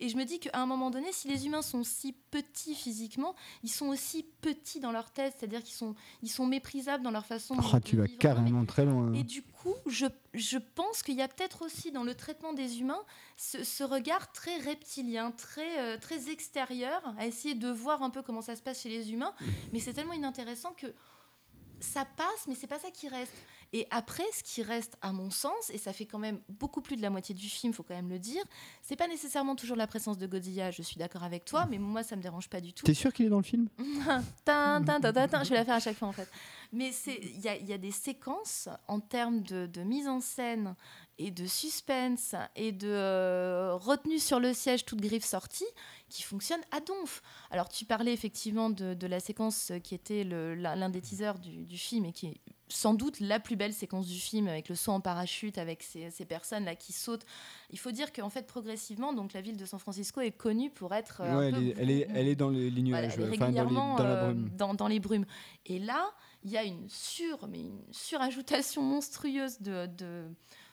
[0.00, 3.34] Et je me dis qu'à un moment donné, si les humains sont si petits physiquement,
[3.62, 7.26] ils sont aussi petits dans leur tête, c'est-à-dire qu'ils sont, ils sont méprisables dans leur
[7.26, 9.12] façon de, oh, Tu vas carrément très loin.
[9.12, 12.80] Et du coup, je, je pense qu'il y a peut-être aussi dans le traitement des
[12.80, 13.02] humains
[13.38, 18.42] ce, regard très reptilien, très, euh, très extérieur, à essayer de voir un peu comment
[18.42, 19.32] ça se passe chez les humains.
[19.72, 20.92] Mais c'est tellement inintéressant que
[21.80, 23.32] ça passe, mais c'est pas ça qui reste.
[23.72, 26.96] Et après, ce qui reste, à mon sens, et ça fait quand même beaucoup plus
[26.96, 28.42] de la moitié du film, faut quand même le dire,
[28.82, 30.70] c'est pas nécessairement toujours la présence de Godzilla.
[30.70, 32.86] Je suis d'accord avec toi, mais moi, ça me dérange pas du tout.
[32.86, 33.68] T'es sûr qu'il est dans le film?
[35.44, 36.28] Je vais la faire à chaque fois, en fait.
[36.72, 40.74] Mais il y a, y a, des séquences en termes de, de, mise en scène
[41.18, 45.66] et de suspense et de euh, retenue sur le siège, toute griffe sortie,
[46.08, 47.22] qui fonctionnent à donf.
[47.50, 51.78] Alors, tu parlais effectivement de, de la séquence qui était l'un des teasers du, du,
[51.78, 54.92] film et qui est sans doute la plus belle séquence du film avec le saut
[54.92, 57.24] en parachute, avec ces, ces personnes-là qui sautent.
[57.70, 60.94] Il faut dire qu'en fait, progressivement, donc, la ville de San Francisco est connue pour
[60.94, 61.22] être.
[61.22, 64.14] Euh, ouais, elle, est, elle, est, elle, est, dans les, nuages, régulièrement dans, les, dans,
[64.14, 64.50] la brume.
[64.56, 65.26] Dans, dans les brumes.
[65.66, 66.10] Et là,
[66.44, 70.24] il y a une, sur, mais une surajoutation monstrueuse de, de,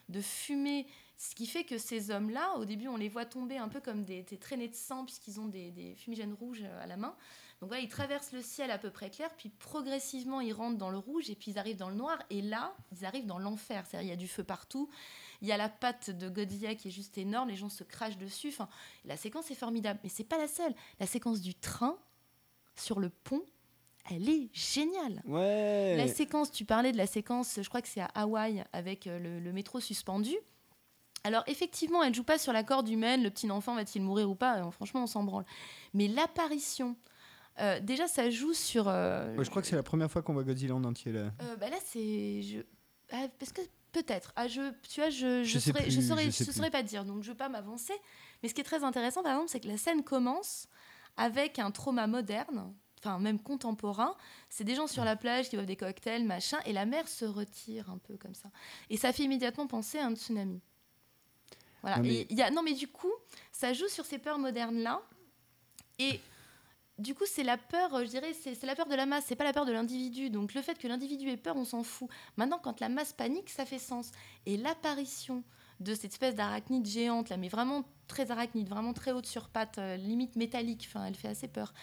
[0.10, 0.86] de, fumée,
[1.18, 4.04] ce qui fait que ces hommes-là, au début, on les voit tomber un peu comme
[4.04, 7.16] des, des traînées de sang, puisqu'ils ont des, des, fumigènes rouges à la main.
[7.62, 10.90] Donc voilà, ils traversent le ciel à peu près clair, puis progressivement, ils rentrent dans
[10.90, 13.86] le rouge, et puis ils arrivent dans le noir, et là, ils arrivent dans l'enfer.
[13.86, 14.90] C'est-à-dire, il y a du feu partout,
[15.42, 18.18] il y a la patte de Godzilla qui est juste énorme, les gens se crachent
[18.18, 18.50] dessus.
[18.50, 18.68] Enfin,
[19.06, 20.74] la séquence est formidable, mais c'est pas la seule.
[21.00, 21.98] La séquence du train
[22.76, 23.44] sur le pont,
[24.10, 25.22] elle est géniale.
[25.26, 25.96] Ouais.
[25.98, 29.18] La séquence, tu parlais de la séquence, je crois que c'est à Hawaï avec euh,
[29.18, 30.36] le, le, métro suspendu.
[31.24, 34.36] Alors effectivement, elle joue pas sur la corde humaine, le petit enfant va-t-il mourir ou
[34.36, 35.46] pas, franchement on s'en branle.
[35.96, 36.96] Mais l'apparition,
[37.60, 38.88] euh, déjà ça joue sur...
[38.88, 41.32] Euh, ouais, je crois que c'est la première fois qu'on voit Godzilla en entier là.
[41.42, 42.42] Euh, bah là c'est...
[42.42, 42.60] Je...
[43.12, 43.62] Ah, parce que
[43.92, 46.84] peut-être, ah, je, tu vois, je, je, je saurais, plus, je saurais, je saurais pas
[46.84, 47.94] dire, donc je veux pas m'avancer.
[48.42, 50.68] Mais ce qui est très intéressant par exemple, c'est que la scène commence
[51.18, 52.74] avec un trauma moderne
[53.06, 54.16] enfin même contemporain,
[54.50, 57.26] c'est des gens sur la plage qui boivent des cocktails, machin, et la mer se
[57.26, 58.50] retire un peu comme ça.
[58.90, 60.62] Et ça fait immédiatement penser à un tsunami.
[61.82, 61.98] Voilà.
[61.98, 63.12] Non mais, et y a, non, mais du coup,
[63.52, 65.02] ça joue sur ces peurs modernes-là.
[66.00, 66.20] Et
[66.98, 69.44] du coup, c'est la peur, je dirais, c'est la peur de la masse, c'est pas
[69.44, 70.30] la peur de l'individu.
[70.30, 72.10] Donc le fait que l'individu ait peur, on s'en fout.
[72.38, 74.12] Maintenant, quand la masse panique, ça fait sens.
[74.46, 75.44] Et l'apparition
[75.82, 79.78] de cette espèce d'arachnide géante, là, mais vraiment très arachnide, vraiment très haute sur pattes,
[79.78, 81.74] euh, limite métallique, enfin, elle fait assez peur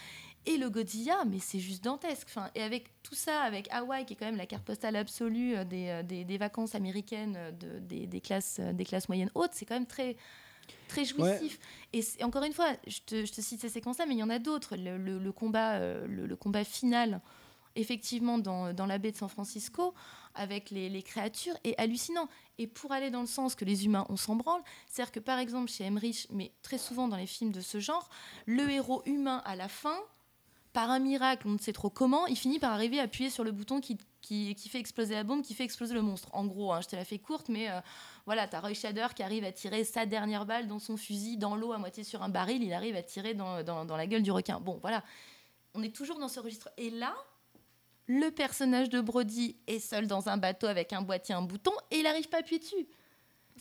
[0.46, 2.28] et le Godzilla, mais c'est juste dantesque.
[2.54, 5.64] Et avec tout ça, avec Hawaï, qui est quand même la carte postale absolue euh,
[5.64, 9.74] des, euh, vacances américaines euh, de, des, des, classes, des classes moyennes hautes, c'est quand
[9.74, 10.16] même très,
[10.88, 11.58] très jouissif.
[11.94, 12.00] Ouais.
[12.18, 14.30] Et encore une fois, je te, je te cite ces séquences-là, mais il y en
[14.30, 14.76] a d'autres.
[14.76, 17.20] Le, le, le, combat, le, le, combat final,
[17.76, 19.94] effectivement, dans, dans la baie de San Francisco,
[20.34, 22.28] avec les, les, créatures, est hallucinant.
[22.58, 25.38] Et pour aller dans le sens que les humains, on s'en branle, c'est-à-dire que par
[25.38, 28.08] exemple chez Emmerich, mais très souvent dans les films de ce genre,
[28.46, 29.98] le héros humain à la fin
[30.72, 33.44] par un miracle, on ne sait trop comment, il finit par arriver à appuyer sur
[33.44, 36.28] le bouton qui, qui, fait exploser la bombe, qui fait exploser le monstre.
[36.32, 37.80] En gros, hein, je te la fais courte, mais euh,
[38.24, 41.56] voilà, t'as Roy Shader qui arrive à tirer sa dernière balle dans son fusil, dans
[41.56, 44.22] l'eau, à moitié sur un baril, il arrive à tirer dans, dans, dans, la gueule
[44.22, 44.60] du requin.
[44.60, 45.04] Bon, voilà,
[45.74, 46.70] on est toujours dans ce registre.
[46.78, 47.14] Et là,
[48.06, 51.98] le personnage de Brody est seul dans un bateau avec un boîtier, un bouton, et
[51.98, 52.88] il n'arrive pas à appuyer dessus.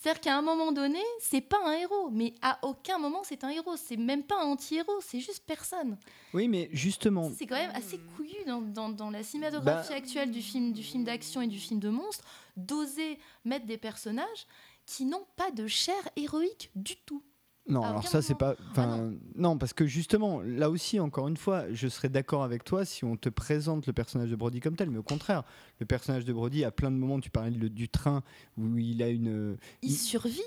[0.02, 3.50] C'est-à-dire qu'à un moment donné, c'est pas un héros, mais à aucun moment c'est un
[3.50, 3.76] héros.
[3.78, 5.96] C'est même pas un anti-héros, c'est juste personne.
[6.34, 7.32] Oui, mais justement.
[7.38, 9.96] C'est quand même assez couillu dans, dans, dans la cinématographie bah...
[9.96, 12.26] actuelle du film, du film d'action et du film de monstre,
[12.58, 14.48] d'oser mettre des personnages
[14.88, 17.22] qui n'ont pas de chair héroïque du tout.
[17.68, 18.56] Non, alors ça, c'est pas.
[18.72, 19.20] Enfin, ah non.
[19.36, 19.58] non.
[19.58, 23.16] parce que justement, là aussi, encore une fois, je serais d'accord avec toi si on
[23.16, 25.44] te présente le personnage de Brody comme tel, mais au contraire,
[25.80, 28.24] le personnage de Brody, à plein de moments, tu parlais du train
[28.58, 29.58] où il a une.
[29.84, 29.96] Il, il...
[29.96, 30.42] survit.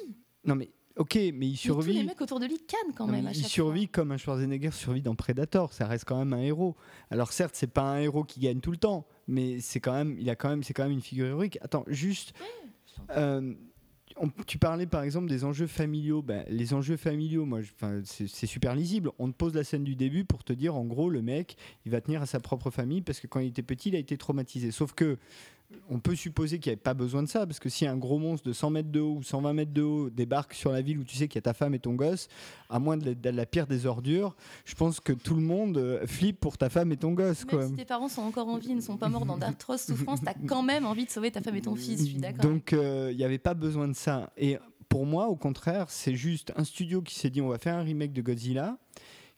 [0.45, 0.71] Non, mais.
[0.97, 1.89] Ok, mais il survit.
[1.89, 3.29] Mais tous les mecs autour de lui cannent quand non, même.
[3.33, 3.93] il survit fois.
[3.93, 5.73] comme un Schwarzenegger survit dans Predator.
[5.73, 6.77] Ça reste quand même un héros.
[7.11, 10.17] Alors certes, c'est pas un héros qui gagne tout le temps, mais c'est quand même,
[10.21, 11.59] il a quand même, c'est quand même une figure héroïque.
[11.63, 12.33] Attends, juste.
[12.41, 12.71] Oui,
[13.17, 13.55] euh,
[14.47, 16.23] tu parlais par exemple des enjeux familiaux.
[16.23, 17.61] Ben, les enjeux familiaux, moi,
[18.05, 19.11] c'est super lisible.
[19.19, 21.93] On te pose la scène du début pour te dire, en gros, le mec, il
[21.93, 24.17] va tenir à sa propre famille parce que quand il était petit, il a été
[24.17, 24.71] traumatisé.
[24.71, 25.19] Sauf que
[25.89, 28.19] on peut supposer qu'il n'y avait pas besoin de ça, parce que si un gros
[28.19, 30.99] monstre de 100 mètres de haut ou 120 mètres de haut débarque sur la ville
[30.99, 32.29] où tu sais qu'il y a ta femme et ton gosse,
[32.71, 34.35] à moins de la, de la, pire des ordures,
[34.65, 37.45] je pense que tout le monde euh, flippe pour ta femme et ton gosse.
[37.47, 37.67] Même quoi.
[37.69, 40.21] si tes parents sont encore en vie, ils ne sont pas morts dans d'atroces souffrances,
[40.21, 42.45] tu as quand même envie de sauver ta femme et ton fils, je suis d'accord.
[42.45, 44.31] Donc il euh, n'y avait pas besoin de ça.
[44.37, 47.75] Et pour moi, au contraire, c'est juste un studio qui s'est dit on va faire
[47.75, 48.79] un remake de Godzilla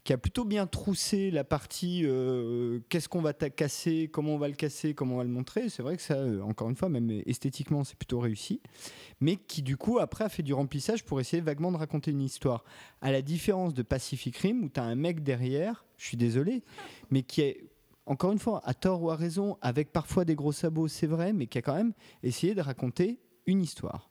[0.06, 4.46] qui a plutôt bien troussé la partie euh, qu'est-ce qu'on va casser, comment on va
[4.46, 5.68] le casser, comment on va le montrer.
[5.68, 8.60] C'est vrai que ça, euh, encore une fois, même esthétiquement, c'est plutôt réussi.
[9.20, 12.22] Mais qui, du coup, après, a fait du remplissage pour essayer vaguement de raconter une
[12.22, 12.62] histoire.
[13.00, 16.62] À la différence de Pacific Rim, où tu as un mec derrière, je suis désolé,
[17.10, 17.64] mais qui est
[18.06, 21.32] encore une fois, à tort ou à raison, avec parfois des gros sabots, c'est vrai,
[21.32, 24.08] mais qui a quand même essayé de raconter une histoire.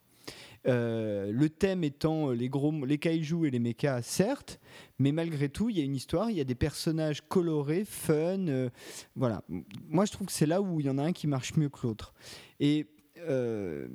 [0.67, 4.59] Euh, le thème étant les gros, les kaijus et les mechas, certes,
[4.97, 8.47] mais malgré tout, il y a une histoire, il y a des personnages colorés, fun.
[8.47, 8.69] Euh,
[9.15, 9.43] voilà.
[9.87, 11.69] Moi, je trouve que c'est là où il y en a un qui marche mieux
[11.69, 12.13] que l'autre.
[12.59, 12.87] Et
[13.19, 13.87] euh,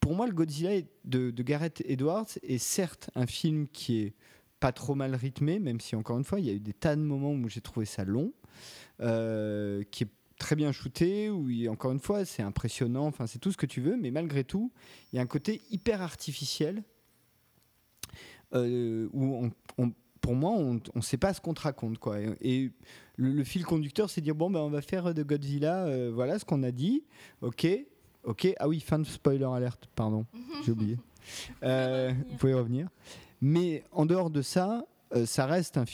[0.00, 4.14] pour moi, le Godzilla de, de, Gareth Edwards est certes un film qui est
[4.58, 6.96] pas trop mal rythmé, même si encore une fois, il y a eu des tas
[6.96, 8.32] de moments où j'ai trouvé ça long,
[8.98, 13.56] qui est très bien shooté, où encore une fois, c'est impressionnant, enfin, c'est tout ce
[13.56, 14.72] que tu veux, mais malgré tout,
[15.12, 16.82] il y a un côté hyper artificiel
[18.54, 19.50] euh, où
[20.20, 21.98] pour moi, on ne sait pas ce qu'on te raconte.
[21.98, 22.18] Quoi.
[22.40, 22.72] Et,
[23.16, 26.44] le, fil conducteur, c'est dire bon, ben, on va faire de Godzilla, euh, voilà ce
[26.44, 27.04] qu'on a dit.
[27.42, 27.66] Ok,
[28.24, 28.48] ok.
[28.58, 30.26] Ah oui, fin de spoiler alert, pardon,
[30.64, 30.98] j'ai oublié.
[31.62, 32.88] Euh, vous pouvez revenir.
[33.40, 34.84] Mais en dehors de ça,
[35.24, 35.84] ça, reste un,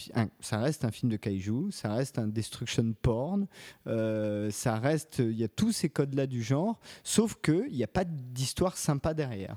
[0.41, 3.47] ça reste un film de kaiju, ça reste un destruction porn,
[3.87, 8.05] ça reste, il y a tous ces codes-là du genre, sauf qu'il n'y a pas
[8.05, 9.57] d'histoire sympa derrière.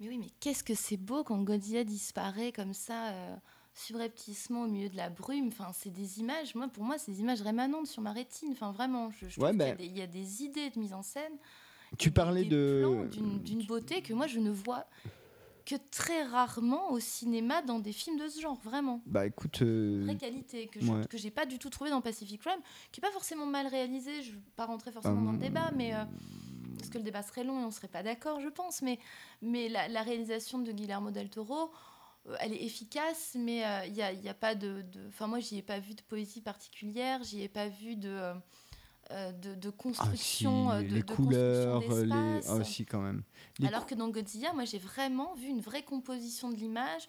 [0.00, 3.36] Mais oui, mais qu'est-ce que c'est beau quand Godzilla disparaît comme ça, euh,
[3.74, 5.48] subrepticement au milieu de la brume.
[5.48, 6.54] Enfin, c'est des images.
[6.54, 8.48] Moi, pour moi, c'est des images rémanentes sur ma rétine.
[8.52, 11.32] Enfin, vraiment, je, qu'il y, y, a des idées de mise en scène.
[11.98, 14.86] Tu parlais de d'une beauté que moi je ne vois
[15.70, 19.02] que très rarement au cinéma dans des films de ce genre, vraiment.
[19.06, 19.62] Bah écoute.
[19.62, 20.00] Euh...
[20.04, 22.58] Vraie qualité, que je que j'ai pas du tout trouvé dans Pacific Rim,
[22.90, 25.42] qui est pas forcément mal réalisé, je vais pas rentrer forcément dans le hum.
[25.42, 25.94] débat, mais.
[25.94, 26.04] Euh,
[26.78, 28.98] parce que le débat serait long et on serait pas d'accord, je pense, mais,
[29.42, 31.70] mais la, réalisation de Guillermo del Toro,
[32.26, 34.82] euh, elle est efficace, mais il euh, n'y a, a, pas de.
[35.08, 38.32] Enfin, moi, j'y ai pas vu de poésie particulière, j'y ai pas vu de.
[39.12, 42.12] Euh, de, de, construction, ah, de, les couleurs, les...
[42.12, 42.58] Ah,
[42.88, 43.24] quand même.
[43.66, 47.08] Alors que dans Godzilla, moi j'ai vraiment vu une vraie composition de l'image,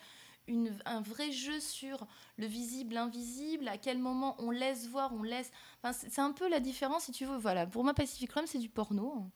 [0.85, 2.07] un vrai jeu sur
[2.37, 5.51] le visible, l'invisible, à quel moment on laisse voir, on laisse.
[5.83, 7.37] Enfin, c'est un peu la différence, si tu veux.
[7.37, 9.29] Voilà, pour moi, Pacific Rim, c'est du porno.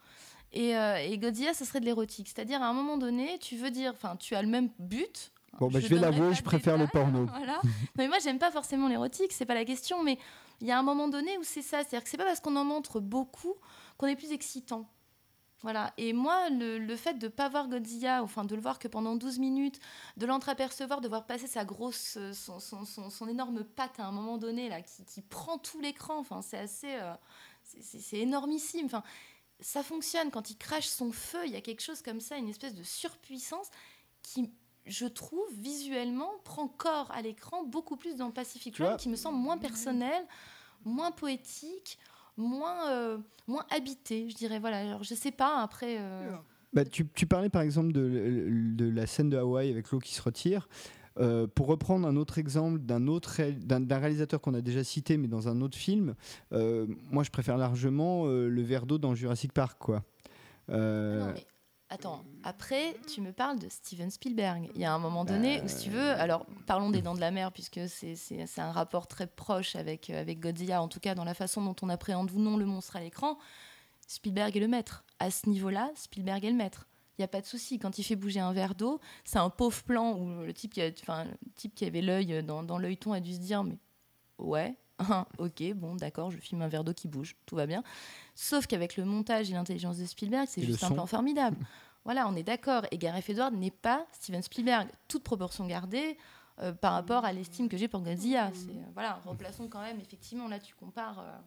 [0.52, 2.28] Et, euh, et, Godzilla, ce serait de l'érotique.
[2.28, 5.32] C'est-à-dire, à un moment donné, tu veux dire, enfin, tu as le même but.
[5.60, 7.26] Bon, bah, je, vais l'avouer, je préfère le porno.
[7.38, 7.62] Voilà.
[7.98, 10.18] mais moi, j'aime pas forcément l'érotique, c'est pas la question, mais
[10.62, 11.80] il y a un moment donné où c'est ça.
[11.80, 13.56] C'est-à-dire que c'est pas parce qu'on en montre beaucoup
[13.98, 14.90] qu'on est plus excitant.
[15.62, 15.94] Voilà.
[15.98, 19.16] Et moi, le, fait de ne pas voir Godzilla, enfin de le voir que pendant
[19.16, 19.80] 12 minutes,
[20.18, 24.70] de l'entreapercevoir, de voir passer sa grosse, euh, son, énorme patte à un moment donné,
[24.70, 26.94] là, qui, qui prend tout l'écran, enfin, c'est assez.
[26.96, 27.14] Euh,
[27.64, 28.86] c'est énormissime.
[28.86, 29.02] Enfin,
[29.60, 30.30] ça fonctionne.
[30.30, 32.84] Quand il crache son feu, il y a quelque chose comme ça, une espèce de
[32.84, 33.70] surpuissance
[34.22, 34.52] qui,
[34.86, 39.38] je trouve, visuellement, prend corps à l'écran beaucoup plus dans Pacific Rim, qui me semble
[39.38, 40.26] moins personnel,
[40.84, 42.00] moins poétique
[42.38, 43.18] moins, euh,
[43.48, 44.60] moins habité, je dirais.
[44.60, 45.98] Voilà, alors je sais pas, après.
[46.00, 46.32] Euh,
[46.74, 50.14] bah, tu, tu, parlais par exemple de, de, la scène de Hawaï avec l'eau qui
[50.14, 50.68] se retire.
[51.18, 55.30] Euh, pour reprendre un autre exemple d'un autre d'un réalisateur qu'on a déjà cité, mais
[55.30, 56.16] dans un autre film,
[56.52, 60.04] moi je préfère largement le verre d'eau dans Jurassic Park, quoi.
[60.70, 61.34] Ah
[61.90, 64.72] Attends, après, tu me parles de Steven Spielberg.
[64.74, 67.20] Il y a un moment donné où, si tu veux, alors parlons des Dents de
[67.20, 71.14] la Mer, puisque c'est un rapport très proche avec, euh, avec Godzilla, en tout cas
[71.14, 73.38] dans la façon dont on appréhende ou non le monstre à l'écran.
[74.08, 75.04] Spielberg est le maître.
[75.20, 76.88] À ce niveau-là, Spielberg est le maître.
[77.18, 77.78] Il n'y a pas de souci.
[77.78, 80.82] Quand il fait bouger un verre d'eau, c'est un pauvre plan où le type qui,
[80.82, 83.78] a, enfin, le type qui avait l'œil dans, dans l'œilleton a dû se dire Mais
[84.40, 84.76] ouais,
[85.38, 87.84] ok, bon, d'accord, je filme un verre d'eau qui bouge, tout va bien.
[88.34, 91.58] Sauf qu'avec le montage et l'intelligence de Spielberg, c'est juste un plan formidable.
[92.06, 92.84] voilà, on est d'accord.
[92.92, 96.18] Et Gareth Edwards n'est pas Steven Spielberg, toute proportion gardée
[96.60, 98.48] euh, par rapport à l'estime que j'ai pour Godzilla.
[98.48, 101.20] Euh, voilà, replaçons quand même, effectivement, là tu compares.
[101.20, 101.38] Euh,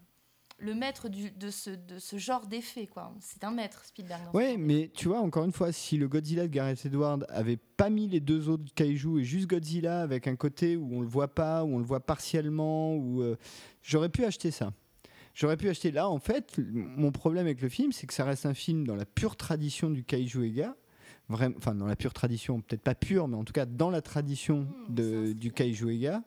[0.59, 2.87] le maître de, ce, de ce genre d'effet.
[2.87, 3.15] quoi.
[3.21, 4.35] C'est un maître, Spielberg.
[4.35, 7.91] Ouais, mais tu vois, encore une fois, si le Godzilla de Gareth Edwards avait pas
[7.91, 11.29] mis les deux autres kaiju et juste Godzilla avec un côté où on le voit
[11.29, 13.37] pas, où on le voit partiellement, où euh,
[13.83, 14.73] j'aurais pu acheter ça.
[15.35, 16.09] J'aurais pu acheter là.
[16.09, 19.07] En fait, mon problème avec le film, c'est que ça reste un film dans la
[19.07, 20.77] pure tradition du kaiju Ega.
[21.31, 24.63] Enfin, dans la pure tradition, peut-être pas pure, mais en tout cas dans la tradition
[24.63, 26.25] mmh, de, du kaiju Ega.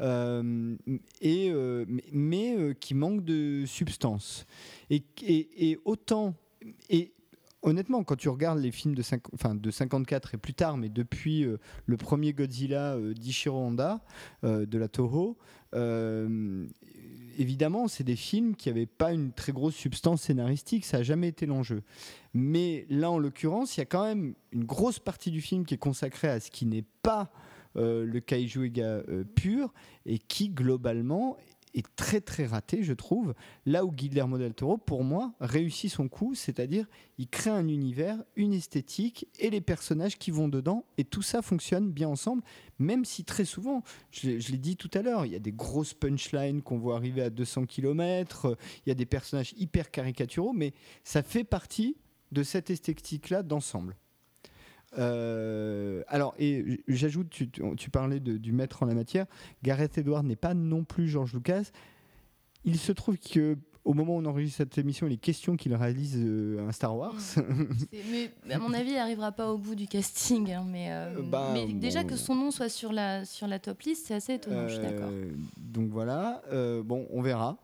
[0.00, 0.76] Euh,
[1.20, 4.46] et, euh, mais euh, qui manque de substance.
[4.88, 6.34] Et, autant.
[6.88, 7.12] Et,
[7.62, 9.02] honnêtement, quand tu regardes les films de,
[9.34, 11.46] enfin, de 54 et plus tard, mais depuis
[11.86, 14.02] le premier Godzilla d'Ichiro Honda,
[14.42, 15.36] de la Toho,
[17.38, 21.28] évidemment, c'est des films qui n'avaient pas une très grosse substance scénaristique, ça n'a jamais
[21.28, 21.82] été l'enjeu.
[22.32, 25.74] Mais là, en l'occurrence, il y a quand même une grosse partie du film qui
[25.74, 27.30] est consacrée à ce qui n'est pas
[27.76, 29.72] le kaiju Ega euh, pur
[30.06, 31.36] et qui globalement
[31.74, 33.34] est très très raté, je trouve.
[33.66, 36.86] Là où Guillermo del Toro, pour moi, réussit son coup, c'est-à-dire
[37.18, 41.42] il crée un univers, une esthétique et les personnages qui vont dedans, et tout ça
[41.42, 42.42] fonctionne bien ensemble,
[42.78, 45.94] même si très souvent, je, l'ai dit tout à l'heure, il y a des grosses
[45.94, 50.72] punchlines qu'on voit arriver à 200 km, il y a des personnages hyper caricaturaux, mais
[51.04, 51.96] ça fait partie
[52.32, 53.96] de cette esthétique-là d'ensemble.
[54.98, 59.26] Euh, alors, et j'ajoute, tu, parlais du maître en la matière.
[59.62, 61.70] Gareth Edwards n'est pas non plus George Lucas.
[62.64, 65.74] Il se trouve que au moment où on enregistre cette émission, il est question qu'il
[65.74, 67.14] réalise euh, un Star Wars.
[67.92, 70.52] mais à mon avis, il n'arrivera pas au bout du casting.
[70.52, 70.90] Hein, mais,
[71.30, 74.34] bah, mais déjà que son nom soit sur la, sur la top list, c'est assez
[74.34, 75.10] étonnant, je suis d'accord.
[75.56, 76.42] Donc voilà,
[76.84, 77.56] bon, on verra.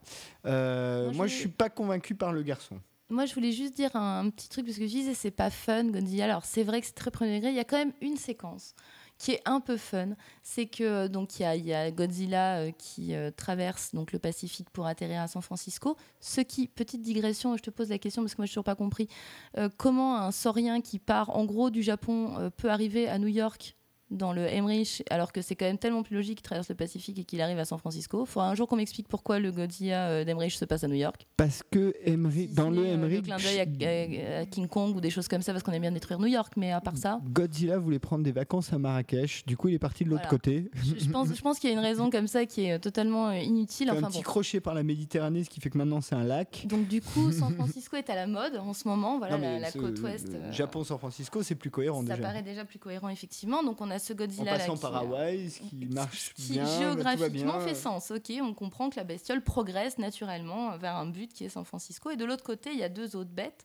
[0.45, 2.81] moi, je, ne suis pas convaincu par le garçon.
[3.09, 5.85] Moi, je voulais juste dire un, petit truc, parce que je disais, c'est pas fun,
[5.85, 6.25] Godzilla.
[6.25, 7.51] Alors, c'est vrai que c'est très premier degré.
[7.51, 8.75] Il y a quand même une séquence
[9.19, 10.11] qui est un peu fun.
[10.43, 14.87] C'est que donc il y, a, Godzilla euh, qui euh, traverse donc le Pacifique pour
[14.87, 15.97] atterrir à San Francisco.
[16.21, 18.65] Ce qui, petite digression, je te pose la question parce que moi je n'ai toujours
[18.65, 19.09] pas compris
[19.57, 23.76] euh, comment un saurien qui part en gros du Japon peut arriver à New York
[24.11, 27.19] dans le Emmerich, alors que c'est quand même tellement plus logique qu'il traverse le Pacifique
[27.19, 28.25] et qu'il arrive à San Francisco.
[28.25, 30.95] Il faudra un jour qu'on m'explique pourquoi le Godzilla euh, d'Emmerich se passe à New
[30.95, 31.27] York.
[31.37, 33.19] Parce que Emmerich, dans le Emmerich.
[33.19, 35.93] Euh, clin d'œil à, King Kong ou des choses comme ça, parce qu'on aime bien
[35.93, 37.21] détruire New York, mais à part ça.
[37.25, 40.71] Godzilla voulait prendre des vacances à Marrakech, du coup il est parti de l'autre côté.
[40.75, 43.39] Je, pense, je pense qu'il y a une raison comme ça qui est totalement euh,
[43.39, 43.91] inutile.
[43.91, 46.67] Enfin, un petit crochet par la Méditerranée, ce qui fait que maintenant c'est un lac.
[46.69, 49.99] Donc du coup, San Francisco est à la mode en ce moment, voilà, la, côte
[50.01, 50.29] ouest.
[50.53, 52.17] Japon-San Francisco, c'est plus cohérent ça déjà.
[52.17, 53.63] Ça paraît déjà plus cohérent, effectivement.
[53.63, 56.67] Donc on a ce Godzilla là par Hawaï, ce qui marche qui bien.
[56.79, 58.11] géographiquement fait sens.
[58.11, 62.11] Ok, on comprend que la bestiole progresse naturellement vers un but qui est San Francisco.
[62.11, 63.65] Et de l'autre côté, il y a deux autres bêtes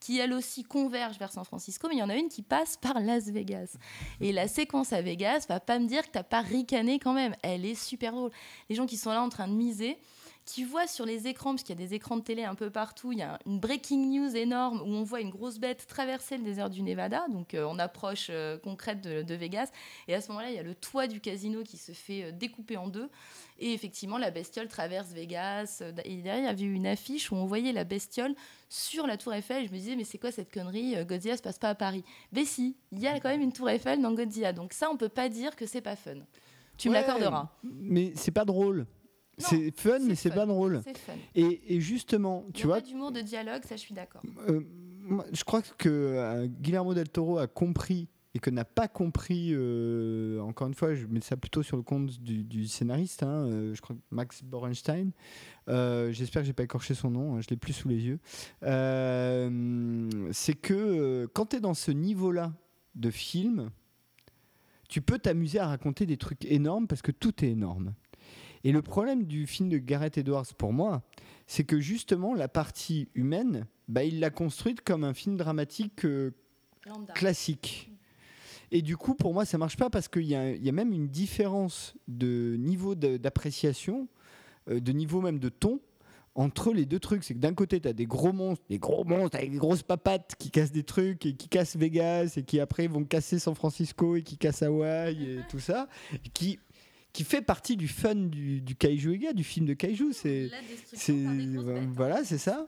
[0.00, 2.76] qui elles aussi convergent vers San Francisco, mais il y en a une qui passe
[2.78, 3.76] par Las Vegas.
[4.20, 7.36] Et la séquence à Vegas va pas me dire que t'as pas ricané quand même.
[7.42, 8.30] Elle est super drôle.
[8.70, 9.98] Les gens qui sont là en train de miser,
[10.50, 12.70] qui voient sur les écrans, parce qu'il y a des écrans de télé un peu
[12.70, 16.36] partout, il y a une breaking news énorme où on voit une grosse bête traverser
[16.38, 19.70] le désert du Nevada, donc euh, en approche euh, concrète de, Vegas.
[20.08, 22.32] Et à ce moment-là, il y a le toit du casino qui se fait euh,
[22.32, 23.08] découper en deux.
[23.60, 25.82] Et effectivement, la bestiole traverse Vegas.
[26.04, 28.34] Et derrière, il y avait une affiche où on voyait la bestiole
[28.68, 29.66] sur la tour Eiffel.
[29.66, 32.02] Je me disais, mais c'est quoi cette connerie Godzilla se passe pas à Paris?
[32.32, 34.52] Mais si, il y a quand même une tour Eiffel dans Godzilla.
[34.52, 36.16] Donc ça, on peut pas dire que c'est pas fun.
[36.78, 37.50] Tu me l'accorderas.
[37.62, 38.86] Mais c'est pas drôle.
[39.40, 40.82] C'est fun, mais c'est pas drôle.
[41.34, 42.76] Et, et, justement, tu vois.
[42.76, 44.22] Pas d'humour de dialogue, ça je suis d'accord.
[44.48, 44.60] Euh,
[45.32, 50.40] je crois que euh, Guillermo del Toro a compris et que n'a pas compris, euh,
[50.40, 53.96] encore une fois, je mets ça plutôt sur le compte du, scénariste, hein, je crois
[53.96, 55.10] que Max Borenstein.
[55.66, 58.20] J'espère que j'ai pas écorché son nom, hein, je l'ai plus sous les yeux.
[60.32, 62.52] c'est que quand tu es dans ce niveau-là
[62.94, 63.70] de film,
[64.90, 67.94] tu peux t'amuser à raconter des trucs énormes parce que tout est énorme.
[68.64, 71.02] Et le problème du film de Gareth Edwards pour moi,
[71.46, 76.30] c'est que justement la partie humaine, bah, il l'a construite comme un film dramatique euh,
[77.14, 77.90] classique.
[78.70, 81.08] Et du coup, pour moi, ça marche pas parce qu'il y, y, a même une
[81.08, 84.06] différence de niveau d'appréciation,
[84.68, 85.80] euh, de niveau même de ton
[86.36, 87.24] entre les deux trucs.
[87.24, 89.82] C'est que d'un côté, tu as des gros monstres, des gros monstres avec des grosses
[89.82, 93.54] papates qui cassent des trucs et qui cassent Vegas et qui après vont casser San
[93.54, 95.88] Francisco et qui cassent Hawaï et tout ça,
[96.32, 96.58] qui
[97.12, 100.12] qui fait partie du fun du, du Kaiju Ega, du film de Kaiju.
[100.12, 100.50] C'est,
[100.92, 101.90] c'est, hein.
[101.94, 102.66] voilà, c'est ça.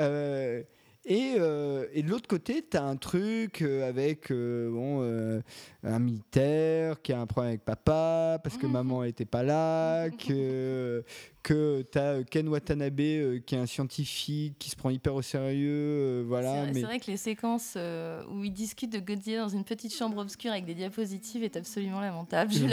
[0.00, 0.62] Euh,
[1.04, 5.42] et, euh, et, de l'autre côté, tu as un truc euh, avec bon,
[5.82, 11.02] un militaire qui a un problème avec papa parce que maman n'était pas là, que,
[11.42, 15.22] que tu as Ken Watanabe euh, qui est un scientifique qui se prend hyper au
[15.22, 15.70] sérieux.
[15.70, 19.64] Euh, voilà, c'est, vrai, que les séquences euh, où il discute de Godzilla dans une
[19.64, 22.52] petite chambre obscure avec des diapositives est absolument lamentable.
[22.52, 22.66] Je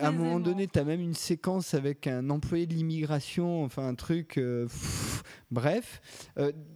[0.00, 3.86] à un moment donné, tu as même une séquence avec un employé de l'immigration, enfin
[3.86, 4.40] un truc.
[5.50, 6.00] bref.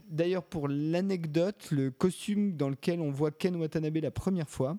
[0.09, 4.77] d'ailleurs, pour l'anecdote, le costume dans lequel on voit Ken Watanabe la première fois,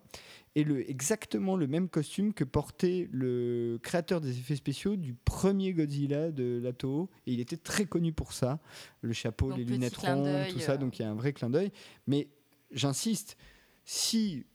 [0.56, 5.74] et le, exactement le même costume que portait le créateur des effets spéciaux du premier
[5.74, 7.10] Godzilla de la Toho.
[7.26, 8.60] Et il était très connu pour ça.
[9.02, 10.74] Le chapeau, les lunettes rondes, tout ça.
[10.74, 10.78] Euh.
[10.78, 11.72] Donc il y a un vrai clin d'œil.
[12.06, 12.28] Mais
[12.72, 13.36] j'insiste,
[13.84, 14.46] si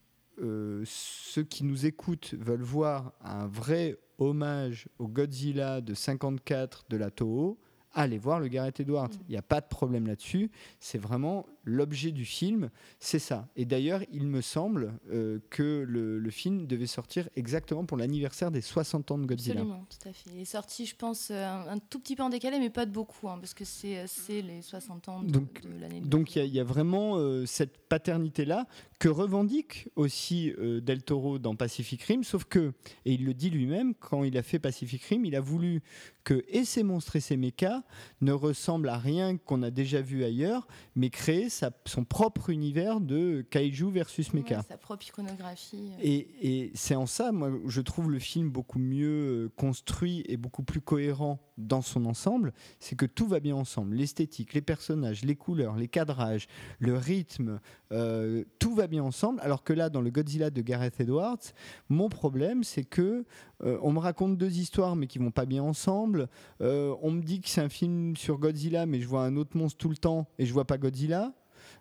[0.40, 6.96] euh, ceux qui nous écoutent veulent voir un vrai hommage au Godzilla de 54 de
[6.96, 7.58] la Toho,
[7.94, 9.08] allez voir le Gareth Edwards.
[9.08, 9.22] Mm.
[9.28, 10.50] Il n'y a pas de problème là-dessus.
[10.80, 13.46] C'est vraiment l'objet du film, c'est ça.
[13.56, 18.60] Et d'ailleurs, il me semble euh, que le, film devait sortir exactement pour l'anniversaire des
[18.60, 19.60] 60 ans de Godzilla.
[19.60, 20.30] Absolument, tout à fait.
[20.34, 22.90] Il est sorti, je pense, euh, un, tout petit peu en décalé, mais pas de
[22.90, 26.00] beaucoup, hein, parce que c'est les 60 ans de, donc, l'année.
[26.00, 28.66] Donc il y, a vraiment euh, cette paternité-là
[28.98, 32.72] que revendique aussi Del Toro dans Pacific Rim, sauf que,
[33.04, 35.82] et il le dit lui-même, quand il a fait Pacific Rim, il a voulu
[36.24, 37.77] que et ses monstres et ses mechas
[38.20, 43.46] ne ressemblent à rien qu'on a déjà vu ailleurs, mais créer son propre univers de
[43.50, 44.62] kaiju versus mecha.
[44.62, 45.90] sa propre iconographie.
[45.98, 46.02] Euh.
[46.02, 50.36] Et, et c'est en ça, moi, je trouve le film beaucoup mieux euh, construit et
[50.36, 53.96] beaucoup plus cohérent dans son ensemble, c'est que tout va bien ensemble.
[53.96, 56.46] L'esthétique, les personnages, les couleurs, les cadrages,
[56.78, 57.60] le rythme,
[57.92, 59.40] euh, tout va bien ensemble.
[59.40, 61.42] Alors que là, dans le Godzilla de Gareth Edwards,
[61.88, 63.24] mon problème, c'est que
[63.64, 66.28] euh, on me raconte deux histoires, mais qui vont pas bien ensemble.
[66.60, 69.56] Euh, on me dit que c'est un film sur Godzilla, mais je vois un autre
[69.56, 71.34] monstre tout le temps et je vois pas Godzilla.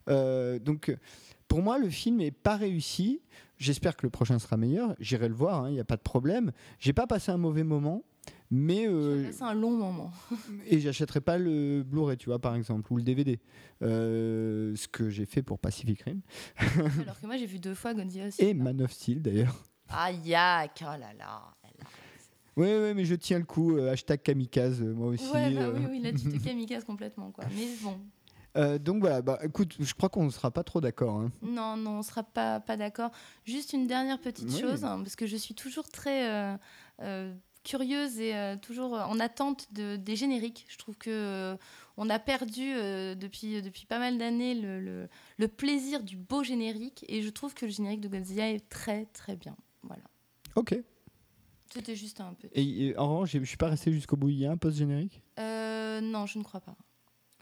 [0.08, 0.96] donc,
[1.48, 3.22] pour moi, le film est pas réussi.
[3.58, 4.96] J'espère que le prochain sera meilleur.
[5.00, 6.52] J'irai le voir, il hein, n'y a pas de problème.
[6.80, 8.04] J'ai pas passé un mauvais moment.
[8.50, 10.12] Mais euh, c'est un long moment.
[10.68, 13.40] et j'achèterai pas le Blu-ray, tu vois, par exemple, ou le DVD.
[13.82, 16.22] Euh, ce que j'ai fait pour Pacific Rim.
[17.02, 18.42] Alors que moi, j'ai vu deux fois Godzilla aussi.
[18.42, 19.56] Et Man of Steel, d'ailleurs.
[19.90, 21.54] Ah, yak, oh là là.
[22.56, 23.78] Oui, oui, mais je tiens le coup.
[23.78, 25.30] Euh, hashtag kamikaze, moi aussi.
[25.32, 27.46] Ouais, bah oui, oui, là, tu te kamikaze complètement, quoi.
[27.56, 28.80] Mais bon.
[28.80, 31.18] donc voilà, bah, écoute, je crois qu'on ne sera pas trop d'accord.
[31.18, 31.32] Hein.
[31.42, 33.12] Non, non, on ne sera pas, pas d'accord.
[33.44, 36.58] Juste une dernière petite chose, hein, parce que je suis toujours très
[37.68, 40.66] curieuse et euh, toujours en attente de, des génériques.
[40.70, 41.58] Je trouve que euh,
[41.98, 45.08] on a perdu euh, depuis, depuis pas mal d'années le,
[45.38, 49.06] le, plaisir du beau générique et je trouve que le générique de Godzilla est très
[49.08, 49.56] très bien.
[49.84, 50.04] Voilà.
[50.56, 50.80] Ok.
[51.70, 52.48] C'était juste un peu.
[52.54, 54.30] Et, en revanche, je suis pas resté jusqu'au bout.
[54.30, 55.22] Il y a un post-générique?
[55.38, 56.76] Non, je ne crois pas.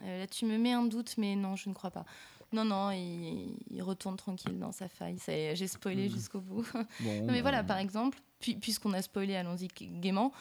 [0.00, 2.04] là, tu me mets un doute, mais non, je ne crois pas.
[2.52, 5.18] Non, non, il, retourne tranquille dans sa faille.
[5.26, 6.12] J'ai spoilé hmm.
[6.12, 6.66] jusqu'au bout.
[7.00, 10.32] mais voilà, par exemple, puisqu'on a spoilé, allons-y gaiement,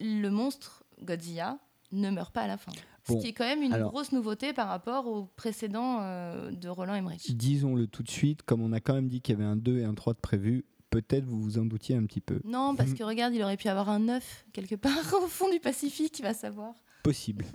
[0.00, 1.58] le monstre Godzilla
[1.92, 2.72] ne meurt pas à la fin.
[3.08, 6.94] Ce qui est quand même une grosse nouveauté par rapport au précédent euh, de Roland
[6.94, 7.34] Emmerich.
[7.34, 9.78] Disons-le tout de suite, comme on a quand même dit qu'il y avait un 2
[9.78, 12.40] et un 3 de prévu, peut-être vous vous en doutiez un petit peu.
[12.44, 15.60] Non, parce que regarde, il aurait pu avoir un 9 quelque part au fond du
[15.60, 16.74] Pacifique, qui va savoir.
[17.02, 17.46] Possible.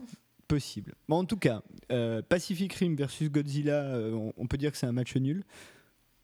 [0.47, 0.95] Possible.
[1.07, 1.61] Bon, en tout cas,
[1.91, 5.43] euh, Pacific Rim versus Godzilla, euh, on, peut dire que c'est un match nul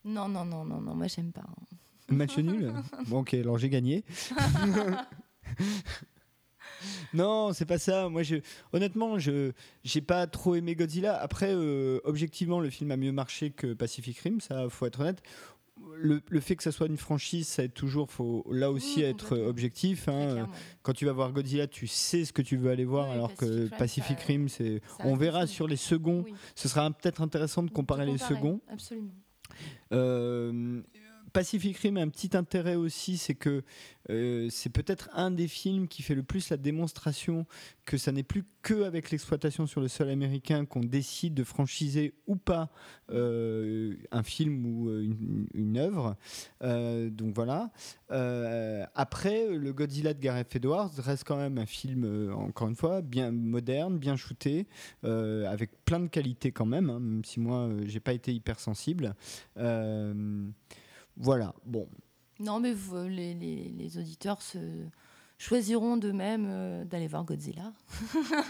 [0.03, 1.41] Non, non, non, non, non moi j'aime pas.
[1.41, 1.77] Hein.
[2.09, 2.73] Match nul
[3.07, 4.03] Bon, ok, alors j'ai gagné.
[7.13, 8.09] non, c'est pas ça.
[8.09, 8.37] Moi, je,
[8.73, 9.51] honnêtement, je
[9.83, 11.19] j'ai pas trop aimé Godzilla.
[11.19, 15.21] Après, euh, objectivement, le film a mieux marché que Pacific Rim, ça, faut être honnête.
[16.01, 18.11] Le, le, fait que ça soit une franchise, ça aide toujours.
[18.11, 20.07] Faut là aussi être objectif.
[20.07, 20.47] Hein.
[20.81, 23.67] Quand tu vas voir Godzilla, tu sais ce que tu veux aller voir, alors que
[23.77, 24.81] Pacific Rim, c'est.
[24.99, 26.25] On verra sur les seconds.
[26.55, 28.61] Ce sera peut-être intéressant de comparer, les seconds.
[28.69, 29.11] Absolument.
[29.91, 30.81] Euh,
[31.33, 33.63] Pacific Rim a un petit intérêt aussi, c'est que
[34.09, 37.45] euh, c'est peut-être un des films qui fait le plus la démonstration
[37.85, 42.13] que ça n'est plus que avec l'exploitation sur le sol américain qu'on décide de franchiser
[42.27, 42.69] ou pas
[43.11, 45.07] euh, un film ou euh,
[45.53, 46.15] une, œuvre.
[46.61, 47.71] donc voilà.
[48.95, 53.31] après, le Godzilla de Gareth Edwards reste quand même un film, encore une fois, bien
[53.31, 54.67] moderne, bien shooté,
[55.03, 59.15] avec plein de qualités quand même, hein, même si moi, j'ai pas été hypersensible.
[61.19, 61.87] Voilà, bon.
[62.39, 62.73] Non, mais
[63.09, 64.57] les, auditeurs se
[65.37, 67.73] choisiront d'eux-mêmes euh, d'aller voir Godzilla.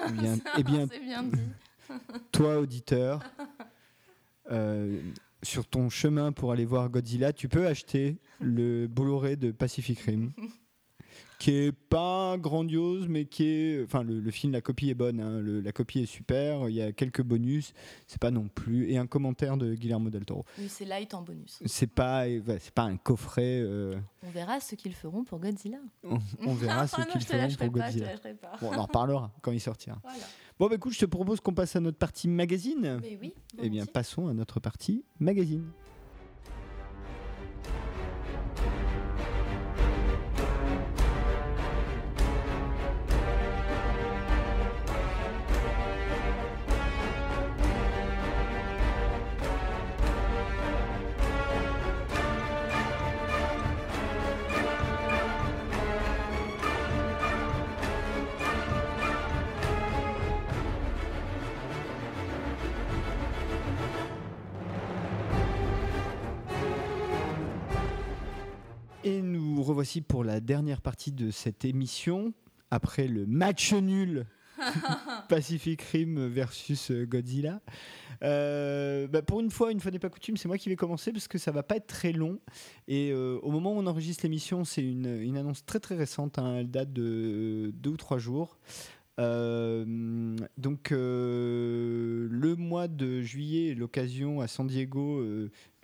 [0.07, 1.39] Eh bien, eh bien, bien dit.
[2.31, 3.21] toi, auditeur,
[4.51, 5.01] euh,
[5.41, 10.31] sur ton chemin pour aller voir Godzilla, tu peux acheter le Bolloré de Pacific Rim.
[11.39, 13.83] qui est pas grandiose, mais qui est.
[13.83, 15.21] Enfin, le, film, la copie est bonne.
[15.21, 15.41] Hein.
[15.41, 16.67] la copie est super.
[16.67, 17.73] Il y a quelques bonus.
[18.07, 18.91] C'est pas non plus.
[18.91, 20.45] Et un commentaire de Guillermo del Toro.
[20.59, 21.63] Oui, c'est light en bonus.
[21.65, 22.25] C'est pas,
[22.59, 23.61] c'est pas un coffret.
[23.61, 23.97] Euh.
[24.21, 25.79] On verra ce qu'ils feront pour Godzilla.
[26.03, 28.07] On, verra ce qu'ils feront pour Godzilla.
[28.61, 29.99] Bon, on en reparlera quand il sortira.
[30.59, 32.99] Bon, bah, écoute, je te propose qu'on passe à notre partie magazine.
[33.01, 33.33] Mais oui.
[33.61, 35.71] Eh bien, passons à notre partie magazine.
[69.89, 72.31] Voici pour la dernière partie de cette émission.
[72.69, 74.27] Après le match nul
[75.29, 77.59] Pacific Rim versus euh, Godzilla.
[78.21, 81.11] Euh, bah, pour une fois, une fois n'est pas coutume, c'est moi qui vais commencer
[81.11, 82.37] parce que ça va pas être très long.
[82.87, 86.37] Et euh, au moment où on enregistre l'émission, c'est une, une, annonce très très récente.
[86.37, 86.57] Hein.
[86.57, 88.59] elle date de deux ou trois jours.
[89.17, 95.25] donc le mois de juillet l'occasion à San Diego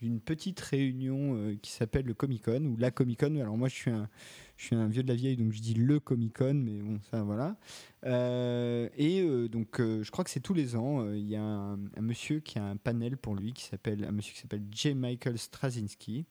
[0.05, 3.35] d'une petite réunion qui s'appelle le Comic Con ou la Comic Con.
[3.37, 4.07] Alors moi je suis un,
[4.55, 6.99] je suis un vieux de la vieille, donc je dis le Comic Con, mais bon,
[7.09, 7.57] ça voilà.
[8.05, 11.11] Euh, et euh, donc, euh, je crois que c'est tous les ans.
[11.11, 14.33] Il y a un, monsieur qui a un panel pour lui, qui s'appelle un monsieur
[14.33, 14.93] qui s'appelle J.
[14.93, 16.25] Michael Straczynski,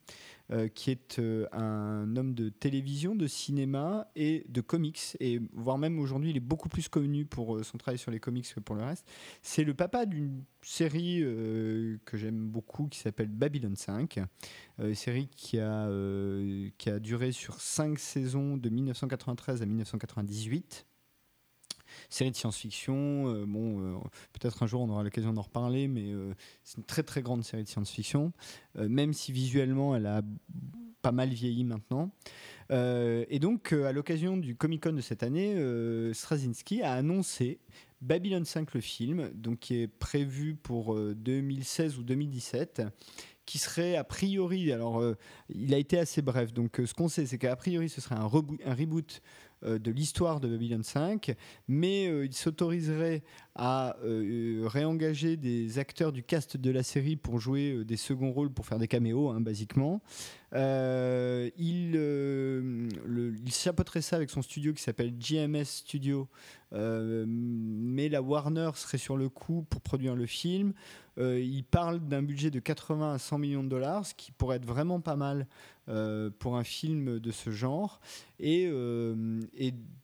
[0.75, 1.21] qui est
[1.53, 6.41] un homme de télévision, de cinéma et de comics, et voire même aujourd'hui, il est
[6.41, 9.09] beaucoup plus connu pour son travail sur les comics que pour le reste.
[9.43, 11.21] C'est le papa d'une série
[12.05, 14.21] que j'aime beaucoup qui s'appelle Babylon 5,
[14.79, 15.89] une série qui a,
[16.79, 20.87] qui a duré sur 5 saison de 1993 à 1998
[22.11, 23.29] série de science-fiction.
[23.29, 23.99] Euh, bon, euh,
[24.33, 27.45] peut-être un jour on aura l'occasion d'en reparler, mais euh, c'est une très très grande
[27.45, 28.33] série de science-fiction,
[28.77, 30.23] même si visuellement elle a
[31.03, 32.11] pas mal vieilli maintenant.
[32.71, 35.55] et donc, à l'occasion du Comic Con de cette année,
[36.15, 37.59] Straczynski a annoncé
[38.01, 42.83] Babylon 5, le film, donc qui est prévu pour 2016 ou 2017
[43.47, 45.05] qui serait a priori, alors
[45.51, 48.25] il a été assez bref, donc ce qu'on sait c'est qu'a priori ce serait un,
[48.27, 49.21] reboot
[49.65, 51.35] de l'histoire de Babylon 5,
[51.69, 53.23] mais il s'autoriserait
[53.57, 53.97] à
[54.65, 58.79] réengager des acteurs du cast de la série pour jouer des seconds rôles, pour faire
[58.79, 60.03] des caméos, hein, basiquement.
[60.53, 66.29] il, il chapeauterait ça avec son studio qui s'appelle GMS Studio,
[66.73, 70.73] mais la Warner serait sur le coup pour produire le film.
[71.19, 74.57] Euh, il parle d'un budget de 80 à 100 millions de dollars, ce qui pourrait
[74.57, 75.47] être vraiment pas mal
[75.89, 78.01] euh, pour un film de ce genre.
[78.41, 79.41] Et, euh,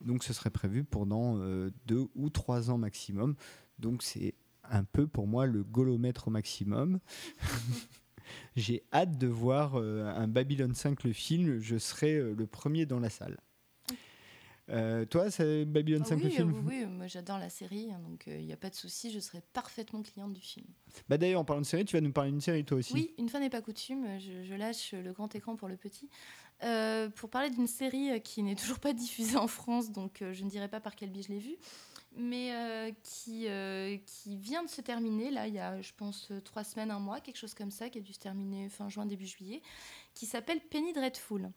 [0.01, 1.39] donc ce serait prévu pendant
[1.87, 3.35] deux ou trois ans maximum.
[3.81, 4.35] Donc c'est
[4.65, 7.01] un peu pour moi le golomètre au maximum.
[8.57, 11.59] J'ai hâte de voir un Babylon 5 le film.
[11.59, 13.39] Je serai le premier dans la salle.
[14.71, 18.01] Euh, toi, c'est Babylon 5 ah le film Oui, oui, moi j'adore la série, hein,
[18.09, 20.67] donc il euh, n'y a pas de souci, je serai parfaitement cliente du film.
[21.09, 23.15] Bah D'ailleurs, en parlant de série, tu vas nous parler d'une série toi aussi Oui,
[23.19, 26.09] une fois n'est pas coutume, je, lâche le grand écran pour le petit.
[26.63, 30.51] Euh, pour parler d'une série qui n'est toujours pas diffusée en France, donc je ne
[30.51, 31.57] dirai pas par quel biais je l'ai vue,
[32.17, 33.47] mais qui,
[34.07, 37.21] qui vient de se terminer, là, il y a, je pense, trois semaines, un mois,
[37.21, 39.63] quelque chose comme ça, qui a dû se terminer fin juin, début juillet,
[40.15, 41.51] qui s'appelle Penny Dreadful.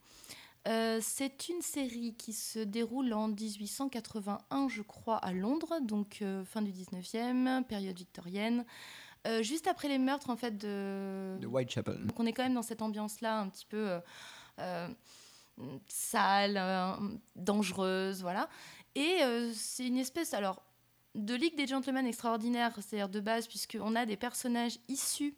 [0.68, 6.46] Euh, c'est une série qui se déroule en 1881, je crois, à Londres, donc euh,
[6.46, 8.66] fin du 19e, période victorienne.
[9.28, 12.06] Euh, juste après les meurtres en fait de, de Whitechapel.
[12.06, 14.00] Donc on est quand même dans cette ambiance-là un petit peu
[15.88, 16.62] sale,
[17.36, 18.50] dangereuse, voilà.
[18.96, 19.20] Et
[19.54, 20.62] c'est une espèce alors
[21.16, 25.36] de Ligue des Gentlemen extraordinaire, c'est-à-dire de base, puisqu'on a des personnages issus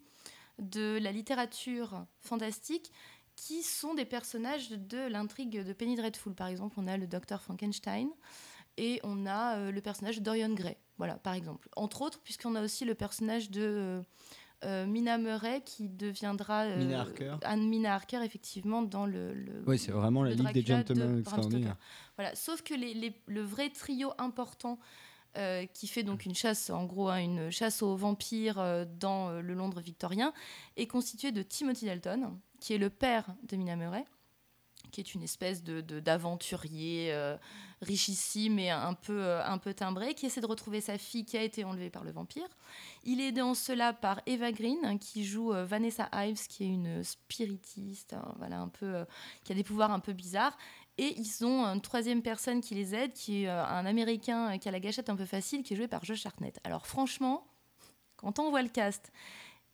[0.58, 2.92] de la littérature fantastique
[3.36, 6.34] qui sont des personnages de, l'intrigue de Penny Dreadful.
[6.34, 8.08] Par exemple, on a le docteur Frankenstein
[8.78, 10.76] et on a euh, le personnage de Dorian Gray.
[10.96, 11.68] Voilà, par exemple.
[11.76, 14.02] Entre autres, puisqu'on a aussi le personnage de euh, euh,
[14.64, 16.60] Mina Murray qui deviendra
[17.42, 19.34] Anne Mina Harker, effectivement, dans le.
[19.66, 21.76] oui, c'est vraiment la Ligue des Gentlemen extraordinaires.
[22.16, 24.78] Voilà, sauf que le vrai trio important.
[25.74, 29.80] qui fait donc une chasse, en gros, hein, une chasse aux vampires dans le Londres
[29.80, 30.32] victorien,
[30.76, 34.04] est constitué de Timothy Dalton, qui est le père de Mina Murray,
[34.90, 37.36] qui est une espèce de, d'aventurier euh,
[37.82, 41.36] richissime et un peu, euh, un peu timbré, qui essaie de retrouver sa fille qui
[41.36, 42.48] a été enlevée par le vampire.
[43.04, 46.68] Il est aidé en cela par Eva Green, qui joue euh, Vanessa Ives, qui est
[46.68, 49.04] une spiritiste, hein, voilà, un peu,
[49.44, 50.56] qui a des pouvoirs un peu bizarres.
[50.98, 54.72] Et ils ont une troisième personne qui les aide, qui est un Américain qui a
[54.72, 56.58] la gâchette un peu facile, qui est joué par Josh Hartnett.
[56.64, 57.46] Alors franchement,
[58.16, 59.12] quand on voit le cast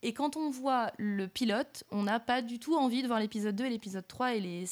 [0.03, 3.55] et quand on voit le pilote, on n'a pas du tout envie de voir l'épisode
[3.55, 4.67] 2 et l'épisode 3 et les,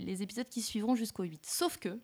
[0.00, 1.44] les, épisodes qui suivront jusqu'au 8.
[1.44, 1.98] Sauf que,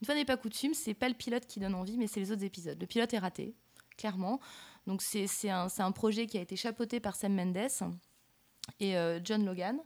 [0.00, 2.32] une fois n'est pas coutume, c'est pas le pilote qui donne envie, mais c'est les
[2.32, 2.78] autres épisodes.
[2.80, 3.54] Le pilote est raté,
[3.96, 4.40] clairement.
[4.86, 7.70] Donc c'est un, projet qui a été chapeauté par Sam Mendes
[8.80, 9.78] et euh, John Logan.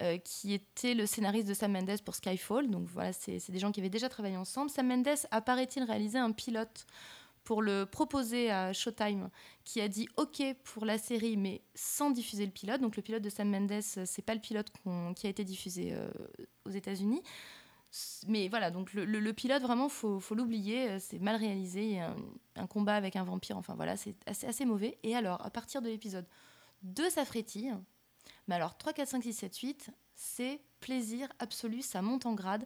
[0.00, 2.70] Euh, qui était le scénariste de Sam Mendes pour Skyfall.
[2.70, 4.70] Donc voilà, c'est des gens qui avaient déjà travaillé ensemble.
[4.70, 6.86] Sam Mendes a, paraît-il, réalisé un pilote
[7.42, 9.30] pour le proposer à Showtime,
[9.64, 12.80] qui a dit OK pour la série, mais sans diffuser le pilote.
[12.80, 14.68] Donc le pilote de Sam Mendes, c'est pas le pilote
[15.16, 16.10] qui a été diffusé euh,
[16.64, 17.22] aux États-Unis.
[18.28, 22.00] Mais voilà, donc le, pilote, vraiment, faut, faut l'oublier, euh, c'est mal réalisé.
[22.00, 22.16] Un,
[22.56, 24.98] un, combat avec un vampire, enfin voilà, c'est assez, mauvais.
[25.02, 26.26] Et alors, à partir de l'épisode
[26.82, 27.74] 2, ça frétille.
[28.46, 32.64] Mais alors, 3, 4, 5, 6, 7, 8, c'est plaisir absolu, ça monte en grade.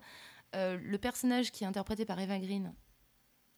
[0.55, 2.75] Euh, le personnage qui est interprété par Eva Green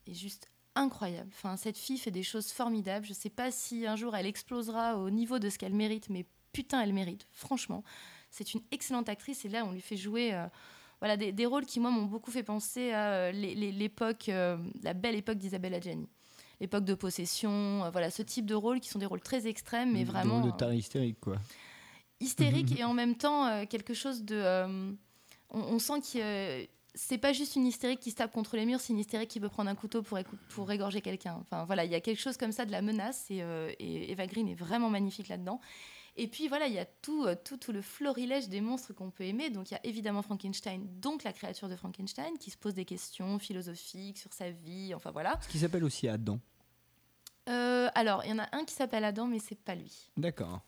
[0.07, 1.31] est juste incroyable.
[1.33, 3.07] Enfin, cette fille fait des choses formidables.
[3.07, 6.27] Je sais pas si un jour elle explosera au niveau de ce qu'elle mérite, mais
[6.53, 7.27] putain, elle mérite.
[7.33, 7.83] Franchement,
[8.31, 10.33] c'est une excellente actrice et là, on lui fait jouer.
[10.33, 10.47] Euh,
[11.01, 15.15] voilà, des, rôles qui, moi, m'ont beaucoup fait penser à euh, l'époque, euh, la belle
[15.15, 16.09] époque d'Isabelle Adjani.
[16.61, 20.05] L'époque de possession, voilà, ce type de rôles qui sont des rôles très extrêmes, mais
[20.05, 20.41] vraiment.
[20.41, 21.37] de taré hystérique, quoi.
[22.21, 24.43] hystérique et en même temps quelque chose de.
[25.51, 28.81] On, on, sent que c'est pas juste une hystérique qui se tape contre les murs,
[28.81, 30.19] c'est une hystérique qui peut prendre un couteau pour,
[30.49, 31.37] pour égorger quelqu'un.
[31.43, 33.45] Enfin voilà, il y a quelque chose comme ça de la menace et,
[33.79, 35.61] et Eva Green est vraiment magnifique là-dedans.
[36.19, 39.11] Et puis voilà, il y a tout, euh, tout, tout le florilège des monstres qu'on
[39.11, 39.51] peut aimer.
[39.51, 42.87] Donc il y a évidemment Frankenstein, donc la créature de Frankenstein, qui se pose des
[42.87, 45.39] questions philosophiques sur sa vie, enfin voilà.
[45.43, 46.41] Ce qui s'appelle aussi Adam.
[47.49, 50.11] Euh, alors, il y en a un qui s'appelle Adam, mais c'est pas lui.
[50.17, 50.63] D'accord.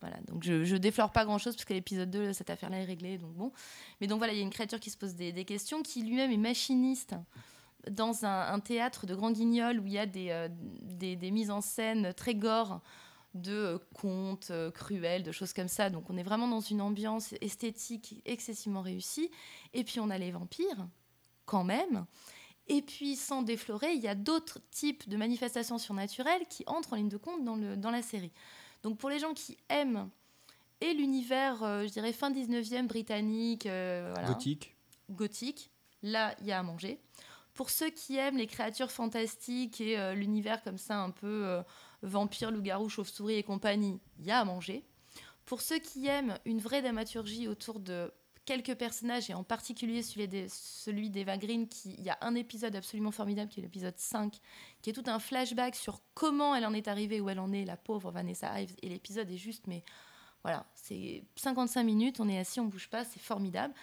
[0.00, 2.84] Voilà, donc je, je déflore pas grand chose parce que l'épisode 2, cette affaire-là est
[2.84, 3.52] réglée, donc bon.
[4.00, 6.30] Mais donc voilà, il y a une créature qui se pose des, questions, qui lui-même
[6.30, 7.14] est machiniste
[7.90, 11.50] dans un, théâtre de Grand Guignol où il y a des, euh, des, des, mises
[11.50, 12.80] en scène très gore
[13.36, 15.90] de euh, contes euh, cruels, de choses comme ça.
[15.90, 19.30] Donc on est vraiment dans une ambiance esthétique excessivement réussie.
[19.72, 20.88] Et puis on a les vampires,
[21.44, 22.06] quand même.
[22.68, 26.96] Et puis sans déflorer, il y a d'autres types de manifestations surnaturelles qui entrent en
[26.96, 28.32] ligne de compte dans, le, dans la série.
[28.82, 30.10] Donc pour les gens qui aiment
[30.80, 33.66] et l'univers, euh, je dirais, fin 19e britannique,
[34.26, 34.76] gothique.
[35.08, 35.70] gothique,
[36.02, 37.00] là, il y a à manger.
[37.54, 41.62] Pour ceux qui aiment les créatures fantastiques et l'univers comme ça un peu
[42.06, 44.84] vampires, loups-garous, chauves-souris et compagnie, il y a à manger.
[45.44, 48.12] Pour ceux qui aiment une vraie dramaturgie autour de
[48.46, 53.10] quelques personnages, et en particulier celui d'Eva Green, qui, il y a un épisode absolument
[53.10, 54.38] formidable, qui est l'épisode 5,
[54.80, 57.64] qui est tout un flashback sur comment elle en est arrivée, où elle en est,
[57.64, 59.82] la pauvre Vanessa Ives, et l'épisode est juste, mais
[60.42, 63.74] voilà, c'est 55 minutes, on est assis, on bouge pas, c'est formidable.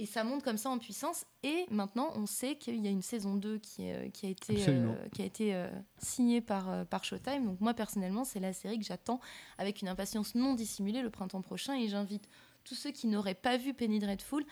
[0.00, 1.26] Et ça monte comme ça en puissance.
[1.42, 4.64] Et maintenant, on sait qu'il y a une saison 2 qui, euh, qui a été,
[4.66, 5.68] euh, qui a été euh,
[5.98, 7.44] signée par, par Showtime.
[7.44, 9.20] Donc moi, personnellement, c'est la série que j'attends
[9.58, 11.74] avec une impatience non dissimulée le printemps prochain.
[11.74, 12.30] Et j'invite
[12.64, 14.42] tous ceux qui n'auraient pas vu Penny Dreadful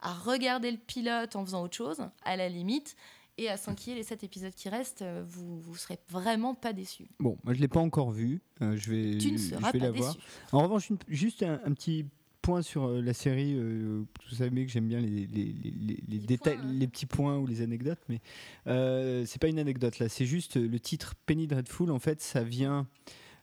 [0.00, 2.96] à regarder le pilote en faisant autre chose, à la limite,
[3.38, 7.06] et à s'inquiéter les 7 épisodes qui restent, vous ne serez vraiment pas déçus.
[7.20, 9.78] Bon, moi je ne l'ai pas encore vu, je vais, tu ne seras je vais
[9.78, 10.16] pas la voir.
[10.52, 12.06] En revanche, juste un, un, petit
[12.46, 13.54] point sur euh, la série.
[13.56, 17.46] Euh, vous savez que j'aime bien les, les, les, les détails, les petits points ou
[17.46, 18.20] les anecdotes, mais
[18.68, 20.08] euh, c'est pas une anecdote là.
[20.08, 21.90] C'est juste le titre Penny Dreadful.
[21.90, 22.86] En fait, ça vient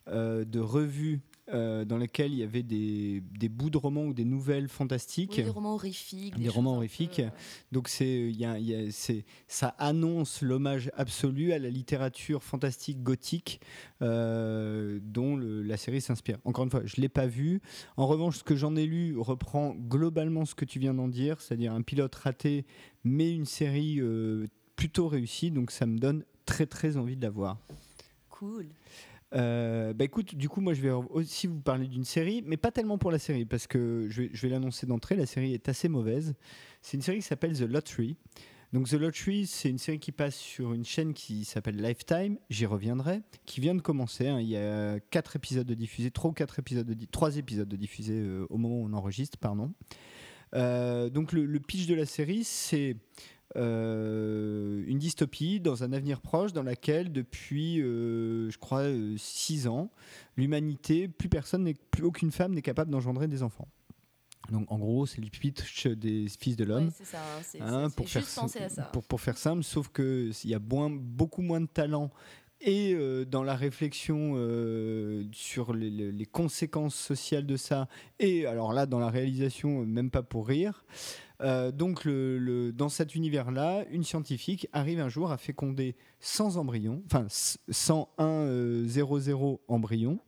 [0.07, 4.23] de revues euh, dans lesquels il y avait des, des, bouts de romans ou des
[4.23, 5.35] nouvelles fantastiques.
[5.35, 6.39] des romans horrifiques.
[6.39, 7.19] Des, romans horrifiques.
[7.19, 7.29] Euh,
[7.73, 8.89] Donc c'est, y a, y a,
[9.47, 13.59] ça annonce l'hommage absolu à la littérature fantastique gothique
[14.01, 16.37] euh, dont le, la série s'inspire.
[16.45, 17.61] Encore une fois, je ne l'ai pas vu.
[17.97, 21.41] En revanche, ce que j'en ai lu reprend globalement ce que tu viens d'en dire,
[21.41, 22.65] c'est-à-dire un pilote raté,
[23.03, 23.99] mais une série
[24.77, 25.51] plutôt réussie.
[25.51, 27.57] Donc ça me donne très très envie de la voir.
[28.29, 28.67] Cool.
[29.35, 32.71] Euh, bah écoute, du coup, moi je vais aussi vous parler d'une série, mais pas
[32.71, 36.35] tellement pour la série, parce que je vais, l'annoncer d'entrée, la série est assez mauvaise.
[36.81, 38.17] C'est une série qui s'appelle The Lottery.
[38.73, 42.65] Donc The Lottery, c'est une série qui passe sur une chaîne qui s'appelle Lifetime, j'y
[42.65, 44.27] reviendrai, qui vient de commencer.
[44.27, 44.39] Hein.
[44.39, 46.33] Il y a quatre épisodes de diffusés, trois
[47.37, 49.73] épisodes de diffusés euh, au moment où on enregistre, pardon.
[50.55, 52.97] Euh, donc le, pitch de la série, c'est
[53.55, 59.91] une dystopie dans un avenir proche dans laquelle, depuis, euh, je crois, euh, six ans,
[60.37, 63.67] l'humanité, plus personne, plus aucune femme n'est capable d'engendrer des enfants.
[64.51, 66.91] Donc en gros, c'est le pitch des fils de l'homme.
[66.93, 67.19] c'est ça,
[67.61, 68.07] hein, pour.
[68.91, 72.11] Pour, pour, faire simple, sauf qu'il y a beaucoup moins de talent
[72.59, 74.35] et dans la réflexion
[75.31, 77.87] sur les, les, conséquences sociales de ça,
[78.19, 80.85] et alors là, dans la réalisation, même pas pour rire.
[81.43, 87.25] Euh, donc, dans cet univers-là, une scientifique arrive un jour à féconder 100 embryons, enfin
[87.29, 90.19] 101 00 embryons.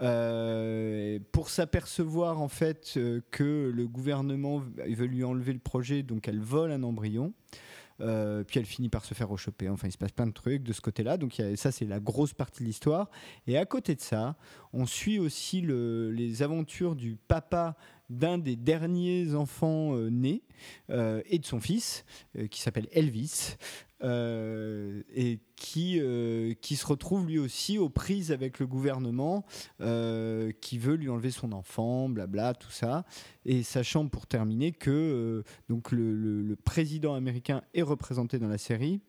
[0.00, 6.28] Euh, pour s'apercevoir en fait euh, que le gouvernement veut lui enlever le projet, donc
[6.28, 7.32] elle vole un embryon.
[7.98, 9.68] puis elle finit par se faire rechoper.
[9.68, 11.16] Enfin, il se passe plein de trucs de ce côté-là.
[11.16, 13.10] Donc ça, c'est la grosse partie de l'histoire.
[13.48, 14.36] Et à côté de ça,
[14.72, 17.76] on suit aussi le, les aventures du papa
[18.10, 20.42] d'un des derniers enfants euh, nés
[20.90, 22.04] euh, et de son fils,
[22.36, 23.56] euh, qui s'appelle Elvis,
[24.00, 26.00] et qui,
[26.60, 29.44] qui se retrouve lui aussi aux prises avec le gouvernement,
[29.80, 33.04] qui veut lui enlever son enfant, blabla, tout ça.
[33.44, 39.00] Et sachant pour terminer que donc le, le, président américain est représenté dans la série.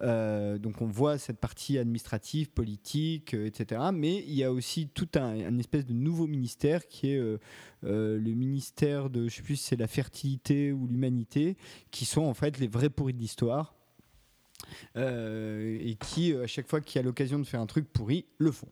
[0.00, 3.80] Euh, donc on voit cette partie administrative, politique, euh, etc.
[3.92, 7.38] Mais il y a aussi tout un, espèce de nouveau ministère qui est euh,
[7.82, 11.56] le ministère de, je sais plus si c'est la fertilité ou l'humanité,
[11.90, 13.74] qui sont en fait les vrais pourris de l'histoire.
[14.96, 18.50] et qui, à chaque fois qu'il y a l'occasion de faire un truc pourri, le
[18.50, 18.68] font.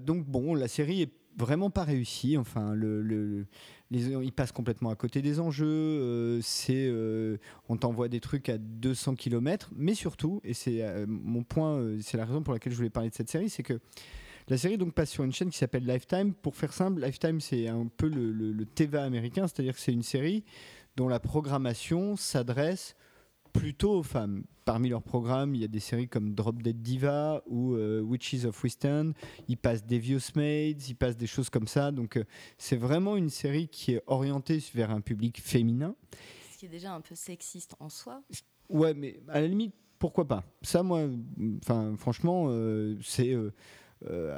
[0.00, 2.36] donc bon, la série est vraiment pas réussie.
[2.36, 3.46] Enfin, le,
[3.90, 5.66] ils passent complètement à côté des enjeux.
[5.66, 6.40] Euh,
[6.70, 7.36] euh,
[7.68, 12.16] on t'envoie des trucs à 200 km, mais surtout, et c'est euh, mon point, c'est
[12.16, 13.80] la raison pour laquelle je voulais parler de cette série, c'est que
[14.48, 16.34] La série donc passe sur une chaîne qui s'appelle Lifetime.
[16.34, 20.02] Pour faire simple, Lifetime c'est un peu le, le, TVA américain, c'est-à-dire que c'est une
[20.02, 20.44] série
[20.96, 22.94] dont la programmation s'adresse
[23.54, 24.44] plutôt aux femmes.
[24.66, 28.44] Parmi leurs programmes, il y a des séries comme Drop Dead Diva ou euh, Witches
[28.44, 29.14] of Western.
[29.48, 31.90] Ils passent Devious Maids, ils passent des choses comme ça.
[31.90, 32.24] Donc euh,
[32.58, 35.94] c'est vraiment une série qui est orientée vers un public féminin.
[36.52, 38.22] Ce qui est déjà un peu sexiste en soi.
[38.68, 40.44] Ouais, mais à la limite, pourquoi pas?
[40.62, 41.08] Ça, moi,
[41.62, 43.34] enfin, franchement, euh, c'est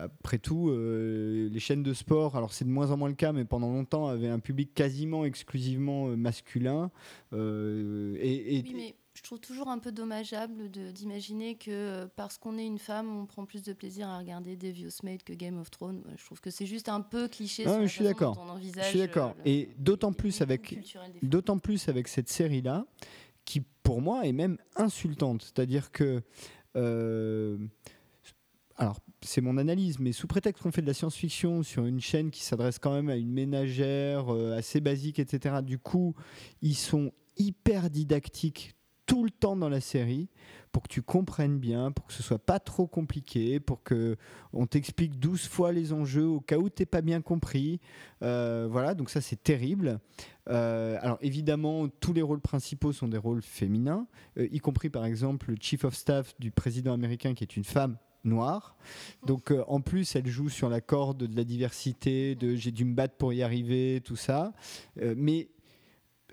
[0.02, 3.32] après tout, euh, les chaînes de sport, alors c'est de moins en moins le cas,
[3.32, 6.90] mais pendant longtemps avaient un public quasiment exclusivement euh, masculin.
[7.32, 12.78] et, oui, mais je trouve toujours un peu dommageable d'imaginer que parce qu'on est une
[12.78, 16.02] femme, on prend plus de plaisir à regarder Devious Made que Game of Thrones.
[16.16, 17.64] Je trouve que c'est juste un peu cliché.
[17.66, 18.58] Ah, je suis d'accord.
[18.62, 19.34] Je suis d'accord.
[19.44, 20.78] Et d'autant plus avec
[21.22, 22.84] d'autant plus avec cette série là,
[23.44, 25.42] qui pour moi est même insultante.
[25.42, 26.22] C'est-à-dire que
[28.76, 32.30] alors c'est mon analyse, mais sous prétexte qu'on fait de la science-fiction sur une chaîne
[32.30, 36.14] qui s'adresse quand même à une ménagère euh, assez basique, etc., du coup,
[36.62, 38.74] ils sont hyper didactiques
[39.06, 40.28] tout le temps dans la série
[40.72, 44.16] pour que tu comprennes bien, pour que ce soit pas trop compliqué, pour que
[44.52, 47.80] on t'explique 12 fois les enjeux au cas où t'es pas bien compris.
[48.22, 50.00] Euh, voilà, donc ça c'est terrible.
[50.48, 55.50] Euh, alors évidemment, tous les rôles principaux sont des rôles féminins, y compris par exemple
[55.50, 57.96] le chief of staff du président américain qui est une femme
[58.26, 58.76] noire.
[59.24, 62.84] Donc euh, en plus, elle joue sur la corde de la diversité, de j'ai dû
[62.84, 64.52] me battre pour y arriver, tout ça.
[65.00, 65.48] Euh, mais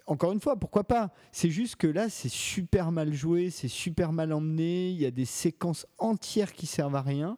[0.05, 1.13] encore une fois, pourquoi pas?
[1.31, 5.11] C'est juste que là, c'est super mal joué, c'est super mal emmené, il y a
[5.11, 7.37] des séquences entières qui servent à rien.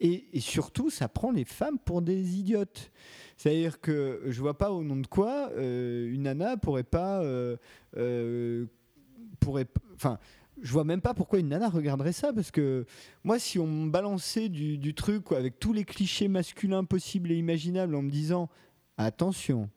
[0.00, 2.92] Et, surtout, ça prend les femmes pour des idiotes.
[3.36, 7.22] C'est-à-dire que je vois pas au nom de quoi euh, une nana pourrait pas...
[9.40, 9.66] pourrait,
[9.96, 10.18] enfin,
[10.62, 12.86] je vois même pas pourquoi une nana regarderait ça parce que
[13.24, 17.94] moi si on me balançait du, truc avec tous les clichés masculins possibles et imaginables
[17.94, 18.48] en me disant
[18.96, 19.70] attention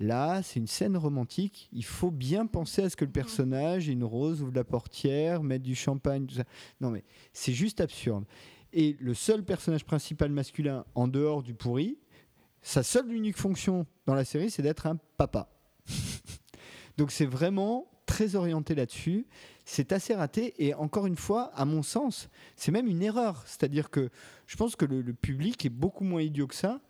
[0.00, 4.04] là c'est une scène romantique il faut bien penser à ce que le personnage une
[4.04, 6.44] rose ouvre la portière mette du champagne tout ça.
[6.80, 8.24] Non mais c'est juste absurde.
[8.72, 11.98] Et le seul personnage principal masculin en dehors du pourri
[12.62, 15.48] sa seule unique fonction dans la série c'est d'être un papa.
[16.96, 19.26] Donc c'est vraiment très orienté là-dessus
[19.64, 20.54] c'est assez raté.
[20.64, 23.42] Et encore une fois, à mon sens, c'est même une erreur.
[23.46, 24.10] C'est-à-dire que
[24.46, 26.80] je pense que le, public est beaucoup moins idiot que ça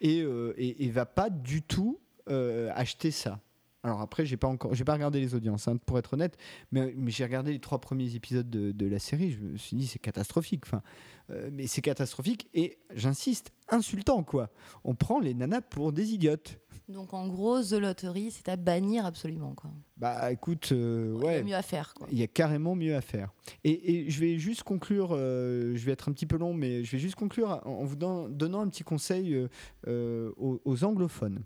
[0.00, 3.40] et, euh, et, va pas du tout euh, acheter ça.
[3.84, 6.36] Alors après, j'ai pas encore, j'ai pas regardé les audiences, hein, pour être honnête,
[6.70, 9.32] mais, j'ai regardé les trois premiers épisodes de, la série.
[9.32, 10.62] Je me suis dit c'est catastrophique.
[10.66, 10.82] Enfin,
[11.30, 14.50] euh, mais c'est catastrophique et j'insiste, insultant quoi.
[14.84, 16.58] On prend les nanas pour des idiotes.
[16.88, 19.54] Donc en gros, The Lottery, c'est à bannir absolument.
[19.54, 19.70] Quoi.
[19.96, 21.34] Bah écoute, euh, ouais.
[21.34, 21.94] Il y a mieux à faire.
[21.94, 22.08] Quoi.
[22.10, 23.32] Il y a carrément mieux à faire.
[23.64, 26.92] Et, je vais juste conclure, euh, je vais être un petit peu long, mais je
[26.92, 29.48] vais juste conclure en vous donnant un petit conseil
[29.86, 31.42] euh, aux, anglophones.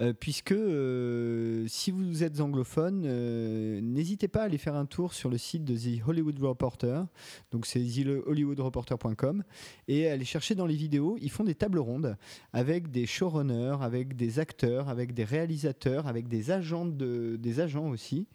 [0.00, 5.12] Euh, puisque euh, si vous êtes anglophone, euh, n'hésitez pas à aller faire un tour
[5.12, 7.06] sur le site de The Hollywood Reporter,
[7.50, 7.80] donc c'est
[8.26, 9.44] hollywoodreporter.com,
[9.88, 12.16] et aller chercher dans les vidéos, ils font des tables rondes
[12.52, 17.88] avec des showrunners, avec des acteurs, avec des réalisateurs, avec des agents, de, des agents
[17.88, 18.26] aussi,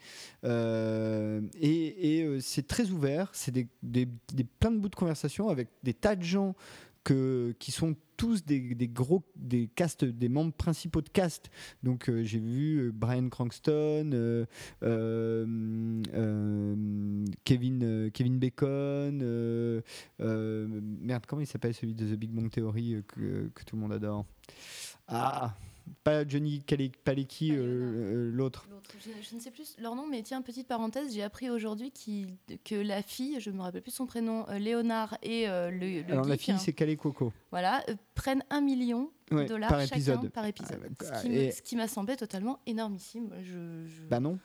[0.44, 4.08] et, c'est très ouvert, c'est des, des,
[4.60, 6.56] plein de bouts de conversation avec des tas de gens
[7.60, 11.50] qui sont tous des, gros des castes, des membres principaux de cast.
[11.84, 14.46] Donc euh, j'ai vu euh, Brian Cranston,
[14.84, 15.26] euh,
[17.44, 19.84] Kevin Kevin Bacon,
[20.20, 23.94] merde comment il s'appelle celui de The Big Bang Theory que, que tout le monde
[23.94, 24.26] adore?
[25.08, 25.56] Ah
[26.04, 26.64] pas Johnny
[27.04, 28.68] Palecki, euh, euh, l'autre.
[29.00, 31.92] Je, ne sais plus leur nom, mais tiens, petite parenthèse, j'ai appris aujourd'hui
[32.64, 36.28] que la fille, je me rappelle plus son prénom, euh, Léonard et le, le Alors
[36.28, 37.34] la fille, c'est Calais Coco.
[37.52, 37.84] Voilà,
[38.14, 40.30] prennent un million de dollars par épisode.
[40.30, 40.80] par épisode.
[41.12, 43.32] Ah, ce qui m'a semblé totalement énormissime.
[43.42, 44.40] Je, Bah non.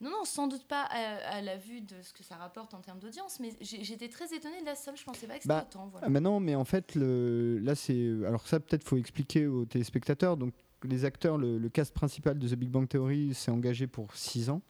[0.00, 3.00] Non, non, sans doute pas à, la vue de ce que ça rapporte en termes
[3.00, 4.96] d'audience, mais j'étais très étonnée de la somme.
[4.96, 5.88] Je pensais pas que c'était bah, autant.
[5.88, 6.06] Voilà.
[6.06, 8.10] Ah, non, mais en fait, le, là, c'est.
[8.26, 10.38] Alors, ça, peut-être, faut expliquer aux téléspectateurs.
[10.38, 10.54] Donc,
[10.84, 14.48] les acteurs, le, le, cast principal de The Big Bang Theory s'est engagé pour 6
[14.48, 14.62] ans.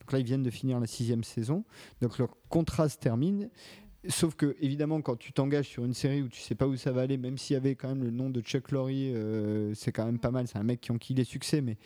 [0.00, 1.64] Donc là, ils viennent de finir la sixième saison.
[2.00, 3.50] Donc leur contrat se termine.
[4.10, 6.92] Sauf que, évidemment, quand tu t'engages sur une série où tu sais pas où ça
[6.92, 9.92] va aller, même s'il y avait quand même le nom de Chuck Lorre, euh, c'est
[9.92, 10.48] quand même pas mal.
[10.48, 11.76] C'est un mec qui ont les succès, mais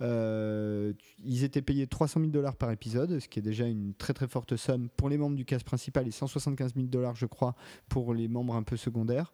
[0.00, 0.92] euh,
[1.24, 4.28] ils étaient payés 300 000 dollars par épisode, ce qui est déjà une très très
[4.28, 7.56] forte somme pour les membres du cast principal et 175 000 dollars, je crois,
[7.88, 9.32] pour les membres un peu secondaires.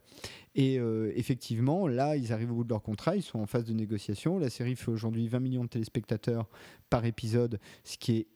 [0.54, 3.66] Et euh, effectivement, là, ils arrivent au bout de leur contrat, ils sont en phase
[3.66, 4.38] de négociation.
[4.38, 6.48] La série fait aujourd'hui 20 millions de téléspectateurs
[6.88, 8.26] par épisode, ce qui est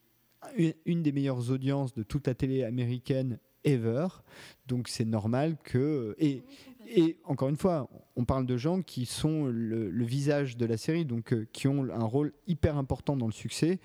[0.85, 4.07] une des meilleures audiences de toute la télé américaine ever.
[4.67, 6.43] Donc c'est normal que et
[6.87, 10.75] et encore une fois, on parle de gens qui sont le, le visage de la
[10.77, 13.79] série, donc euh, qui ont un rôle hyper important dans le succès.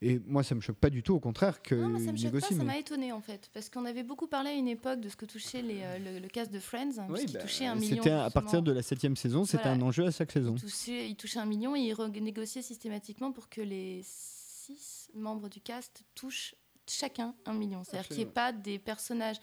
[0.00, 2.16] Et moi, ça me choque pas du tout, au contraire que Non, moi, ça me
[2.16, 3.50] choque pas, ça m'a étonné en fait.
[3.52, 6.20] Parce qu'on avait beaucoup parlé à une époque de ce que touchait les, euh, le,
[6.20, 7.96] le cast de Friends, hein, Oui, bah, touchait un million.
[8.02, 9.76] C'était à partir de la septième saison, c'était Voilà.
[9.78, 10.54] un enjeu à chaque saison.
[10.56, 15.48] Il touchait, il touchait un million et il renégociait systématiquement pour que les six membres
[15.48, 16.54] du cast touchent
[16.86, 17.82] chacun un million.
[17.84, 19.40] C'est-à-dire qu'il n'y ait pas des personnages,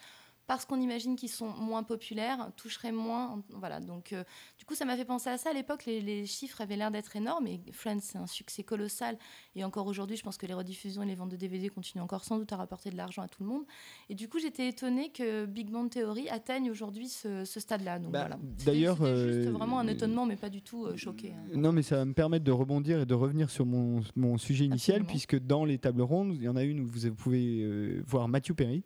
[0.47, 3.41] parce qu'on imagine qu'ils sont moins populaires, toucheraient moins.
[3.51, 4.23] Voilà, donc euh,
[4.59, 5.51] du coup, ça m'a fait penser à ça.
[5.51, 9.17] À l'époque, les, les chiffres avaient l'air d'être énormes et Friends, c'est un succès colossal.
[9.55, 12.25] Et encore aujourd'hui, je pense que les rediffusions et les ventes de DVD continuent encore
[12.25, 13.63] sans doute à rapporter de l'argent à tout le monde.
[14.09, 17.99] Et du coup, j'étais étonnée que Big Bang Theory atteigne aujourd'hui ce, ce stade-là.
[17.99, 18.37] Donc Bah, voilà.
[18.65, 21.31] D'ailleurs, c'était juste euh, vraiment un étonnement, mais pas du tout euh, choqué.
[21.33, 21.43] hein.
[21.55, 24.65] Non, mais ça va me permettre de rebondir et de revenir sur mon, mon sujet
[24.65, 25.09] initial, Absolument.
[25.09, 28.27] puisque dans les tables rondes, il y en a une où vous pouvez euh, voir
[28.27, 28.83] Matthew Perry,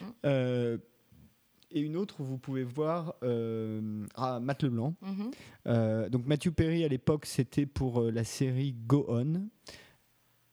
[0.00, 0.78] Hum.
[1.74, 4.94] Et une autre où vous pouvez voir euh, ah, Matt Leblanc.
[5.02, 5.30] Mhm.
[5.66, 9.48] Euh, donc Matthew Perry, à l'époque, c'était pour euh, la série Go On.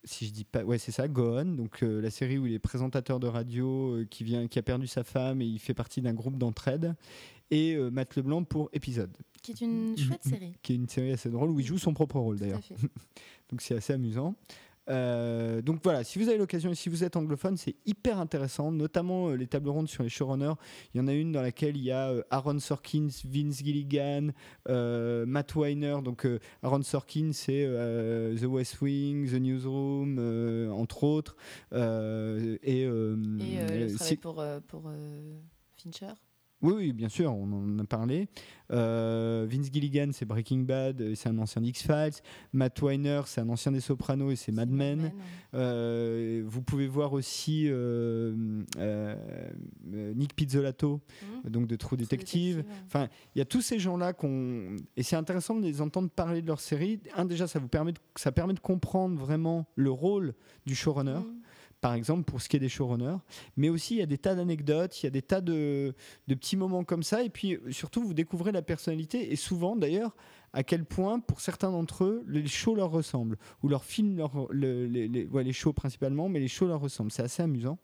[0.03, 1.45] Si je dis pas, ouais, c'est ça, Go On.
[1.45, 5.03] Donc la série où il est présentateur de radio, qui vient, qui a perdu sa
[5.03, 6.95] femme et il fait partie d'un groupe d'entraide.
[7.52, 10.53] Et Matt Leblanc pour épisode, Qui est une chouette série.
[10.64, 12.61] qui est une série assez drôle où il joue son propre rôle d'ailleurs.
[13.52, 14.35] Donc c'est assez amusant.
[14.91, 18.72] Euh, donc voilà, si vous avez l'occasion et si vous êtes anglophone, c'est hyper intéressant,
[18.72, 20.53] notamment euh, les tables rondes sur les showrunners.
[20.93, 24.31] Il y en a une dans laquelle il y a euh, Aaron Sorkin, Vince Gilligan,
[24.68, 25.97] Matt Weiner.
[26.03, 26.27] Donc
[26.61, 27.65] Aaron Sorkin, c'est
[28.39, 30.19] The West Wing, The Newsroom,
[30.72, 31.35] entre autres.
[31.72, 32.84] Et
[34.11, 34.91] Et pour, pour
[35.77, 36.13] Fincher.
[36.61, 38.27] Oui, oui, bien sûr, on en a parlé.
[38.71, 42.21] Euh, Vince Gilligan, c'est Breaking Bad, et c'est un ancien d'X-Files.
[42.53, 45.11] Matt Weiner, c'est un ancien des Sopranos et c'est Mad Men.
[45.53, 49.15] Euh, vous pouvez voir aussi euh, euh,
[49.93, 51.01] euh, Nick Pizzolato,
[51.43, 51.49] Mhm.
[51.51, 52.57] donc de True True Detective.
[52.57, 52.83] Detective, ouais.
[52.88, 56.41] Enfin, il y a tous ces gens-là qu'on et c'est intéressant de les entendre parler
[56.41, 56.99] de leur série.
[57.17, 60.33] Un déjà, ça vous permet de, ça permet de comprendre vraiment le rôle
[60.65, 61.40] du showrunner Mhm.
[61.81, 63.17] Par exemple, pour ce qui est des showrunners.
[63.57, 65.93] Mais aussi, il y a des tas d'anecdotes, il y a des tas de,
[66.27, 67.23] petits moments comme ça.
[67.23, 69.33] Et puis, surtout, vous découvrez la personnalité.
[69.33, 70.15] Et souvent, d'ailleurs,
[70.53, 73.37] à quel point, pour certains d'entre eux, les shows leur ressemblent.
[73.63, 77.11] Ou leurs films, leur, le- les, les shows principalement, mais les shows leur ressemblent.
[77.11, 77.79] C'est assez amusant.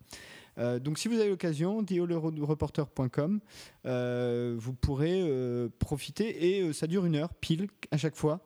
[0.57, 3.39] Euh, donc, si vous avez l'occasion, theolereporter.com,
[3.85, 8.41] euh, vous pourrez euh, profiter et ça dure une heure pile à chaque fois.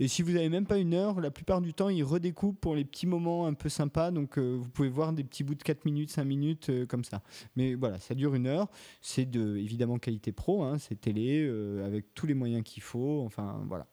[0.00, 2.74] Et si vous n'avez même pas une heure, la plupart du temps, ils redécoupent pour
[2.76, 4.10] les petits moments un peu sympas.
[4.10, 7.22] Donc, vous pouvez voir des petits bouts de 4 minutes, 5 minutes, comme ça.
[7.56, 8.68] Mais voilà, ça dure une heure.
[9.00, 10.62] C'est de, évidemment, qualité pro.
[10.62, 11.46] hein, c'est télé,
[11.84, 13.22] avec tous les moyens qu'il faut.
[13.24, 13.86] Enfin, voilà.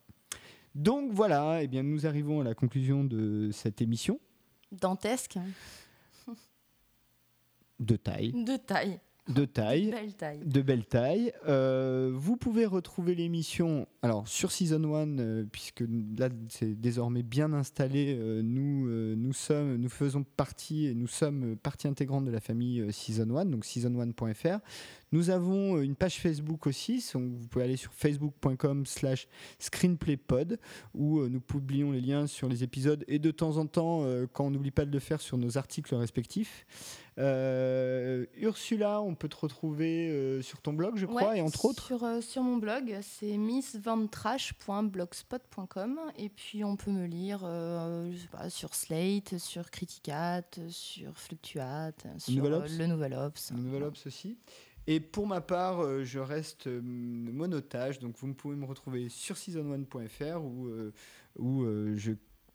[0.74, 4.18] Donc, voilà, eh bien, nous arrivons à la conclusion de cette émission
[4.72, 5.38] Dantesque,
[7.84, 8.32] de taille.
[8.32, 8.98] de taille,
[9.28, 9.90] De taille.
[9.90, 10.40] belle taille.
[10.44, 11.32] de belle taille.
[11.48, 15.82] Euh, vous pouvez retrouver l'émission alors sur Season 1 euh, puisque
[16.18, 18.16] là c'est désormais bien installé.
[18.18, 18.86] euh, nous
[19.16, 23.46] nous sommes nous faisons partie et nous sommes partie intégrante de la famille Season 1
[23.46, 24.58] donc season1.fr.
[25.14, 29.28] Nous avons euh, une page Facebook aussi, donc vous pouvez aller sur facebook.com slash
[29.60, 30.58] screenplaypod
[30.92, 34.26] où euh, nous publions les liens sur les épisodes et de temps en temps, euh,
[34.26, 36.66] quand on n'oublie pas de le faire, sur nos articles respectifs.
[37.18, 41.66] Euh, Ursula, on peut te retrouver euh, sur ton blog, je crois, Ouais, et entre
[41.66, 41.86] autres.
[41.86, 46.00] Sur, euh, sur mon blog, c'est missvantrash.blogspot.com.
[46.18, 52.04] Et puis on peut me lire je sais pas, sur Slate, sur Criticat, sur Fluctuate,
[52.18, 53.52] sur Nouvel le Nouvel Ops.
[53.52, 54.36] Le Nouvel Ops aussi.
[54.86, 59.36] Et pour ma part, euh, je reste euh, monotage, donc vous pouvez me retrouver sur
[59.36, 60.42] season1.fr
[61.36, 62.12] où, euh, je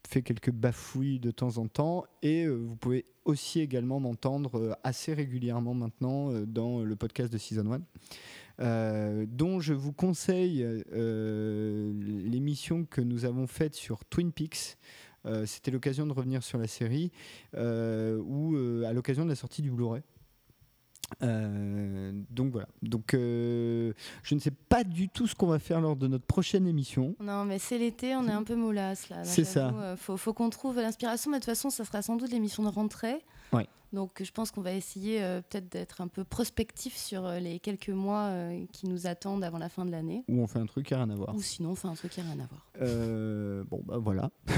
[0.07, 5.73] fais quelques bafouilles de temps en temps et vous pouvez aussi également m'entendre assez régulièrement
[5.75, 7.81] maintenant dans le podcast de Season 1.
[8.59, 10.65] euh, dont je vous conseille
[11.91, 14.77] l'émission que nous avons faite sur Twin Peaks.
[15.45, 17.11] C'était l'occasion de revenir sur la série,
[17.55, 18.55] ou
[18.87, 20.01] à l'occasion de la sortie du Blu-ray.
[21.23, 22.67] Euh, donc voilà.
[22.81, 26.25] Donc euh, je ne sais pas du tout ce qu'on va faire lors de notre
[26.25, 27.15] prochaine émission.
[27.19, 29.23] Non, mais c'est l'été, on est un peu moulasse là.
[29.23, 29.69] C'est ça.
[29.69, 32.63] euh, faut, faut qu'on trouve l'inspiration, mais de toute façon, ça sera sans doute l'émission
[32.63, 33.19] de rentrée.
[33.53, 33.67] Ouais.
[33.91, 37.89] Donc je pense qu'on va essayer euh, peut-être d'être un peu prospectif sur les quelques
[37.89, 38.31] mois
[38.71, 40.23] qui nous attendent avant la fin de l'année.
[40.27, 41.35] Où on fait un truc qui n'a rien à voir.
[41.35, 43.65] Ou sinon, on fait un truc qui n'a rien à voir.
[43.65, 44.29] Bon, bah voilà.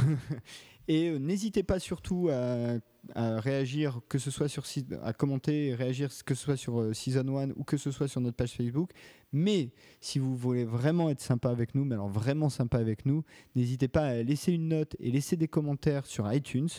[0.88, 2.78] Et euh, n'hésitez pas surtout à,
[3.16, 4.64] à réagir, que ce soit sur
[5.04, 8.08] à commenter et réagir, que ce soit sur euh, Season 1 ou que ce soit
[8.08, 8.92] sur notre page Facebook.
[9.34, 9.72] Mais
[10.02, 13.24] si vous voulez vraiment être sympa avec nous, mais alors vraiment sympa avec nous,
[13.56, 16.70] n'hésitez pas à laisser une note et laisser des commentaires sur iTunes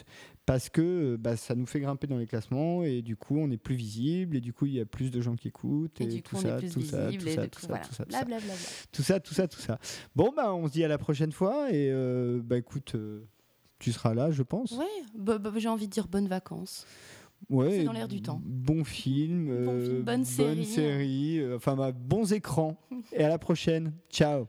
[0.45, 3.57] parce que bah, ça nous fait grimper dans les classements et du coup on est
[3.57, 6.37] plus visible et du coup il y a plus de gens qui écoutent et, tout,
[6.37, 8.25] ça, tout, ça, tout, ça, tout, ça, tout ça,
[8.91, 9.79] tout ça, tout ça, tout ça.
[10.15, 13.25] Bon bah on se dit à la prochaine fois et euh, bah écoute, euh,
[13.83, 14.73] tu seras là, je pense.
[14.73, 16.87] Oui, bah, bah, j'ai envie de dire bonnes vacances.
[17.51, 18.41] Ouais, c'est dans l'air du temps.
[18.45, 22.77] Bon film, euh, bonne série, bonne série enfin bah, bons écrans.
[23.13, 23.93] et à la prochaine.
[24.11, 24.47] Ciao.